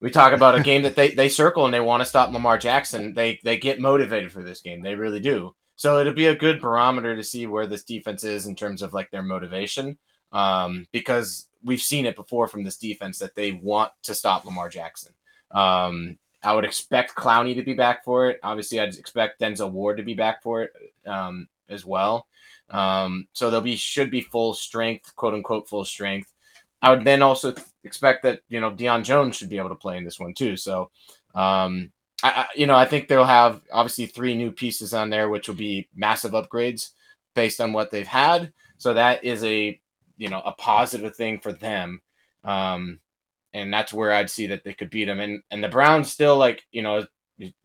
we 0.00 0.10
talk 0.10 0.32
about 0.32 0.58
a 0.58 0.62
game 0.64 0.82
that 0.82 0.96
they 0.96 1.10
they 1.14 1.28
circle 1.28 1.64
and 1.64 1.72
they 1.72 1.80
want 1.80 2.02
to 2.02 2.08
stop 2.08 2.32
Lamar 2.32 2.58
Jackson. 2.58 3.14
They 3.14 3.40
they 3.44 3.56
get 3.56 3.80
motivated 3.80 4.32
for 4.32 4.42
this 4.42 4.60
game. 4.60 4.82
They 4.82 4.94
really 4.94 5.20
do. 5.20 5.54
So 5.76 5.98
it'll 5.98 6.12
be 6.12 6.26
a 6.26 6.36
good 6.36 6.60
barometer 6.60 7.16
to 7.16 7.24
see 7.24 7.46
where 7.46 7.66
this 7.66 7.84
defense 7.84 8.24
is 8.24 8.46
in 8.46 8.54
terms 8.54 8.82
of 8.82 8.92
like 8.92 9.10
their 9.10 9.22
motivation. 9.22 9.98
Um, 10.32 10.86
because 10.92 11.48
we've 11.62 11.82
seen 11.82 12.06
it 12.06 12.16
before 12.16 12.48
from 12.48 12.64
this 12.64 12.76
defense 12.76 13.18
that 13.18 13.34
they 13.34 13.52
want 13.52 13.92
to 14.04 14.14
stop 14.14 14.44
Lamar 14.44 14.68
Jackson. 14.68 15.12
Um, 15.50 16.18
I 16.42 16.54
would 16.54 16.64
expect 16.64 17.14
Clowney 17.14 17.54
to 17.54 17.62
be 17.62 17.74
back 17.74 18.04
for 18.04 18.30
it. 18.30 18.40
Obviously, 18.42 18.80
I'd 18.80 18.94
expect 18.94 19.40
Denzel 19.40 19.70
Ward 19.70 19.98
to 19.98 20.02
be 20.02 20.14
back 20.14 20.42
for 20.42 20.62
it 20.62 20.72
um, 21.06 21.48
as 21.68 21.84
well. 21.84 22.26
Um, 22.72 23.28
so 23.32 23.50
they'll 23.50 23.60
be 23.60 23.76
should 23.76 24.10
be 24.10 24.22
full 24.22 24.54
strength, 24.54 25.14
quote 25.14 25.34
unquote, 25.34 25.68
full 25.68 25.84
strength. 25.84 26.32
I 26.80 26.90
would 26.90 27.04
then 27.04 27.22
also 27.22 27.54
expect 27.84 28.22
that 28.24 28.40
you 28.48 28.60
know 28.60 28.70
Deion 28.70 29.04
Jones 29.04 29.36
should 29.36 29.50
be 29.50 29.58
able 29.58 29.68
to 29.68 29.74
play 29.74 29.98
in 29.98 30.04
this 30.04 30.18
one 30.18 30.34
too. 30.34 30.56
So, 30.56 30.90
um, 31.34 31.92
I, 32.22 32.30
I, 32.30 32.46
you 32.56 32.66
know 32.66 32.74
I 32.74 32.86
think 32.86 33.06
they'll 33.08 33.24
have 33.24 33.60
obviously 33.70 34.06
three 34.06 34.34
new 34.34 34.50
pieces 34.50 34.94
on 34.94 35.10
there, 35.10 35.28
which 35.28 35.48
will 35.48 35.54
be 35.54 35.88
massive 35.94 36.32
upgrades 36.32 36.90
based 37.34 37.60
on 37.60 37.72
what 37.72 37.90
they've 37.90 38.06
had. 38.06 38.52
So 38.78 38.94
that 38.94 39.22
is 39.22 39.44
a 39.44 39.78
you 40.16 40.28
know 40.28 40.40
a 40.44 40.52
positive 40.52 41.14
thing 41.14 41.38
for 41.38 41.52
them. 41.52 42.00
Um, 42.44 42.98
and 43.54 43.72
that's 43.72 43.92
where 43.92 44.12
I'd 44.12 44.30
see 44.30 44.46
that 44.46 44.64
they 44.64 44.72
could 44.72 44.90
beat 44.90 45.04
them. 45.04 45.20
And 45.20 45.42
and 45.50 45.62
the 45.62 45.68
Browns 45.68 46.10
still 46.10 46.36
like 46.36 46.62
you 46.72 46.82
know 46.82 47.06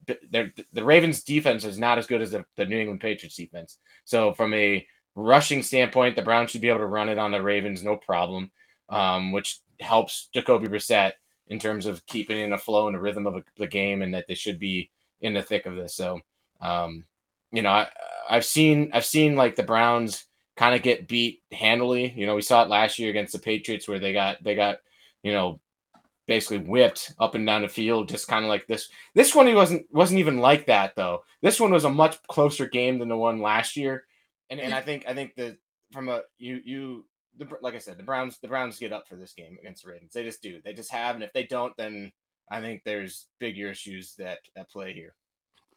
the 0.08 0.84
Ravens 0.84 1.24
defense 1.24 1.64
is 1.64 1.78
not 1.78 1.98
as 1.98 2.08
good 2.08 2.22
as 2.22 2.32
the, 2.32 2.46
the 2.56 2.66
New 2.66 2.80
England 2.80 3.02
Patriots 3.02 3.36
defense. 3.36 3.78
So 4.06 4.34
from 4.34 4.54
a 4.54 4.86
rushing 5.22 5.64
standpoint, 5.64 6.16
the 6.16 6.22
Browns 6.22 6.52
should 6.52 6.62
be 6.62 6.70
able 6.70 6.80
to 6.80 6.86
run 6.86 7.10
it 7.10 7.18
on 7.18 7.32
the 7.32 7.42
Ravens 7.42 7.84
no 7.84 7.98
problem, 7.98 8.52
um, 8.90 9.32
which 9.32 9.60
helps 9.80 10.30
Jacoby 10.34 10.68
Brissett 10.68 11.14
in 11.48 11.60
terms 11.60 11.86
of 11.86 12.06
keeping 12.06 12.40
in 12.40 12.54
a 12.54 12.58
flow 12.58 12.88
and 12.88 12.96
a 12.96 13.00
rhythm 13.00 13.26
of 13.26 13.44
the 13.58 13.68
game, 13.68 14.02
and 14.02 14.14
that 14.14 14.26
they 14.28 14.36
should 14.36 14.60
be 14.60 14.90
in 15.22 15.34
the 15.34 15.42
thick 15.42 15.66
of 15.66 15.76
this. 15.76 15.96
So, 15.96 16.20
um, 16.62 17.06
you 17.52 17.62
know, 17.62 17.70
I, 17.70 17.88
I've 18.30 18.46
seen 18.46 18.92
I've 18.94 19.06
seen 19.06 19.36
like 19.36 19.56
the 19.56 19.64
Browns 19.64 20.26
kind 20.56 20.76
of 20.76 20.82
get 20.82 21.08
beat 21.08 21.42
handily. 21.52 22.12
You 22.16 22.26
know, 22.26 22.36
we 22.36 22.42
saw 22.42 22.64
it 22.64 22.70
last 22.70 23.00
year 23.00 23.10
against 23.10 23.34
the 23.34 23.40
Patriots 23.40 23.88
where 23.88 24.00
they 24.00 24.14
got 24.14 24.44
they 24.44 24.56
got 24.56 24.78
you 25.24 25.34
know 25.34 25.60
basically 26.28 26.58
whipped 26.58 27.14
up 27.20 27.36
and 27.36 27.46
down 27.46 27.62
the 27.62 27.70
field, 27.70 28.10
just 28.10 28.28
kind 28.28 28.44
of 28.44 28.50
like 28.50 28.68
this. 28.68 28.90
This 29.16 29.34
one 29.34 29.48
he 29.48 29.54
wasn't 29.54 29.86
wasn't 29.92 30.20
even 30.20 30.40
like 30.40 30.66
that 30.68 30.96
though. 30.96 31.24
This 31.42 31.60
one 31.60 31.72
was 31.72 31.86
a 31.86 31.90
much 31.90 32.22
closer 32.28 32.68
game 32.68 33.00
than 33.00 33.08
the 33.08 33.18
one 33.18 33.42
last 33.42 33.78
year, 33.78 34.06
and 34.50 34.60
and 34.60 34.74
I 34.74 34.82
think 34.82 35.06
I 35.08 35.14
think 35.14 35.36
that 35.36 35.58
from 35.92 36.10
a 36.10 36.22
you 36.38 36.62
you 36.64 37.06
the, 37.38 37.48
like 37.62 37.76
I 37.76 37.80
said, 37.80 37.98
the 37.98 38.04
Browns 38.04 38.40
the 38.40 38.48
Browns 38.48 38.80
get 38.80 38.94
up 38.94 39.08
for 39.08 39.16
this 39.16 39.34
game 39.34 39.58
against 39.60 39.84
the 39.84 39.92
Ravens. 39.92 40.12
They 40.14 40.24
just 40.24 40.42
do. 40.42 40.60
They 40.64 40.74
just 40.74 40.92
have, 40.92 41.16
and 41.16 41.24
if 41.24 41.34
they 41.34 41.44
don't, 41.44 41.76
then 41.78 42.12
I 42.50 42.62
think 42.62 42.82
there's 42.84 43.28
bigger 43.40 43.70
issues 43.70 44.16
that 44.18 44.40
that 44.56 44.70
play 44.70 44.94
here. 44.94 45.16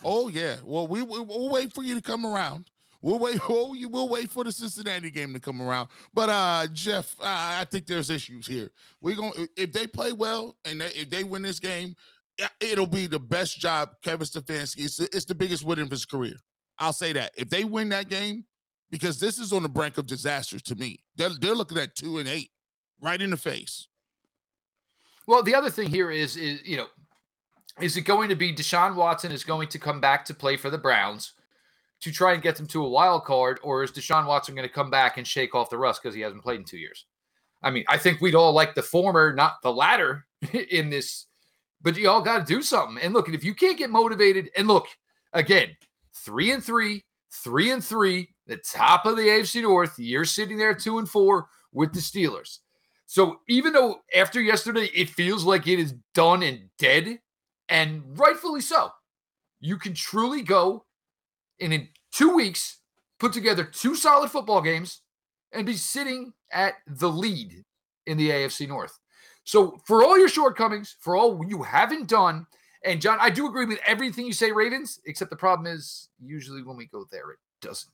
Oh 0.05 0.29
yeah. 0.29 0.57
Well, 0.65 0.87
we 0.87 1.03
we'll 1.03 1.51
wait 1.51 1.73
for 1.73 1.83
you 1.83 1.95
to 1.95 2.03
come 2.03 2.25
around. 2.25 2.71
We'll 3.03 3.19
wait. 3.19 3.41
We'll, 3.49 3.75
we'll 3.91 4.09
wait 4.09 4.31
for 4.31 4.45
the 4.45 4.53
Cincinnati 4.53 5.11
game 5.11 5.33
to 5.33 5.41
come 5.41 5.61
around. 5.61 5.89
But 6.15 6.29
uh, 6.29 6.67
Jeff, 6.73 7.17
uh, 7.21 7.25
I 7.61 7.67
think 7.71 7.87
there's 7.87 8.11
issues 8.11 8.47
here. 8.47 8.71
We're 9.01 9.17
going 9.17 9.49
if 9.57 9.73
they 9.73 9.87
play 9.87 10.13
well 10.13 10.57
and 10.65 10.81
they, 10.81 10.87
if 10.87 11.11
they 11.11 11.25
win 11.25 11.43
this 11.43 11.59
game, 11.59 11.95
it'll 12.61 12.87
be 12.87 13.07
the 13.07 13.19
best 13.19 13.59
job 13.59 13.91
Kevin 14.03 14.27
Stefanski. 14.27 14.85
It's, 14.85 15.01
it's 15.01 15.25
the 15.25 15.35
biggest 15.35 15.65
win 15.65 15.81
of 15.81 15.91
his 15.91 16.05
career. 16.05 16.37
I'll 16.79 16.93
say 16.93 17.13
that. 17.13 17.33
If 17.37 17.51
they 17.51 17.65
win 17.65 17.91
that 17.91 18.09
game, 18.09 18.45
because 18.91 19.21
this 19.21 19.39
is 19.39 19.53
on 19.53 19.63
the 19.63 19.69
brink 19.69 19.99
of 19.99 20.07
disaster 20.07 20.59
to 20.59 20.75
me. 20.75 21.01
They're, 21.17 21.31
they're 21.41 21.55
looking 21.55 21.79
at 21.79 21.95
two 21.95 22.19
and 22.19 22.29
eight, 22.29 22.51
right 23.01 23.21
in 23.21 23.31
the 23.31 23.37
face. 23.37 23.87
Well, 25.27 25.43
the 25.43 25.55
other 25.55 25.71
thing 25.71 25.89
here 25.89 26.11
is, 26.11 26.37
is 26.37 26.61
you 26.65 26.77
know, 26.77 26.87
is 27.81 27.97
it 27.97 28.03
going 28.03 28.29
to 28.29 28.37
be 28.37 28.53
Deshaun 28.53 28.95
Watson 28.95 29.33
is 29.33 29.45
going 29.45 29.69
to 29.69 29.79
come 29.79 30.01
back 30.01 30.25
to 30.27 30.35
play 30.35 30.57
for 30.57 30.71
the 30.71 30.79
Browns? 30.79 31.35
to 32.01 32.11
try 32.11 32.33
and 32.33 32.43
get 32.43 32.57
them 32.57 32.67
to 32.67 32.85
a 32.85 32.89
wild 32.89 33.25
card, 33.25 33.61
or 33.63 33.83
is 33.83 33.93
Deshaun 33.93 34.27
Watson 34.27 34.55
going 34.55 34.67
to 34.67 34.73
come 34.73 34.91
back 34.91 35.19
and 35.19 35.27
shake 35.27 35.55
off 35.55 35.71
the 35.71 35.79
rust 35.79 36.03
because 36.03 36.15
he 36.15 36.23
hasn't 36.23 36.43
played 36.43 36.61
in 36.61 36.65
two 36.65 36.79
years? 36.79 37.05
I 37.63 37.71
mean, 37.71 37.85
I 37.89 37.99
think 37.99 38.21
we'd 38.21 38.35
all 38.35 38.53
like 38.53 38.75
the 38.75 38.83
former, 38.83 39.35
not 39.35 39.61
the 39.63 39.73
latter, 39.73 40.27
in 40.71 40.89
this, 40.89 41.27
but 41.83 41.97
you 41.97 42.09
all 42.09 42.23
got 42.23 42.47
to 42.47 42.55
do 42.55 42.63
something. 42.63 43.03
And 43.03 43.13
look, 43.13 43.29
if 43.29 43.45
you 43.45 43.55
can't 43.55 43.79
get 43.79 43.91
motivated, 43.91 44.51
and 44.57 44.67
look, 44.67 44.87
again, 45.33 45.77
three 46.15 46.53
and 46.53 46.65
three, 46.65 47.05
three 47.31 47.71
and 47.71 47.85
three, 47.85 48.31
the 48.51 48.59
top 48.59 49.07
of 49.07 49.17
the 49.17 49.23
AFC 49.23 49.63
North, 49.63 49.95
you're 49.97 50.25
sitting 50.25 50.59
there 50.59 50.75
two 50.75 50.99
and 50.99 51.09
four 51.09 51.47
with 51.73 51.95
the 51.95 52.01
Steelers. 52.01 52.59
So 53.07 53.41
even 53.49 53.73
though 53.73 54.01
after 54.15 54.41
yesterday 54.41 54.91
it 54.95 55.09
feels 55.09 55.45
like 55.45 55.67
it 55.67 55.79
is 55.79 55.95
done 56.15 56.43
and 56.43 56.69
dead, 56.79 57.21
and 57.69 58.03
rightfully 58.19 58.61
so, 58.61 58.91
you 59.61 59.77
can 59.77 59.95
truly 59.95 60.43
go 60.43 60.85
and 61.61 61.73
in 61.73 61.89
two 62.13 62.35
weeks 62.35 62.79
put 63.19 63.33
together 63.33 63.65
two 63.65 63.95
solid 63.95 64.31
football 64.31 64.61
games 64.61 65.03
and 65.53 65.65
be 65.65 65.75
sitting 65.75 66.33
at 66.53 66.75
the 66.87 67.09
lead 67.09 67.65
in 68.07 68.19
the 68.19 68.31
AFC 68.31 68.67
North. 68.67 68.99
So, 69.45 69.81
for 69.85 70.03
all 70.03 70.19
your 70.19 70.29
shortcomings, 70.29 70.97
for 71.01 71.17
all 71.17 71.41
you 71.47 71.63
haven't 71.63 72.09
done, 72.09 72.47
and 72.85 73.01
John, 73.01 73.19
I 73.21 73.31
do 73.31 73.47
agree 73.47 73.67
with 73.67 73.81
everything 73.87 74.27
you 74.27 74.33
say, 74.33 74.53
Ravens, 74.53 75.01
except 75.05 75.31
the 75.31 75.37
problem 75.37 75.67
is 75.67 76.09
usually 76.21 76.63
when 76.63 76.77
we 76.77 76.87
go 76.87 77.05
there, 77.11 77.33
it 77.33 77.39
doesn't 77.61 77.93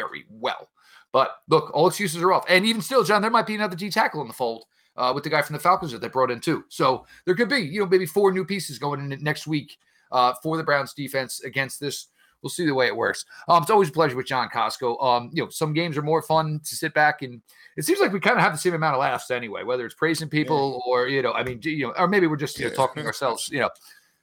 very 0.00 0.24
well. 0.30 0.68
But 1.12 1.36
look, 1.48 1.70
all 1.74 1.88
excuses 1.88 2.22
are 2.22 2.32
off. 2.32 2.44
And 2.48 2.64
even 2.64 2.82
still, 2.82 3.04
John, 3.04 3.22
there 3.22 3.30
might 3.30 3.46
be 3.46 3.54
another 3.54 3.76
D 3.76 3.90
tackle 3.90 4.22
in 4.22 4.28
the 4.28 4.34
fold 4.34 4.64
uh, 4.96 5.12
with 5.14 5.24
the 5.24 5.30
guy 5.30 5.42
from 5.42 5.54
the 5.54 5.60
Falcons 5.60 5.92
that 5.92 6.00
they 6.00 6.08
brought 6.08 6.30
in 6.30 6.40
too. 6.40 6.64
So 6.68 7.06
there 7.26 7.34
could 7.34 7.48
be, 7.48 7.58
you 7.58 7.80
know, 7.80 7.86
maybe 7.86 8.06
four 8.06 8.32
new 8.32 8.44
pieces 8.44 8.78
going 8.78 9.12
in 9.12 9.22
next 9.22 9.46
week 9.46 9.76
uh, 10.12 10.34
for 10.42 10.56
the 10.56 10.64
Browns 10.64 10.94
defense 10.94 11.40
against 11.40 11.80
this 11.80 12.08
we'll 12.42 12.50
see 12.50 12.66
the 12.66 12.74
way 12.74 12.86
it 12.86 12.96
works. 12.96 13.24
Um, 13.48 13.62
it's 13.62 13.70
always 13.70 13.88
a 13.88 13.92
pleasure 13.92 14.16
with 14.16 14.26
John 14.26 14.48
Costco. 14.48 15.02
Um, 15.02 15.30
you 15.32 15.42
know, 15.42 15.50
some 15.50 15.72
games 15.72 15.96
are 15.96 16.02
more 16.02 16.22
fun 16.22 16.60
to 16.64 16.76
sit 16.76 16.94
back 16.94 17.22
and 17.22 17.42
it 17.76 17.84
seems 17.84 18.00
like 18.00 18.12
we 18.12 18.20
kind 18.20 18.36
of 18.36 18.42
have 18.42 18.52
the 18.52 18.58
same 18.58 18.74
amount 18.74 18.94
of 18.94 19.00
laughs 19.00 19.30
anyway, 19.30 19.62
whether 19.62 19.84
it's 19.84 19.94
praising 19.94 20.28
people 20.28 20.82
yeah. 20.86 20.92
or 20.92 21.08
you 21.08 21.22
know, 21.22 21.32
I 21.32 21.44
mean, 21.44 21.60
you 21.62 21.86
know, 21.86 21.94
or 21.96 22.08
maybe 22.08 22.26
we're 22.26 22.36
just 22.36 22.58
you 22.58 22.68
know 22.68 22.74
talking 22.74 23.06
ourselves, 23.06 23.48
you 23.50 23.60
know, 23.60 23.70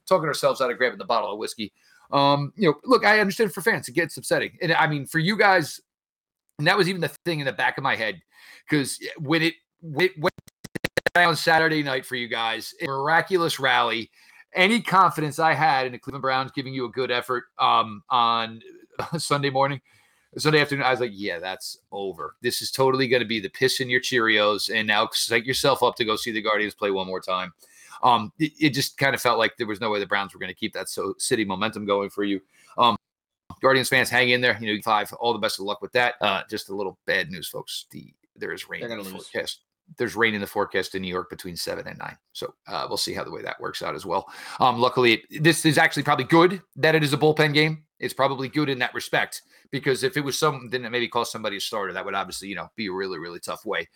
talking 0.08 0.28
ourselves 0.28 0.62
out 0.62 0.72
of 0.72 0.78
grabbing 0.78 0.98
the 0.98 1.06
bottle 1.06 1.32
of 1.32 1.40
whiskey. 1.40 1.74
Um, 2.12 2.54
you 2.56 2.70
know, 2.70 2.76
look, 2.86 3.06
I 3.06 3.20
understand 3.20 3.54
for 3.54 3.62
fans 3.62 3.88
it 3.88 3.94
gets 3.94 4.18
upsetting, 4.18 4.58
and 4.62 4.74
I 4.74 4.88
mean 4.88 5.06
for 5.06 5.20
you 5.20 5.38
guys, 5.38 5.80
and 6.58 6.68
that 6.68 6.78
was 6.78 6.88
even 6.90 7.02
the 7.02 7.12
thing 7.26 7.40
in 7.40 7.46
the 7.46 7.54
back 7.54 7.78
of 7.78 7.84
my 7.84 7.96
head 7.96 8.22
because 8.68 9.00
when 9.20 9.42
it 9.42 9.54
it 10.00 10.18
went 10.18 10.34
on 11.16 11.36
Saturday 11.36 11.84
night 11.84 12.06
for 12.06 12.16
you 12.16 12.28
guys, 12.28 12.74
miraculous 12.82 13.60
rally 13.60 14.10
any 14.56 14.82
confidence 14.82 15.40
I 15.40 15.54
had 15.54 15.86
in 15.86 15.92
the 15.92 16.00
Cleveland 16.00 16.22
Browns 16.22 16.52
giving 16.52 16.74
you 16.74 16.86
a 16.86 16.90
good 16.90 17.12
effort 17.12 17.46
um, 17.60 18.04
on 18.10 18.62
Sunday 19.18 19.50
morning, 19.50 19.82
Sunday 20.38 20.62
afternoon, 20.62 20.86
I 20.86 20.92
was 20.92 21.00
like, 21.00 21.12
yeah, 21.14 21.40
that's 21.40 21.78
over. 21.92 22.36
This 22.42 22.62
is 22.62 22.72
totally 22.72 23.08
going 23.08 23.22
to 23.22 23.28
be 23.28 23.40
the 23.40 23.50
piss 23.50 23.80
in 23.80 23.90
your 23.90 24.02
Cheerios, 24.02 24.74
and 24.74 24.88
now 24.88 25.10
set 25.12 25.46
yourself 25.46 25.84
up 25.84 25.96
to 25.96 26.06
go 26.06 26.16
see 26.16 26.32
the 26.32 26.42
Guardians 26.42 26.76
play 26.76 26.92
one 26.92 27.08
more 27.08 27.22
time. 27.22 27.54
Um, 28.04 28.32
it, 28.40 28.52
it 28.60 28.70
just 28.72 28.98
kind 28.98 29.16
of 29.16 29.22
felt 29.22 29.40
like 29.40 29.58
there 29.58 29.68
was 29.68 29.82
no 29.82 29.90
way 29.90 30.00
the 30.00 30.06
Browns 30.06 30.34
were 30.34 30.40
going 30.40 30.52
to 30.52 30.60
keep 30.60 30.74
that 30.74 30.90
so 30.90 31.14
city 31.18 31.46
momentum 31.46 31.86
going 31.86 32.10
for 32.10 32.24
you. 32.24 32.42
Um, 32.78 32.96
Guardians 33.62 33.90
fans, 33.90 34.10
hang 34.10 34.30
in 34.30 34.42
there. 34.42 34.58
You 34.60 34.76
know, 34.76 34.82
five. 34.84 35.12
All 35.14 35.34
the 35.34 35.40
best 35.40 35.60
of 35.60 35.66
luck 35.66 35.82
with 35.82 35.92
that. 35.94 36.16
Uh, 36.22 36.44
just 36.50 36.70
a 36.70 36.76
little 36.76 36.98
bad 37.06 37.32
news, 37.32 37.48
folks. 37.48 37.86
The 37.92 38.14
there 38.36 38.54
is 38.54 38.70
rain 38.70 38.84
in 38.84 38.98
the 38.98 39.04
forecast 39.04 39.62
there's 39.98 40.16
rain 40.16 40.36
in 40.36 40.42
the 40.42 40.48
forecast 40.48 40.96
in 40.96 41.02
New 41.02 41.08
York 41.08 41.30
between 41.30 41.56
seven 41.56 41.88
and 41.88 41.98
nine. 41.98 42.18
So 42.34 42.54
uh, 42.68 42.86
we'll 42.88 42.98
see 42.98 43.14
how 43.14 43.24
the 43.24 43.32
way 43.32 43.42
that 43.42 43.60
works 43.60 43.82
out 43.82 43.96
as 43.96 44.06
well. 44.06 44.30
Um, 44.60 44.80
luckily, 44.80 45.24
this 45.40 45.66
is 45.66 45.78
actually 45.78 46.04
probably 46.04 46.26
good 46.26 46.62
that 46.76 46.96
it 46.96 47.04
is 47.04 47.14
a 47.14 47.18
bullpen 47.18 47.54
game. 47.54 47.84
It's 48.00 48.14
probably 48.14 48.50
good 48.50 48.70
in 48.70 48.80
that 48.80 48.94
respect 48.94 49.44
because 49.72 50.04
if 50.04 50.18
it 50.18 50.22
was 50.22 50.38
something 50.38 50.82
that 50.82 50.92
maybe 50.92 51.08
cost 51.08 51.32
somebody 51.32 51.58
a 51.58 51.62
starter, 51.62 51.94
that 51.94 52.04
would 52.04 52.16
obviously 52.16 52.48
you 52.48 52.56
know 52.56 52.70
be 52.76 52.88
a 52.88 52.92
really 52.92 53.18
really 53.18 53.40
tough 53.40 53.66
way. 53.66 53.88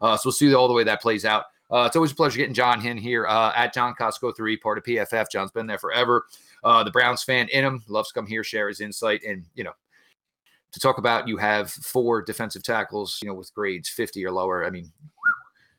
Uh, 0.00 0.16
so 0.16 0.28
we'll 0.28 0.32
see 0.32 0.54
all 0.54 0.68
the 0.68 0.74
way 0.74 0.84
that 0.84 1.02
plays 1.02 1.24
out. 1.24 1.44
Uh, 1.70 1.84
it's 1.86 1.96
always 1.96 2.12
a 2.12 2.14
pleasure 2.14 2.38
getting 2.38 2.54
John 2.54 2.84
in 2.84 2.96
here 2.96 3.26
uh, 3.26 3.52
at 3.54 3.74
John 3.74 3.94
Costco 3.94 4.36
three, 4.36 4.56
part 4.56 4.78
of 4.78 4.84
PFF. 4.84 5.26
John's 5.30 5.50
been 5.50 5.66
there 5.66 5.78
forever. 5.78 6.26
Uh, 6.64 6.82
the 6.82 6.90
Browns 6.90 7.22
fan 7.22 7.48
in 7.48 7.64
him 7.64 7.82
loves 7.88 8.08
to 8.08 8.14
come 8.14 8.26
here, 8.26 8.42
share 8.42 8.68
his 8.68 8.80
insight, 8.80 9.22
and 9.22 9.44
you 9.54 9.64
know 9.64 9.72
to 10.72 10.80
talk 10.80 10.98
about 10.98 11.28
you 11.28 11.36
have 11.36 11.70
four 11.70 12.22
defensive 12.22 12.62
tackles, 12.62 13.18
you 13.22 13.28
know, 13.28 13.34
with 13.34 13.52
grades 13.54 13.88
50 13.88 14.24
or 14.24 14.32
lower. 14.32 14.64
I 14.64 14.70
mean, 14.70 14.92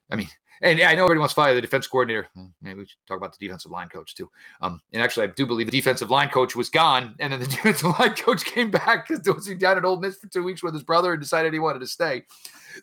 I 0.10 0.16
mean, 0.16 0.28
and 0.62 0.82
I 0.82 0.94
know 0.94 1.04
everybody 1.04 1.20
wants 1.20 1.34
to 1.34 1.42
fire 1.42 1.56
the 1.56 1.62
defense 1.62 1.88
coordinator. 1.88 2.28
Maybe 2.62 2.80
we 2.80 2.86
should 2.86 2.98
talk 3.08 3.18
about 3.18 3.38
the 3.38 3.46
defensive 3.46 3.72
line 3.72 3.88
coach 3.88 4.16
too. 4.16 4.30
Um, 4.62 4.82
and 4.92 5.02
actually, 5.02 5.28
I 5.28 5.32
do 5.32 5.46
believe 5.46 5.68
the 5.68 5.72
defensive 5.72 6.10
line 6.10 6.30
coach 6.30 6.56
was 6.56 6.70
gone, 6.70 7.16
and 7.20 7.32
then 7.32 7.40
the 7.40 7.46
defensive 7.48 7.98
line 8.00 8.16
coach 8.16 8.44
came 8.44 8.72
back 8.72 9.08
because 9.08 9.26
he 9.26 9.32
was 9.32 9.60
down 9.60 9.78
at 9.78 9.86
Ole 9.86 10.00
Miss 10.00 10.18
for 10.18 10.28
two 10.28 10.44
weeks 10.44 10.62
with 10.62 10.74
his 10.74 10.84
brother 10.84 11.14
and 11.14 11.22
decided 11.22 11.54
he 11.54 11.60
wanted 11.60 11.80
to 11.80 11.88
stay. 11.88 12.24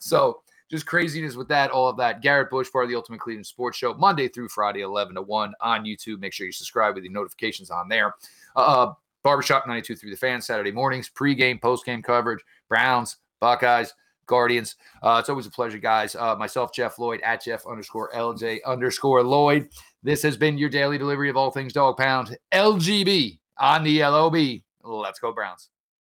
So 0.01 0.41
just 0.71 0.87
craziness 0.87 1.37
with 1.37 1.49
that, 1.49 1.71
all 1.71 1.89
of 1.89 1.97
that. 1.99 2.23
Garrett 2.23 2.51
Bush, 2.51 2.71
part 2.71 2.85
of 2.85 2.91
the 2.91 2.97
Ultimate 2.97 3.21
Cleveland 3.21 3.47
Sports 3.47 3.79
Show, 3.79 3.95
Monday 3.95 4.29
through 4.29 4.49
Friday, 4.49 4.81
11 4.81 5.15
to 5.15 5.23
1 5.23 5.55
on 5.61 5.85
YouTube. 5.85 6.19
Make 6.21 6.33
sure 6.33 6.47
you 6.47 6.53
subscribe 6.53 6.95
with 6.95 7.05
the 7.05 7.11
notifications 7.11 7.71
on 7.71 7.89
there. 7.89 8.15
Uh, 8.55 8.93
Barbershop 9.23 9.67
92 9.67 9.97
through 9.97 10.11
the 10.11 10.17
fans, 10.17 10.47
Saturday 10.47 10.73
mornings, 10.73 11.11
pregame, 11.11 11.61
postgame 11.61 12.03
coverage, 12.03 12.41
Browns, 12.69 13.17
Buckeyes. 13.41 13.93
Guardians. 14.27 14.77
Uh, 15.03 15.19
it's 15.21 15.29
always 15.29 15.47
a 15.47 15.51
pleasure, 15.51 15.79
guys. 15.79 16.15
Uh, 16.15 16.35
myself, 16.35 16.73
Jeff 16.73 16.99
Lloyd, 16.99 17.21
at 17.23 17.45
Jeff 17.45 17.67
underscore 17.67 18.11
LJ 18.13 18.59
underscore 18.67 19.23
Lloyd. 19.23 19.69
This 20.03 20.23
has 20.23 20.37
been 20.37 20.59
your 20.59 20.69
daily 20.69 20.99
delivery 20.99 21.31
of 21.31 21.37
all 21.37 21.51
things 21.51 21.73
dog 21.73 21.97
pound. 21.97 22.37
LGB 22.53 23.39
on 23.59 23.85
the 23.85 24.01
LOB. 24.01 24.61
Let's 24.83 25.19
go, 25.19 25.33
Browns. 25.33 25.71